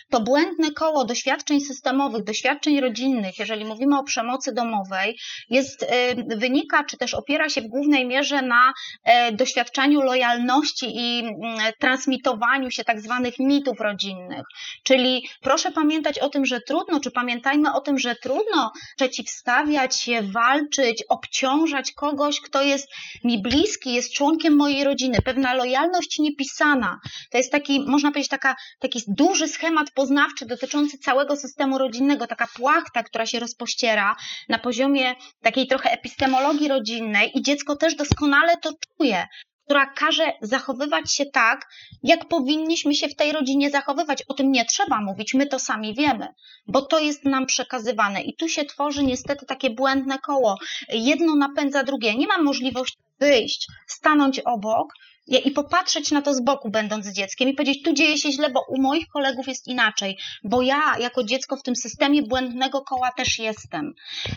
To 0.09 0.21
błędne 0.21 0.71
koło 0.71 1.05
doświadczeń 1.05 1.61
systemowych, 1.61 2.23
doświadczeń 2.23 2.81
rodzinnych, 2.81 3.39
jeżeli 3.39 3.65
mówimy 3.65 3.99
o 3.99 4.03
przemocy 4.03 4.53
domowej, 4.53 5.17
jest, 5.49 5.85
wynika 6.27 6.83
czy 6.83 6.97
też 6.97 7.13
opiera 7.13 7.49
się 7.49 7.61
w 7.61 7.67
głównej 7.67 8.05
mierze 8.05 8.41
na 8.41 8.73
e, 9.03 9.31
doświadczaniu 9.31 10.01
lojalności 10.01 10.85
i 10.95 11.19
mm, 11.19 11.73
transmitowaniu 11.79 12.71
się 12.71 12.83
tak 12.83 13.01
zwanych 13.01 13.39
mitów 13.39 13.79
rodzinnych. 13.79 14.45
Czyli 14.83 15.27
proszę 15.41 15.71
pamiętać 15.71 16.19
o 16.19 16.29
tym, 16.29 16.45
że 16.45 16.61
trudno, 16.61 16.99
czy 16.99 17.11
pamiętajmy 17.11 17.73
o 17.73 17.81
tym, 17.81 17.99
że 17.99 18.15
trudno 18.15 18.71
przeciwstawiać 18.95 20.01
się, 20.01 20.21
walczyć, 20.21 21.03
obciążać 21.09 21.32
obciążać 21.33 21.91
kogoś, 21.91 22.41
kto 22.41 22.61
jest 22.61 22.87
mi 23.23 23.41
bliski, 23.41 23.93
jest 23.93 24.13
członkiem 24.13 24.55
mojej 24.55 24.83
rodziny. 24.83 25.17
Pewna 25.25 25.53
lojalność 25.53 26.19
niepisana. 26.19 26.99
To 27.31 27.37
jest 27.37 27.51
taki, 27.51 27.85
można 27.87 28.11
powiedzieć, 28.11 28.29
taka, 28.29 28.55
taki 28.79 29.03
duży 29.07 29.47
schemat 29.47 29.91
poznawczy 29.91 30.45
dotyczący 30.45 30.97
całego 30.97 31.35
systemu 31.35 31.77
rodzinnego, 31.77 32.27
taka 32.27 32.47
płachta, 32.55 33.03
która 33.03 33.25
się 33.25 33.39
rozpościera 33.39 34.15
na 34.49 34.59
poziomie 34.59 35.15
takiej 35.41 35.67
trochę 35.67 35.91
epistemologii 35.91 36.67
rodzinnej 36.67 37.31
i 37.37 37.41
dziecko 37.41 37.75
też 37.75 37.95
doskonale 37.95 38.57
to 38.57 38.73
czuje 38.97 39.27
która 39.65 39.85
każe 39.85 40.33
zachowywać 40.41 41.13
się 41.13 41.25
tak, 41.25 41.69
jak 42.03 42.27
powinniśmy 42.27 42.95
się 42.95 43.07
w 43.07 43.15
tej 43.15 43.31
rodzinie 43.31 43.69
zachowywać. 43.69 44.23
O 44.27 44.33
tym 44.33 44.51
nie 44.51 44.65
trzeba 44.65 45.01
mówić, 45.01 45.33
my 45.33 45.47
to 45.47 45.59
sami 45.59 45.95
wiemy, 45.95 46.27
bo 46.67 46.81
to 46.81 46.99
jest 46.99 47.25
nam 47.25 47.45
przekazywane. 47.45 48.21
I 48.21 48.35
tu 48.35 48.49
się 48.49 48.65
tworzy 48.65 49.03
niestety 49.03 49.45
takie 49.45 49.69
błędne 49.69 50.19
koło. 50.19 50.57
Jedno 50.89 51.35
napędza 51.35 51.83
drugie. 51.83 52.15
Nie 52.15 52.27
mam 52.27 52.43
możliwości 52.43 52.97
wyjść, 53.19 53.67
stanąć 53.87 54.39
obok, 54.39 54.93
i 55.27 55.51
popatrzeć 55.51 56.11
na 56.11 56.21
to 56.21 56.33
z 56.33 56.41
boku, 56.41 56.69
będąc 56.69 57.07
dzieckiem, 57.07 57.49
i 57.49 57.53
powiedzieć, 57.53 57.83
tu 57.83 57.93
dzieje 57.93 58.17
się 58.17 58.31
źle, 58.31 58.49
bo 58.49 58.65
u 58.69 58.81
moich 58.81 59.07
kolegów 59.07 59.47
jest 59.47 59.67
inaczej, 59.67 60.17
bo 60.43 60.61
ja 60.61 60.81
jako 60.99 61.23
dziecko 61.23 61.57
w 61.57 61.63
tym 61.63 61.75
systemie 61.75 62.23
błędnego 62.23 62.81
koła 62.81 63.11
też 63.11 63.39
jestem. 63.39 63.93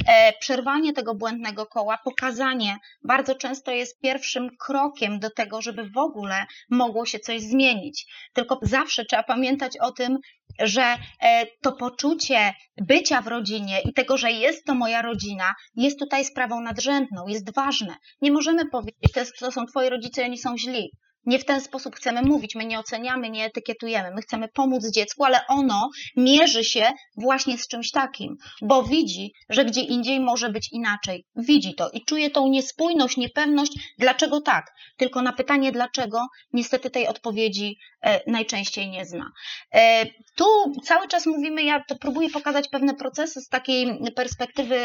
E, 0.09 0.33
przerwanie 0.41 0.93
tego 0.93 1.15
błędnego 1.15 1.67
koła, 1.67 1.99
pokazanie 2.05 2.77
bardzo 3.05 3.35
często 3.35 3.71
jest 3.71 4.01
pierwszym 4.01 4.49
krokiem 4.61 5.19
do 5.19 5.31
tego, 5.31 5.63
żeby 5.63 5.91
w 5.91 5.99
ogóle 5.99 6.47
mogło 6.71 7.07
się 7.07 7.19
coś 7.19 7.41
zmienić. 7.43 8.07
Tylko 8.33 8.59
zawsze 8.63 9.05
trzeba 9.05 9.23
pamiętać 9.23 9.79
o 9.81 9.93
tym, 9.93 10.19
że 10.59 10.97
e, 11.23 11.47
to 11.63 11.73
poczucie 11.73 12.55
bycia 12.77 13.21
w 13.21 13.27
rodzinie 13.27 13.81
i 13.81 13.93
tego, 13.93 14.17
że 14.17 14.33
jest 14.33 14.65
to 14.65 14.75
moja 14.75 15.03
rodzina, 15.03 15.55
jest 15.77 15.99
tutaj 15.99 16.25
sprawą 16.25 16.61
nadrzędną, 16.61 17.27
jest 17.27 17.55
ważne. 17.55 17.95
Nie 18.23 18.33
możemy 18.33 18.67
powiedzieć, 18.71 19.13
to 19.39 19.53
są 19.53 19.67
twoi 19.67 19.89
rodzice, 19.89 20.25
oni 20.25 20.39
są 20.39 20.59
źli. 20.59 20.91
Nie 21.27 21.39
w 21.39 21.45
ten 21.45 21.61
sposób 21.61 21.97
chcemy 21.97 22.23
mówić, 22.23 22.55
my 22.55 22.65
nie 22.65 22.79
oceniamy, 22.79 23.31
nie 23.31 23.45
etykietujemy, 23.45 24.11
my 24.15 24.23
chcemy 24.23 24.49
pomóc 24.49 24.91
dziecku, 24.91 25.25
ale 25.25 25.47
ono 25.49 25.91
mierzy 26.17 26.65
się 26.65 26.93
właśnie 27.17 27.59
z 27.59 27.69
czymś 27.69 27.91
takim, 27.91 28.37
bo 28.63 28.83
widzi, 28.83 29.33
że 29.49 29.65
gdzie 29.65 29.81
indziej 29.81 30.21
może 30.21 30.51
być 30.51 30.73
inaczej. 30.73 31.25
Widzi 31.37 31.75
to 31.75 31.91
i 31.91 32.05
czuje 32.05 32.31
tą 32.31 32.49
niespójność, 32.49 33.17
niepewność, 33.17 33.73
dlaczego 33.99 34.41
tak. 34.41 34.73
Tylko 34.97 35.23
na 35.23 35.33
pytanie 35.33 35.73
dlaczego, 35.73 36.27
niestety 36.53 36.91
tej 36.91 37.07
odpowiedzi 37.07 37.77
e, 38.03 38.21
najczęściej 38.31 38.89
nie 38.89 39.05
zna. 39.05 39.31
E, 39.75 40.07
tu 40.37 40.45
cały 40.85 41.09
czas 41.09 41.27
mówimy, 41.27 41.63
ja 41.63 41.85
to 41.89 41.97
próbuję 42.01 42.31
pokazać 42.31 42.69
pewne 42.69 42.95
procesy 42.95 43.41
z 43.41 43.49
takiej 43.49 43.99
perspektywy 44.17 44.77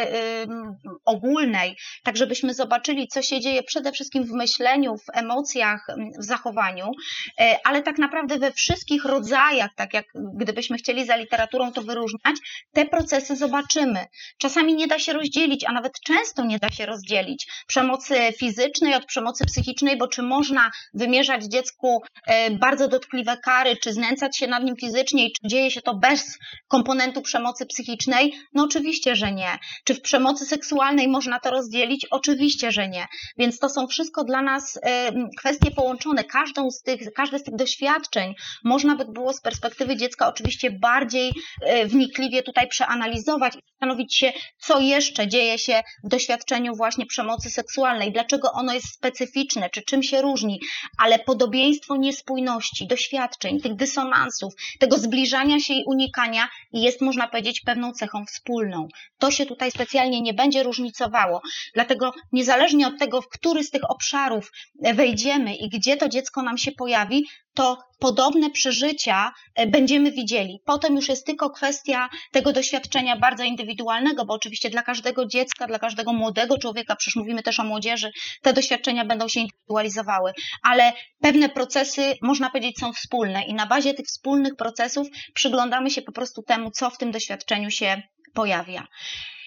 ogólnej, 1.05 1.75
tak 2.03 2.17
żebyśmy 2.17 2.53
zobaczyli, 2.53 3.07
co 3.07 3.21
się 3.21 3.39
dzieje 3.39 3.63
przede 3.63 3.91
wszystkim 3.91 4.23
w 4.23 4.31
myśleniu, 4.31 4.97
w 4.97 5.17
emocjach, 5.17 5.87
w 6.19 6.25
zachowaniu, 6.31 6.91
e, 7.39 7.57
ale 7.63 7.81
tak 7.81 7.97
naprawdę 7.97 8.39
we 8.39 8.51
wszystkich 8.51 9.05
rodzajach, 9.05 9.71
tak 9.75 9.93
jak 9.93 10.05
gdybyśmy 10.35 10.77
chcieli 10.77 11.05
za 11.05 11.15
literaturą 11.15 11.71
to 11.71 11.81
wyróżniać, 11.81 12.35
te 12.73 12.85
procesy 12.85 13.35
zobaczymy. 13.35 14.05
Czasami 14.37 14.75
nie 14.75 14.87
da 14.87 14.99
się 14.99 15.13
rozdzielić, 15.13 15.65
a 15.67 15.71
nawet 15.71 15.93
często 16.05 16.45
nie 16.45 16.59
da 16.59 16.69
się 16.69 16.85
rozdzielić 16.85 17.47
przemocy 17.67 18.15
fizycznej 18.37 18.93
od 18.93 19.05
przemocy 19.05 19.45
psychicznej, 19.45 19.97
bo 19.97 20.07
czy 20.07 20.21
można 20.21 20.71
wymierzać 20.93 21.43
dziecku 21.43 22.01
e, 22.27 22.51
bardzo 22.51 22.87
dotkliwe 22.87 23.37
kary, 23.37 23.77
czy 23.77 23.93
znęcać 23.93 24.37
się 24.37 24.47
nad 24.47 24.63
nim 24.63 24.75
fizycznie 24.75 25.27
i 25.27 25.31
czy 25.31 25.47
dzieje 25.47 25.71
się 25.71 25.81
to 25.81 25.95
bez 25.95 26.37
komponentu 26.67 27.21
przemocy 27.21 27.65
psychicznej? 27.65 28.33
No 28.53 28.63
oczywiście, 28.63 29.15
że 29.15 29.31
nie. 29.31 29.57
Czy 29.85 29.93
w 29.95 30.01
przemocy 30.01 30.45
seksualnej 30.45 31.07
można 31.07 31.39
to 31.39 31.51
rozdzielić? 31.51 32.07
Oczywiście, 32.11 32.71
że 32.71 32.89
nie. 32.89 33.05
Więc 33.37 33.59
to 33.59 33.69
są 33.69 33.87
wszystko 33.87 34.23
dla 34.23 34.41
nas 34.41 34.79
e, 34.83 35.11
kwestie 35.39 35.71
połączone 35.71 36.20
każdą 36.23 36.71
z 36.71 36.81
tych, 36.81 37.13
każde 37.13 37.39
z 37.39 37.43
tych 37.43 37.55
doświadczeń 37.55 38.33
można 38.63 38.95
by 38.95 39.05
było 39.05 39.33
z 39.33 39.41
perspektywy 39.41 39.95
dziecka 39.95 40.27
oczywiście 40.27 40.71
bardziej 40.71 41.31
e, 41.61 41.85
wnikliwie 41.85 42.43
tutaj 42.43 42.67
przeanalizować 42.67 43.55
i 43.55 43.59
zastanowić 43.81 44.15
się, 44.15 44.33
co 44.57 44.79
jeszcze 44.79 45.27
dzieje 45.27 45.57
się 45.57 45.81
w 46.03 46.07
doświadczeniu 46.07 46.75
właśnie 46.75 47.05
przemocy 47.05 47.49
seksualnej, 47.49 48.11
dlaczego 48.11 48.51
ono 48.51 48.73
jest 48.73 48.93
specyficzne, 48.93 49.69
czy 49.69 49.81
czym 49.81 50.03
się 50.03 50.21
różni, 50.21 50.59
ale 50.97 51.19
podobieństwo 51.19 51.97
niespójności, 51.97 52.87
doświadczeń, 52.87 53.61
tych 53.61 53.75
dysonansów, 53.75 54.53
tego 54.79 54.97
zbliżania 54.97 55.59
się 55.59 55.73
i 55.73 55.83
unikania 55.85 56.47
jest, 56.73 57.01
można 57.01 57.27
powiedzieć, 57.27 57.61
pewną 57.61 57.93
cechą 57.93 58.25
wspólną. 58.25 58.87
To 59.17 59.31
się 59.31 59.45
tutaj 59.45 59.71
specjalnie 59.71 60.21
nie 60.21 60.33
będzie 60.33 60.63
różnicowało. 60.63 61.41
Dlatego 61.73 62.13
niezależnie 62.31 62.87
od 62.87 62.99
tego, 62.99 63.21
w 63.21 63.29
który 63.29 63.63
z 63.63 63.71
tych 63.71 63.89
obszarów 63.91 64.51
wejdziemy 64.93 65.55
i 65.55 65.69
gdzie 65.69 65.97
to 65.97 66.09
dziecko 66.11 66.41
nam 66.41 66.57
się 66.57 66.71
pojawi, 66.71 67.25
to 67.53 67.77
podobne 67.99 68.49
przeżycia 68.49 69.31
e, 69.55 69.67
będziemy 69.67 70.11
widzieli. 70.11 70.59
Potem 70.65 70.95
już 70.95 71.09
jest 71.09 71.25
tylko 71.25 71.49
kwestia 71.49 72.09
tego 72.31 72.53
doświadczenia 72.53 73.17
bardzo 73.17 73.43
indywidualnego, 73.43 74.25
bo 74.25 74.33
oczywiście 74.33 74.69
dla 74.69 74.83
każdego 74.83 75.25
dziecka, 75.25 75.67
dla 75.67 75.79
każdego 75.79 76.13
młodego 76.13 76.57
człowieka, 76.57 76.95
przecież 76.95 77.15
mówimy 77.15 77.43
też 77.43 77.59
o 77.59 77.63
młodzieży, 77.63 78.11
te 78.41 78.53
doświadczenia 78.53 79.05
będą 79.05 79.27
się 79.27 79.39
indywidualizowały, 79.39 80.31
ale 80.63 80.93
pewne 81.21 81.49
procesy, 81.49 82.17
można 82.21 82.49
powiedzieć, 82.49 82.79
są 82.79 82.93
wspólne 82.93 83.43
i 83.43 83.53
na 83.53 83.65
bazie 83.65 83.93
tych 83.93 84.05
wspólnych 84.05 84.55
procesów 84.55 85.07
przyglądamy 85.33 85.89
się 85.89 86.01
po 86.01 86.11
prostu 86.11 86.43
temu, 86.43 86.71
co 86.71 86.89
w 86.89 86.97
tym 86.97 87.11
doświadczeniu 87.11 87.71
się 87.71 88.01
pojawia. 88.33 88.87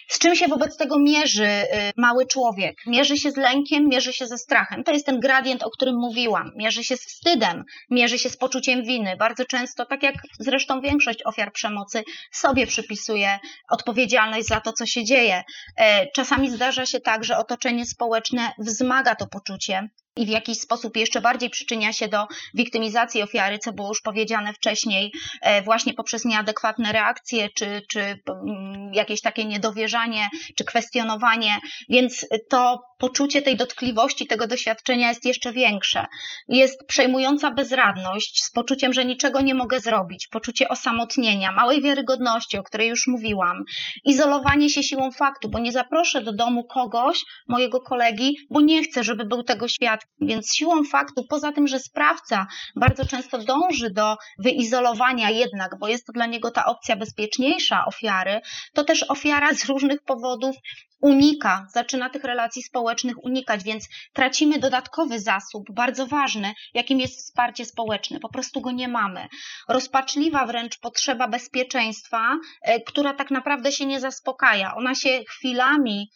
Z 0.09 0.19
czym 0.19 0.35
się 0.35 0.49
wobec 0.49 0.77
tego 0.77 0.99
mierzy 0.99 1.47
y, 1.47 1.67
mały 1.97 2.27
człowiek? 2.27 2.77
Mierzy 2.87 3.17
się 3.17 3.31
z 3.31 3.37
lękiem, 3.37 3.89
mierzy 3.89 4.13
się 4.13 4.27
ze 4.27 4.39
strachem. 4.39 4.85
To 4.85 4.93
jest 4.93 5.07
ten 5.07 5.21
gradient, 5.21 5.63
o 5.63 5.71
którym 5.71 5.97
mówiłam. 5.97 6.51
Mierzy 6.57 6.85
się 6.85 6.97
z 6.97 7.07
wstydem, 7.07 7.65
mierzy 7.91 8.19
się 8.19 8.31
z 8.31 8.37
poczuciem 8.37 8.83
winy. 8.83 9.17
Bardzo 9.17 9.45
często, 9.45 9.87
tak 9.87 10.03
jak 10.03 10.15
zresztą 10.41 10.81
większość 10.81 11.19
ofiar 11.25 11.53
przemocy, 11.53 12.03
sobie 12.33 12.67
przypisuje 12.67 13.39
odpowiedzialność 13.71 14.47
za 14.47 14.61
to, 14.61 14.73
co 14.73 14.87
się 14.87 15.05
dzieje. 15.05 15.43
E, 15.77 16.07
czasami 16.07 16.51
zdarza 16.51 16.87
się 16.87 17.01
tak, 17.01 17.25
że 17.25 17.39
otoczenie 17.39 17.87
społeczne 17.87 18.53
wzmaga 18.59 19.15
to 19.15 19.27
poczucie 19.27 19.89
i 20.17 20.27
w 20.27 20.29
jakiś 20.29 20.59
sposób 20.59 20.97
jeszcze 20.97 21.21
bardziej 21.21 21.51
przyczynia 21.51 21.93
się 21.93 22.09
do 22.09 22.27
wiktymizacji 22.55 23.23
ofiary, 23.23 23.59
co 23.59 23.73
było 23.73 23.89
już 23.89 24.01
powiedziane 24.01 24.53
wcześniej, 24.53 25.13
e, 25.43 25.63
właśnie 25.63 25.95
poprzez 25.95 26.25
nieadekwatne 26.25 26.93
reakcje, 26.93 27.49
czy, 27.57 27.83
czy 27.89 28.01
mm, 28.01 28.95
jakieś 28.95 29.21
takie 29.21 29.45
niedowierzanie, 29.45 30.29
czy 30.57 30.65
kwestionowanie, 30.65 31.59
więc 31.89 32.27
to 32.51 32.81
poczucie 32.99 33.43
tej 33.43 33.57
dotkliwości, 33.57 34.27
tego 34.27 34.47
doświadczenia 34.47 35.09
jest 35.09 35.25
jeszcze 35.25 35.53
większe. 35.53 36.07
Jest 36.49 36.87
przejmująca 36.87 37.51
bezradność 37.51 38.45
z 38.45 38.51
poczuciem, 38.51 38.93
że 38.93 39.05
niczego 39.05 39.41
nie 39.41 39.55
mogę 39.55 39.81
zrobić, 39.81 40.29
poczucie 40.29 40.69
osamotnienia, 40.69 41.53
małej 41.53 41.83
wiarygodności, 41.83 42.59
o 42.59 42.63
której 42.63 42.89
już 42.89 43.07
mówiłam, 43.07 43.65
izolowanie 44.05 44.71
się 44.71 44.83
siłą 44.83 45.11
faktu, 45.11 45.49
bo 45.49 45.59
nie 45.59 45.73
zaproszę 45.73 46.23
do 46.23 46.33
domu 46.33 46.65
kogoś, 46.65 47.25
mojego 47.49 47.81
kolegi, 47.81 48.37
bo 48.51 48.61
nie 48.61 48.83
chcę, 48.83 49.05
żeby 49.05 49.25
był 49.25 49.43
tego 49.43 49.69
świadkiem 49.69 50.04
Więc 50.21 50.55
siłą 50.55 50.85
faktu, 50.85 51.25
poza 51.29 51.53
tym, 51.53 51.69
że 51.69 51.79
sprawca 51.79 52.47
bardzo 52.77 53.07
często 53.07 53.39
dąży 53.39 53.91
do 53.91 54.17
wyizolowania 54.39 55.31
jednak, 55.31 55.79
bo 55.79 55.89
jest 55.89 56.07
to 56.07 56.13
dla 56.13 56.27
niego 56.27 56.51
ta 56.51 56.65
opcja 56.65 56.97
bezpieczniejsza 56.97 57.85
ofiary, 57.87 58.41
to 58.75 58.85
też 58.85 59.03
ofiara 59.03 59.55
z 59.55 59.65
różnych 59.65 60.03
powodów 60.03 60.57
unika, 61.05 61.67
zaczyna 61.73 62.11
tych 62.11 62.25
relacji 62.25 62.63
społecznych 62.63 63.25
unikać, 63.25 63.65
więc 63.65 63.89
tracimy 64.13 64.59
dodatkowy 64.59 65.21
zasób, 65.21 65.65
bardzo 65.73 66.07
ważny, 66.07 66.55
jakim 66.75 67.01
jest 67.01 67.19
wsparcie 67.19 67.65
społeczne. 67.65 68.21
Po 68.21 68.29
prostu 68.29 68.61
go 68.61 68.71
nie 68.71 68.89
mamy. 68.89 69.29
Rozpaczliwa 69.69 70.47
wręcz 70.47 70.79
potrzeba 70.79 71.29
bezpieczeństwa, 71.29 72.39
e, 72.63 72.81
która 72.81 73.15
tak 73.15 73.31
naprawdę 73.31 73.73
się 73.73 73.87
nie 73.87 74.01
zaspokaja. 74.01 74.75
Ona 74.75 74.95
się 74.95 75.25
chwilami 75.29 76.11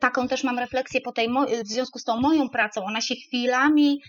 taką 0.00 0.28
też 0.28 0.44
mam 0.44 0.58
refleksję 0.58 1.00
po 1.00 1.12
tej, 1.12 1.28
w 1.64 1.68
związku 1.68 1.98
z 1.98 2.04
tą 2.04 2.20
moją 2.20 2.48
pracą, 2.48 2.84
ona 2.84 3.00
się 3.00 3.14
chwilami 3.14 4.00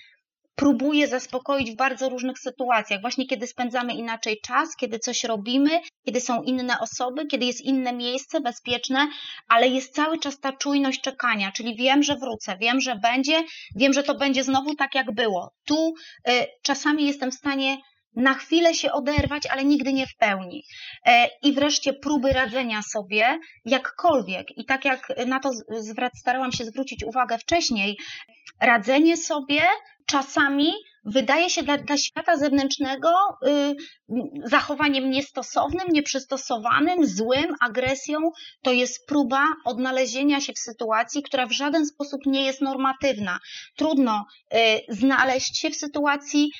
próbuje 0.56 1.08
zaspokoić 1.08 1.72
w 1.72 1.76
bardzo 1.76 2.10
różnych 2.10 2.39
sytuacjach. 2.39 3.02
Właśnie 3.02 3.28
kiedy 3.28 3.48
spędzamy 3.48 3.94
inaczej 3.94 4.39
czas, 4.44 4.76
kiedy 4.76 5.00
coś 5.00 5.24
robimy, 5.24 5.70
kiedy 6.06 6.22
są 6.22 6.41
inne 6.41 6.80
osoby, 6.80 7.26
kiedy 7.28 7.45
jest 7.45 7.62
inne 7.62 7.93
miejsce 7.93 8.41
bezpieczne, 8.41 9.08
ale 9.47 9.68
jest 9.68 9.95
cały 9.95 10.20
czas 10.20 10.39
ta 10.39 10.53
czujność 10.53 11.01
czekania, 11.01 11.51
czyli 11.51 11.76
wiem, 11.76 12.03
że 12.03 12.16
wrócę, 12.16 12.58
wiem, 12.58 12.82
że 12.82 12.95
będzie, 12.95 13.43
wiem, 13.76 13.93
że 13.93 14.03
to 14.03 14.16
będzie 14.16 14.43
znowu 14.43 14.76
tak, 14.76 14.95
jak 14.95 15.12
było. 15.16 15.51
Tu 15.66 15.93
y, 16.30 16.32
czasami 16.64 17.08
jestem 17.08 17.32
w 17.32 17.36
stanie 17.36 17.78
na 18.16 18.34
chwilę 18.34 18.74
się 18.74 18.91
oderwać, 18.91 19.47
ale 19.47 19.66
nigdy 19.66 19.93
nie 19.93 20.07
w 20.07 20.16
pełni. 20.16 20.64
E, 21.05 21.28
I 21.43 21.53
wreszcie 21.53 21.93
próby 21.93 22.34
radzenia 22.34 22.82
sobie 22.82 23.39
jakkolwiek. 23.66 24.57
I 24.57 24.66
tak 24.66 24.86
jak 24.86 25.07
na 25.28 25.39
to 25.39 25.49
starałam 26.16 26.51
się 26.51 26.66
zwrócić 26.66 27.03
uwagę 27.03 27.38
wcześniej, 27.38 27.97
radzenie 28.62 29.18
sobie 29.18 29.62
czasami 30.05 30.74
wydaje 31.05 31.49
się 31.49 31.64
dla, 31.64 31.78
dla 31.78 31.97
świata 31.97 32.38
zewnętrznego 32.38 33.09
y, 33.47 33.76
zachowaniem 34.43 35.09
niestosownym, 35.09 35.88
nieprzystosowanym, 35.91 37.05
złym, 37.05 37.55
agresją. 37.62 38.20
To 38.64 38.72
jest 38.72 39.07
próba 39.07 39.45
odnalezienia 39.66 40.41
się 40.41 40.53
w 40.53 40.59
sytuacji, 40.59 41.24
która 41.24 41.45
w 41.45 41.51
żaden 41.51 41.86
sposób 41.86 42.22
nie 42.26 42.45
jest 42.45 42.62
normatywna. 42.62 43.39
Trudno 43.76 44.26
y, 44.53 44.57
znaleźć 44.89 45.59
się 45.59 45.70
w 45.70 45.76
sytuacji, 45.76 46.51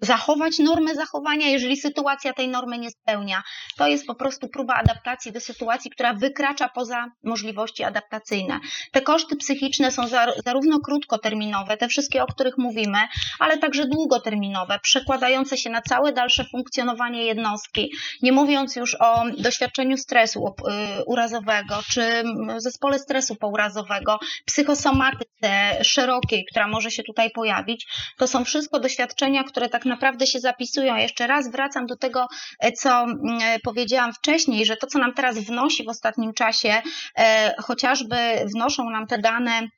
zachować 0.00 0.58
normę 0.58 0.94
zachowania, 0.94 1.48
jeżeli 1.48 1.76
sytuacja 1.76 2.32
tej 2.32 2.48
normy 2.48 2.78
nie 2.78 2.90
spełnia. 2.90 3.42
To 3.76 3.88
jest 3.88 4.06
po 4.06 4.14
prostu 4.14 4.48
próba 4.48 4.74
adaptacji 4.74 5.32
do 5.32 5.40
sytuacji, 5.40 5.90
która 5.90 6.14
wykracza 6.14 6.68
poza 6.68 7.06
możliwości 7.24 7.84
adaptacyjne. 7.84 8.60
Te 8.92 9.00
koszty 9.00 9.36
psychiczne 9.36 9.90
są 9.90 10.02
zarówno 10.44 10.80
krótkoterminowe, 10.80 11.76
te 11.76 11.88
wszystkie, 11.88 12.22
o 12.22 12.26
których 12.26 12.58
mówimy, 12.58 12.98
ale 13.38 13.58
także 13.58 13.86
długoterminowe, 13.86 14.78
przekładające 14.82 15.56
się 15.56 15.70
na 15.70 15.82
całe 15.82 16.12
dalsze 16.12 16.44
funkcjonowanie 16.44 17.24
jednostki. 17.24 17.92
Nie 18.22 18.32
mówiąc 18.32 18.76
już 18.76 18.94
o 18.94 19.22
doświadczeniu 19.38 19.96
stresu 19.96 20.46
y, 20.48 21.04
urazowego, 21.04 21.74
czy 21.90 22.22
zespole 22.56 22.98
stresu 22.98 23.36
pourazowego, 23.36 24.18
psychosomatyce 24.46 25.84
szerokiej, 25.84 26.44
która 26.50 26.68
może 26.68 26.90
się 26.90 27.02
tutaj 27.02 27.30
pojawić, 27.30 27.86
to 28.18 28.26
są 28.26 28.44
wszystko 28.44 28.80
doświadczenia, 28.80 29.44
które 29.44 29.68
tak 29.68 29.85
naprawdę 29.86 30.26
się 30.26 30.40
zapisują. 30.40 30.96
Jeszcze 30.96 31.26
raz 31.26 31.50
wracam 31.50 31.86
do 31.86 31.96
tego, 31.96 32.26
e, 32.60 32.72
co 32.72 33.02
mm, 33.02 33.18
e, 33.42 33.58
powiedziałam 33.58 34.12
wcześniej, 34.12 34.66
że 34.66 34.76
to, 34.76 34.86
co 34.86 34.98
nam 34.98 35.14
teraz 35.14 35.38
wnosi 35.38 35.84
w 35.84 35.88
ostatnim 35.88 36.34
czasie, 36.34 36.82
e, 37.18 37.54
chociażby 37.62 38.16
wnoszą 38.54 38.90
nam 38.90 39.06
te 39.06 39.18
dane 39.18 39.68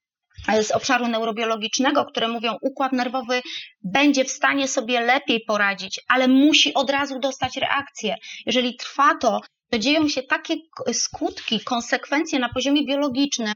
z 0.63 0.71
obszaru 0.71 1.09
neurobiologicznego, 1.09 2.05
które 2.05 2.29
mówią, 2.29 2.57
układ 2.63 2.93
nerwowy 2.93 3.43
będzie 3.85 4.25
w 4.25 4.31
stanie 4.31 4.69
sobie 4.69 5.01
lepiej 5.01 5.41
poradzić, 5.47 6.01
ale 6.09 6.29
musi 6.29 6.75
od 6.75 6.91
razu 6.91 7.19
dostać 7.19 7.57
reakcję. 7.57 8.17
Jeżeli 8.47 8.77
trwa 8.77 9.15
to, 9.21 9.41
to 9.71 9.79
dzieją 9.79 10.09
się 10.09 10.23
takie 10.23 10.55
skutki, 10.93 11.61
konsekwencje 11.61 12.39
na 12.39 12.49
poziomie 12.49 12.87
biologicznym, 12.87 13.53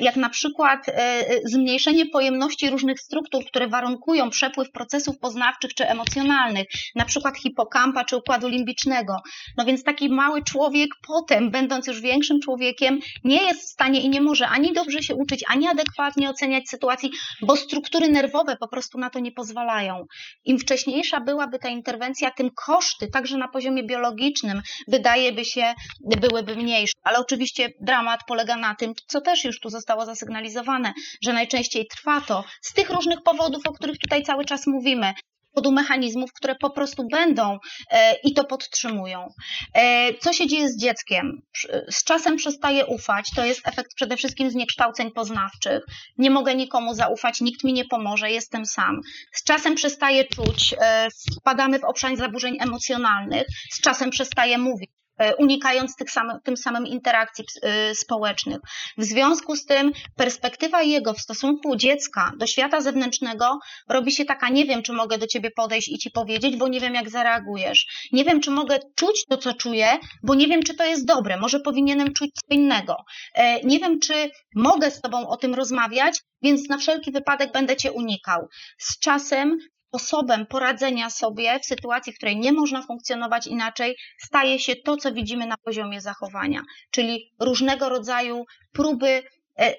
jak 0.00 0.16
na 0.16 0.28
przykład 0.28 0.88
e, 0.88 1.24
zmniejszenie 1.44 2.06
pojemności 2.06 2.70
różnych 2.70 3.00
struktur, 3.00 3.44
które 3.44 3.68
warunkują 3.68 4.30
przepływ 4.30 4.70
procesów 4.70 5.18
poznawczych 5.18 5.74
czy 5.74 5.88
emocjonalnych, 5.88 6.66
na 6.94 7.04
przykład 7.04 7.38
hipokampa 7.38 8.04
czy 8.04 8.16
układu 8.16 8.48
limbicznego. 8.48 9.16
No 9.56 9.64
więc 9.64 9.84
taki 9.84 10.08
mały 10.08 10.42
człowiek 10.42 10.90
potem, 11.06 11.50
będąc 11.50 11.86
już 11.86 12.00
większym 12.00 12.40
człowiekiem, 12.40 12.98
nie 13.24 13.44
jest 13.44 13.60
w 13.60 13.72
stanie 13.72 14.00
i 14.00 14.08
nie 14.08 14.20
może 14.20 14.48
ani 14.48 14.72
dobrze 14.72 15.02
się 15.02 15.14
uczyć, 15.14 15.44
ani 15.48 15.68
adekwatnie 15.68 16.30
oceniać 16.30 16.68
sytuacji, 16.68 17.10
bo 17.42 17.56
struktury 17.56 18.08
nerwowe 18.08 18.56
po 18.56 18.68
prostu 18.68 18.98
na 18.98 19.10
to 19.10 19.18
nie 19.18 19.32
pozwalają. 19.32 20.06
Im 20.44 20.58
wcześniejsza 20.58 21.20
byłaby 21.20 21.58
ta 21.58 21.68
interwencja, 21.68 22.30
tym 22.30 22.50
koszty, 22.66 23.08
także 23.08 23.38
na 23.38 23.48
poziomie 23.48 23.84
biologicznym, 23.84 24.62
wydaje 24.88 25.32
by 25.32 25.44
się, 25.44 25.74
byłyby 26.20 26.56
mniejsze. 26.56 26.92
Ale 27.02 27.18
oczywiście 27.18 27.68
dramat 27.80 28.20
polega 28.28 28.56
na 28.56 28.74
tym, 28.74 28.92
co 29.06 29.20
też 29.20 29.44
już 29.44 29.60
tu 29.60 29.65
zostało 29.70 30.06
zasygnalizowane, 30.06 30.92
że 31.24 31.32
najczęściej 31.32 31.86
trwa 31.86 32.20
to 32.20 32.44
z 32.60 32.72
tych 32.72 32.90
różnych 32.90 33.22
powodów, 33.22 33.66
o 33.66 33.72
których 33.72 33.98
tutaj 33.98 34.22
cały 34.22 34.44
czas 34.44 34.66
mówimy, 34.66 35.14
powodu 35.56 35.72
mechanizmów, 35.72 36.32
które 36.32 36.54
po 36.54 36.70
prostu 36.70 37.08
będą 37.08 37.58
e, 37.90 38.14
i 38.24 38.34
to 38.34 38.44
podtrzymują. 38.44 39.28
E, 39.74 40.14
co 40.14 40.32
się 40.32 40.46
dzieje 40.46 40.68
z 40.68 40.76
dzieckiem? 40.76 41.42
Z 41.90 42.04
czasem 42.04 42.36
przestaje 42.36 42.86
ufać, 42.86 43.30
to 43.36 43.44
jest 43.44 43.68
efekt 43.68 43.94
przede 43.94 44.16
wszystkim 44.16 44.50
zniekształceń 44.50 45.10
poznawczych. 45.10 45.82
Nie 46.18 46.30
mogę 46.30 46.54
nikomu 46.54 46.94
zaufać, 46.94 47.40
nikt 47.40 47.64
mi 47.64 47.72
nie 47.72 47.84
pomoże, 47.84 48.30
jestem 48.30 48.66
sam. 48.66 49.00
Z 49.32 49.44
czasem 49.44 49.74
przestaje 49.74 50.24
czuć, 50.24 50.74
e, 50.80 51.08
wpadamy 51.40 51.78
w 51.78 51.84
obszar 51.84 52.16
zaburzeń 52.16 52.56
emocjonalnych, 52.60 53.46
z 53.72 53.80
czasem 53.80 54.10
przestaje 54.10 54.58
mówić. 54.58 54.90
E, 55.18 55.36
unikając 55.36 55.96
tych 55.96 56.10
sam, 56.10 56.40
tym 56.44 56.56
samym 56.56 56.86
interakcji 56.86 57.44
e, 57.62 57.94
społecznych. 57.94 58.58
W 58.98 59.04
związku 59.04 59.56
z 59.56 59.64
tym 59.64 59.92
perspektywa 60.16 60.82
jego 60.82 61.14
w 61.14 61.20
stosunku 61.20 61.76
dziecka 61.76 62.32
do 62.38 62.46
świata 62.46 62.80
zewnętrznego 62.80 63.58
robi 63.88 64.12
się 64.12 64.24
taka, 64.24 64.48
nie 64.48 64.64
wiem, 64.64 64.82
czy 64.82 64.92
mogę 64.92 65.18
do 65.18 65.26
ciebie 65.26 65.50
podejść 65.50 65.88
i 65.88 65.98
ci 65.98 66.10
powiedzieć, 66.10 66.56
bo 66.56 66.68
nie 66.68 66.80
wiem, 66.80 66.94
jak 66.94 67.10
zareagujesz. 67.10 68.08
Nie 68.12 68.24
wiem, 68.24 68.40
czy 68.40 68.50
mogę 68.50 68.78
czuć 68.94 69.24
to, 69.28 69.36
co 69.36 69.54
czuję, 69.54 69.88
bo 70.22 70.34
nie 70.34 70.46
wiem, 70.46 70.62
czy 70.62 70.74
to 70.74 70.84
jest 70.84 71.06
dobre. 71.06 71.36
Może 71.36 71.60
powinienem 71.60 72.12
czuć 72.12 72.30
co 72.34 72.54
innego. 72.54 72.96
E, 73.34 73.60
nie 73.60 73.78
wiem, 73.78 74.00
czy 74.00 74.30
mogę 74.54 74.90
z 74.90 75.00
tobą 75.00 75.28
o 75.28 75.36
tym 75.36 75.54
rozmawiać, 75.54 76.20
więc 76.42 76.68
na 76.68 76.78
wszelki 76.78 77.12
wypadek 77.12 77.52
będę 77.52 77.76
cię 77.76 77.92
unikał. 77.92 78.48
Z 78.78 78.98
czasem 78.98 79.58
sposobem 79.98 80.46
poradzenia 80.46 81.10
sobie 81.10 81.60
w 81.60 81.66
sytuacji, 81.66 82.12
w 82.12 82.16
której 82.16 82.36
nie 82.36 82.52
można 82.52 82.82
funkcjonować 82.82 83.46
inaczej, 83.46 83.96
staje 84.18 84.58
się 84.58 84.76
to, 84.76 84.96
co 84.96 85.12
widzimy 85.12 85.46
na 85.46 85.56
poziomie 85.56 86.00
zachowania, 86.00 86.62
czyli 86.90 87.32
różnego 87.40 87.88
rodzaju 87.88 88.44
próby 88.72 89.22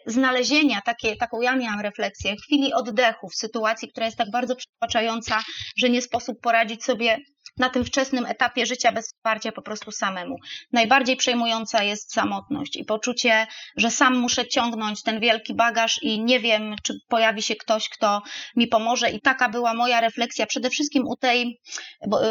znalezienia, 0.06 0.82
takie, 0.86 1.16
taką 1.16 1.42
ja 1.42 1.56
miałam 1.56 1.80
refleksję, 1.80 2.36
chwili 2.36 2.74
oddechu 2.74 3.30
w 3.30 3.36
sytuacji, 3.36 3.88
która 3.88 4.06
jest 4.06 4.18
tak 4.18 4.32
bardzo 4.32 4.56
przytłaczająca, 4.56 5.44
że 5.78 5.90
nie 5.90 6.02
sposób 6.02 6.42
poradzić 6.42 6.84
sobie 6.84 7.18
na 7.58 7.70
tym 7.70 7.86
wczesnym 7.86 8.26
etapie 8.26 8.66
życia 8.66 8.92
bez 8.92 9.06
wsparcia 9.06 9.52
po 9.52 9.62
prostu 9.62 9.92
samemu. 9.92 10.36
Najbardziej 10.72 11.16
przejmująca 11.16 11.84
jest 11.84 12.14
samotność 12.14 12.76
i 12.76 12.86
poczucie, 12.86 13.48
że 13.78 13.92
sam 13.92 14.18
muszę 14.18 14.48
ciągnąć 14.48 15.04
ten 15.04 15.20
wielki 15.20 15.56
bagaż 15.56 16.00
i 16.02 16.24
nie 16.24 16.40
wiem, 16.40 16.76
czy 16.84 16.94
pojawi 17.08 17.42
się 17.42 17.56
ktoś, 17.56 17.90
kto 17.90 18.22
mi 18.56 18.68
pomoże. 18.68 19.10
I 19.10 19.22
taka 19.22 19.50
była 19.50 19.74
moja 19.74 20.02
refleksja 20.02 20.46
przede 20.46 20.70
wszystkim 20.70 21.08
u 21.08 21.16
tej, 21.16 21.60
bo, 22.08 22.22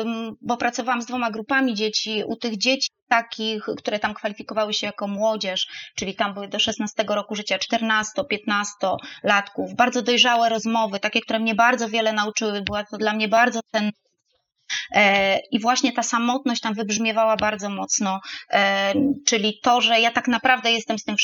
bo 0.41 0.57
pracowałam 0.57 1.03
z 1.03 1.07
dwoma 1.07 1.31
grupami 1.31 1.75
dzieci, 1.75 2.23
u 2.27 2.37
tych 2.37 2.59
dzieci 2.59 2.89
takich, 3.09 3.67
które 3.77 3.99
tam 3.99 4.15
kwalifikowały 4.15 4.75
się 4.75 4.87
jako 4.87 5.09
młodzież, 5.09 5.67
czyli 5.95 6.15
tam 6.15 6.35
były 6.35 6.49
do 6.49 6.59
16 6.59 7.05
roku 7.09 7.35
życia 7.35 7.59
14-15 7.59 8.97
latków, 9.23 9.75
bardzo 9.75 10.03
dojrzałe 10.03 10.49
rozmowy, 10.49 11.01
takie, 11.01 11.21
które 11.21 11.39
mnie 11.39 11.55
bardzo 11.55 11.89
wiele 11.89 12.13
nauczyły, 12.13 12.63
była 12.63 12.85
to 12.85 12.97
dla 12.97 13.13
mnie 13.13 13.29
bardzo 13.29 13.61
cenna 13.73 13.91
I 15.51 15.61
właśnie 15.61 15.93
ta 15.93 16.03
samotność 16.03 16.61
tam 16.61 16.75
wybrzmiewała 16.75 17.37
bardzo 17.37 17.69
mocno, 17.69 18.21
e, 18.53 18.95
czyli 19.27 19.61
to, 19.63 19.81
że 19.81 20.01
ja 20.01 20.11
tak 20.11 20.29
naprawdę 20.29 20.73
jestem 20.73 20.99
z 20.99 21.05
tym 21.05 21.17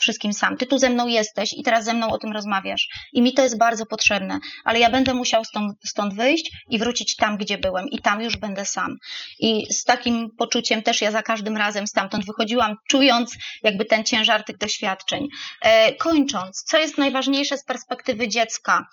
wszystkim 0.00 0.32
sam. 0.32 0.56
Ty 0.56 0.66
tu 0.66 0.78
ze 0.78 0.90
mną 0.90 1.06
jesteś 1.06 1.52
i 1.52 1.62
teraz 1.62 1.84
ze 1.84 1.94
mną 1.94 2.10
o 2.10 2.18
tym 2.18 2.32
rozmawiasz. 2.32 2.88
I 3.12 3.22
mi 3.22 3.34
to 3.34 3.42
jest 3.42 3.58
bardzo 3.58 3.86
potrzebne, 3.86 4.38
ale 4.64 4.78
ja 4.78 4.90
będę 4.90 5.14
musiał 5.14 5.44
stąd, 5.44 5.72
stąd 5.84 6.14
wyjść 6.14 6.50
i 6.68 6.78
wrócić 6.78 7.16
tam, 7.16 7.36
gdzie 7.36 7.58
byłem, 7.58 7.88
i 7.88 7.98
tam 7.98 8.20
już 8.20 8.36
będę 8.36 8.64
sam. 8.64 8.96
I 9.38 9.66
z 9.72 9.84
takim 9.84 10.30
poczuciem 10.38 10.82
też 10.82 11.00
ja 11.00 11.10
za 11.10 11.22
każdym 11.22 11.56
razem 11.56 11.86
stamtąd 11.86 12.26
wychodziłam, 12.26 12.76
czując 12.88 13.36
jakby 13.62 13.84
ten 13.84 14.04
ciężar 14.04 14.44
tych 14.44 14.58
doświadczeń. 14.58 15.28
E, 15.62 15.94
kończąc, 15.94 16.62
co 16.62 16.78
jest 16.78 16.98
najważniejsze 16.98 17.58
z 17.58 17.64
perspektywy 17.64 18.28
dziecka? 18.28 18.86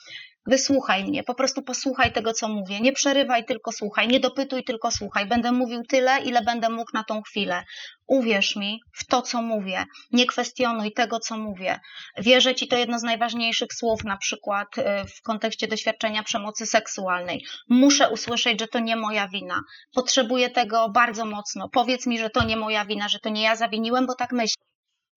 Wysłuchaj 0.48 1.06
mnie, 1.06 1.24
po 1.24 1.36
prostu 1.36 1.62
posłuchaj 1.62 2.14
tego, 2.14 2.34
co 2.34 2.48
mówię. 2.48 2.80
Nie 2.80 2.93
przerywaj, 2.93 3.46
tylko 3.46 3.72
słuchaj. 3.72 4.08
Nie 4.08 4.20
dopytuj, 4.20 4.64
tylko 4.64 4.91
słuchaj. 4.91 5.26
Będę 5.26 5.52
mówił 5.52 5.84
tyle, 5.84 6.20
ile 6.20 6.41
będę 6.41 6.70
mógł 6.70 6.91
na 6.93 7.04
tą 7.04 7.22
chwilę. 7.22 7.64
Uwierz 8.08 8.56
mi 8.56 8.80
w 8.93 9.06
to, 9.06 9.22
co 9.22 9.41
mówię. 9.41 9.86
Nie 10.12 10.26
kwestionuj 10.26 10.93
tego, 10.93 11.20
co 11.20 11.38
mówię. 11.38 11.80
Wierzę 12.18 12.56
ci 12.56 12.68
to 12.68 12.78
jedno 12.78 13.00
z 13.00 13.04
najważniejszych 13.04 13.74
słów, 13.74 14.04
na 14.04 14.18
przykład 14.18 14.78
y, 14.78 14.82
w 15.18 15.22
kontekście 15.22 15.68
doświadczenia 15.68 16.24
przemocy 16.24 16.66
seksualnej. 16.66 17.46
Muszę 17.70 18.10
usłyszeć, 18.10 18.60
że 18.60 18.68
to 18.68 18.80
nie 18.80 18.96
moja 18.96 19.28
wina. 19.28 19.62
Potrzebuję 19.93 20.50
tego 20.50 20.89
bardzo 20.89 21.26
mocno. 21.26 21.70
Powiedz 21.70 22.08
mi, 22.08 22.20
że 22.20 22.30
to 22.30 22.43
nie 22.43 22.58
moja 22.58 22.86
wina, 22.86 23.10
że 23.10 23.20
to 23.20 23.30
nie 23.30 23.41
ja 23.41 23.56
zawiniłem, 23.56 24.06
bo 24.06 24.16
tak 24.16 24.32
myślę. 24.32 24.66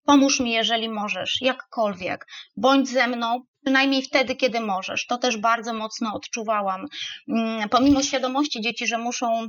Pomóż 0.05 0.41
mi, 0.41 0.51
jeżeli 0.53 0.89
możesz, 0.89 1.41
jakkolwiek. 1.41 2.27
Bądź 2.57 2.89
ze 2.89 3.07
mną, 3.07 3.43
przynajmniej 3.69 4.03
wtedy, 4.03 4.37
kiedy 4.37 4.61
możesz. 4.61 5.07
To 5.07 5.19
też 5.19 5.37
bardzo 5.37 5.75
mocno 5.75 6.15
odczuwałam. 6.15 6.87
Mm, 7.29 7.69
pomimo 7.69 8.03
świadomości 8.03 8.61
dzieci, 8.61 8.87
że 8.87 8.99
muszą 8.99 9.49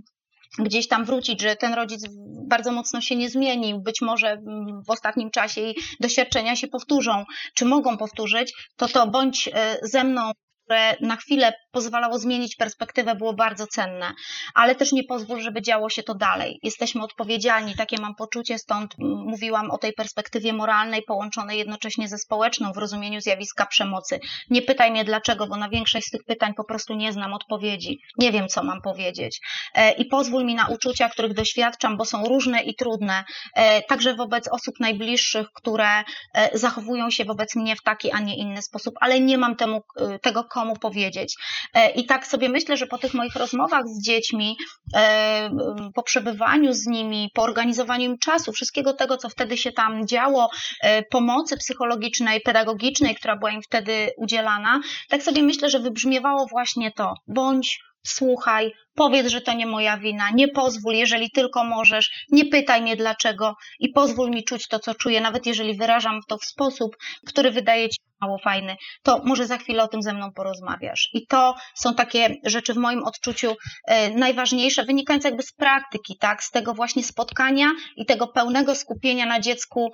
gdzieś 0.58 0.88
tam 0.88 1.06
wrócić, 1.06 1.42
że 1.42 1.56
ten 1.56 1.74
rodzic 1.74 2.06
bardzo 2.48 2.72
mocno 2.72 3.02
się 3.02 3.16
nie 3.16 3.30
zmienił, 3.30 3.80
być 3.80 4.02
może 4.02 4.28
mm, 4.32 4.84
w 4.84 4.90
ostatnim 4.90 5.32
czasie 5.32 5.62
doświadczenia 6.00 6.56
się 6.56 6.68
powtórzą, 6.68 7.26
czy 7.54 7.66
mogą 7.66 7.98
powtórzyć, 7.98 8.54
to 8.78 8.88
to 8.88 9.08
bądź 9.08 9.50
e, 9.54 9.78
ze 9.84 10.04
mną 10.04 10.32
które 10.70 10.96
na 11.02 11.16
chwilę 11.16 11.54
pozwalało 11.72 12.20
zmienić 12.20 12.56
perspektywę, 12.56 13.16
było 13.16 13.34
bardzo 13.34 13.68
cenne, 13.68 14.12
ale 14.54 14.76
też 14.76 14.92
nie 14.92 15.04
pozwól, 15.04 15.42
żeby 15.42 15.62
działo 15.62 15.90
się 15.90 16.04
to 16.04 16.16
dalej. 16.16 16.60
Jesteśmy 16.64 17.04
odpowiedzialni, 17.04 17.76
takie 17.76 18.02
mam 18.02 18.16
poczucie, 18.16 18.58
stąd 18.58 18.96
mówiłam 19.00 19.72
o 19.72 19.78
tej 19.78 19.94
perspektywie 19.94 20.54
moralnej, 20.54 21.04
połączonej 21.04 21.60
jednocześnie 21.60 22.08
ze 22.08 22.18
społeczną 22.18 22.72
w 22.74 22.78
rozumieniu 22.78 23.22
zjawiska 23.22 23.66
przemocy. 23.66 24.20
Nie 24.50 24.62
pytaj 24.62 24.92
mnie 24.92 25.06
dlaczego, 25.06 25.48
bo 25.48 25.58
na 25.58 25.70
większość 25.70 26.08
z 26.08 26.12
tych 26.12 26.24
pytań 26.24 26.54
po 26.54 26.64
prostu 26.64 26.96
nie 26.96 27.14
znam 27.14 27.34
odpowiedzi. 27.34 28.00
Nie 28.18 28.32
wiem, 28.32 28.48
co 28.48 28.64
mam 28.64 28.82
powiedzieć. 28.82 29.40
E, 29.76 29.92
I 29.92 30.06
pozwól 30.06 30.46
mi 30.46 30.56
na 30.56 30.68
uczucia, 30.68 31.10
których 31.10 31.34
doświadczam, 31.34 31.98
bo 31.98 32.06
są 32.06 32.26
różne 32.26 32.62
i 32.62 32.76
trudne, 32.76 33.24
e, 33.56 33.82
także 33.82 34.16
wobec 34.16 34.48
osób 34.48 34.80
najbliższych, 34.80 35.48
które 35.54 35.90
e, 36.34 36.58
zachowują 36.58 37.10
się 37.10 37.26
wobec 37.26 37.56
mnie 37.56 37.76
w 37.76 37.82
taki, 37.84 38.12
a 38.12 38.20
nie 38.20 38.38
inny 38.38 38.62
sposób, 38.62 38.96
ale 39.02 39.20
nie 39.20 39.38
mam 39.38 39.56
temu, 39.56 39.82
tego 40.22 40.44
komu 40.60 40.76
powiedzieć. 40.76 41.36
E, 41.74 41.92
I 41.92 42.06
tak 42.06 42.28
sobie 42.28 42.50
myślę, 42.50 42.78
że 42.78 42.88
po 42.88 42.98
tych 42.98 43.14
moich 43.14 43.36
rozmowach 43.36 43.84
z 43.88 44.06
dziećmi, 44.06 44.58
e, 44.96 45.50
po 45.96 46.04
przebywaniu 46.04 46.74
z 46.74 46.88
nimi, 46.88 47.30
po 47.34 47.44
organizowaniu 47.44 48.06
im 48.06 48.18
czasu, 48.18 48.52
wszystkiego 48.52 48.94
tego, 48.94 49.18
co 49.18 49.30
wtedy 49.30 49.58
się 49.58 49.72
tam 49.72 50.08
działo, 50.08 50.50
e, 50.82 51.04
pomocy 51.04 51.58
psychologicznej, 51.58 52.42
pedagogicznej, 52.42 53.16
która 53.16 53.36
była 53.36 53.52
im 53.52 53.62
wtedy 53.62 54.10
udzielana, 54.18 54.82
tak 55.10 55.24
sobie 55.24 55.44
myślę, 55.44 55.70
że 55.70 55.80
wybrzmiewało 55.80 56.46
właśnie 56.52 56.92
to. 56.92 57.14
Bądź 57.28 57.80
słuchaj, 58.04 58.72
powiedz, 58.96 59.28
że 59.28 59.42
to 59.42 59.54
nie 59.54 59.66
moja 59.66 59.98
wina, 59.98 60.30
nie 60.34 60.48
pozwól, 60.48 60.94
jeżeli 60.94 61.32
tylko 61.32 61.64
możesz, 61.64 62.26
nie 62.32 62.46
pytaj 62.46 62.82
mnie 62.82 62.96
dlaczego 62.96 63.56
i 63.80 63.90
pozwól 63.90 64.30
mi 64.30 64.44
czuć 64.44 64.68
to, 64.68 64.80
co 64.80 64.96
czuję, 64.96 65.22
nawet 65.22 65.46
jeżeli 65.46 65.78
wyrażam 65.78 66.20
to 66.28 66.38
w 66.38 66.46
sposób, 66.46 66.98
który 67.28 67.52
wydaje 67.52 67.90
ci 67.90 68.00
mało 68.22 68.38
fajny, 68.38 68.76
to 69.04 69.22
może 69.26 69.48
za 69.48 69.58
chwilę 69.58 69.84
o 69.84 69.88
tym 69.88 70.02
ze 70.02 70.14
mną 70.14 70.32
porozmawiasz. 70.32 71.10
I 71.14 71.28
to 71.28 71.56
są 71.76 71.96
takie 71.96 72.36
rzeczy 72.44 72.74
w 72.74 72.78
moim 72.78 73.04
odczuciu 73.04 73.56
e, 73.86 74.10
najważniejsze, 74.10 74.84
wynikające 74.84 75.28
jakby 75.28 75.44
z 75.44 75.52
praktyki, 75.52 76.18
tak, 76.18 76.44
z 76.44 76.52
tego 76.52 76.74
właśnie 76.74 77.04
spotkania 77.04 77.72
i 77.96 78.06
tego 78.06 78.28
pełnego 78.28 78.76
skupienia 78.76 79.26
na 79.26 79.40
dziecku, 79.40 79.92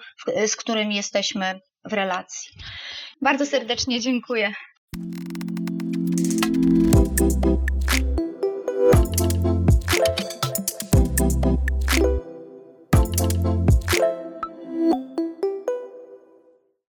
z 0.48 0.56
którym 0.56 0.92
jesteśmy 0.92 1.60
w 1.86 1.94
relacji. 1.94 2.52
Bardzo 3.22 3.46
serdecznie 3.46 4.00
dziękuję. 4.00 4.54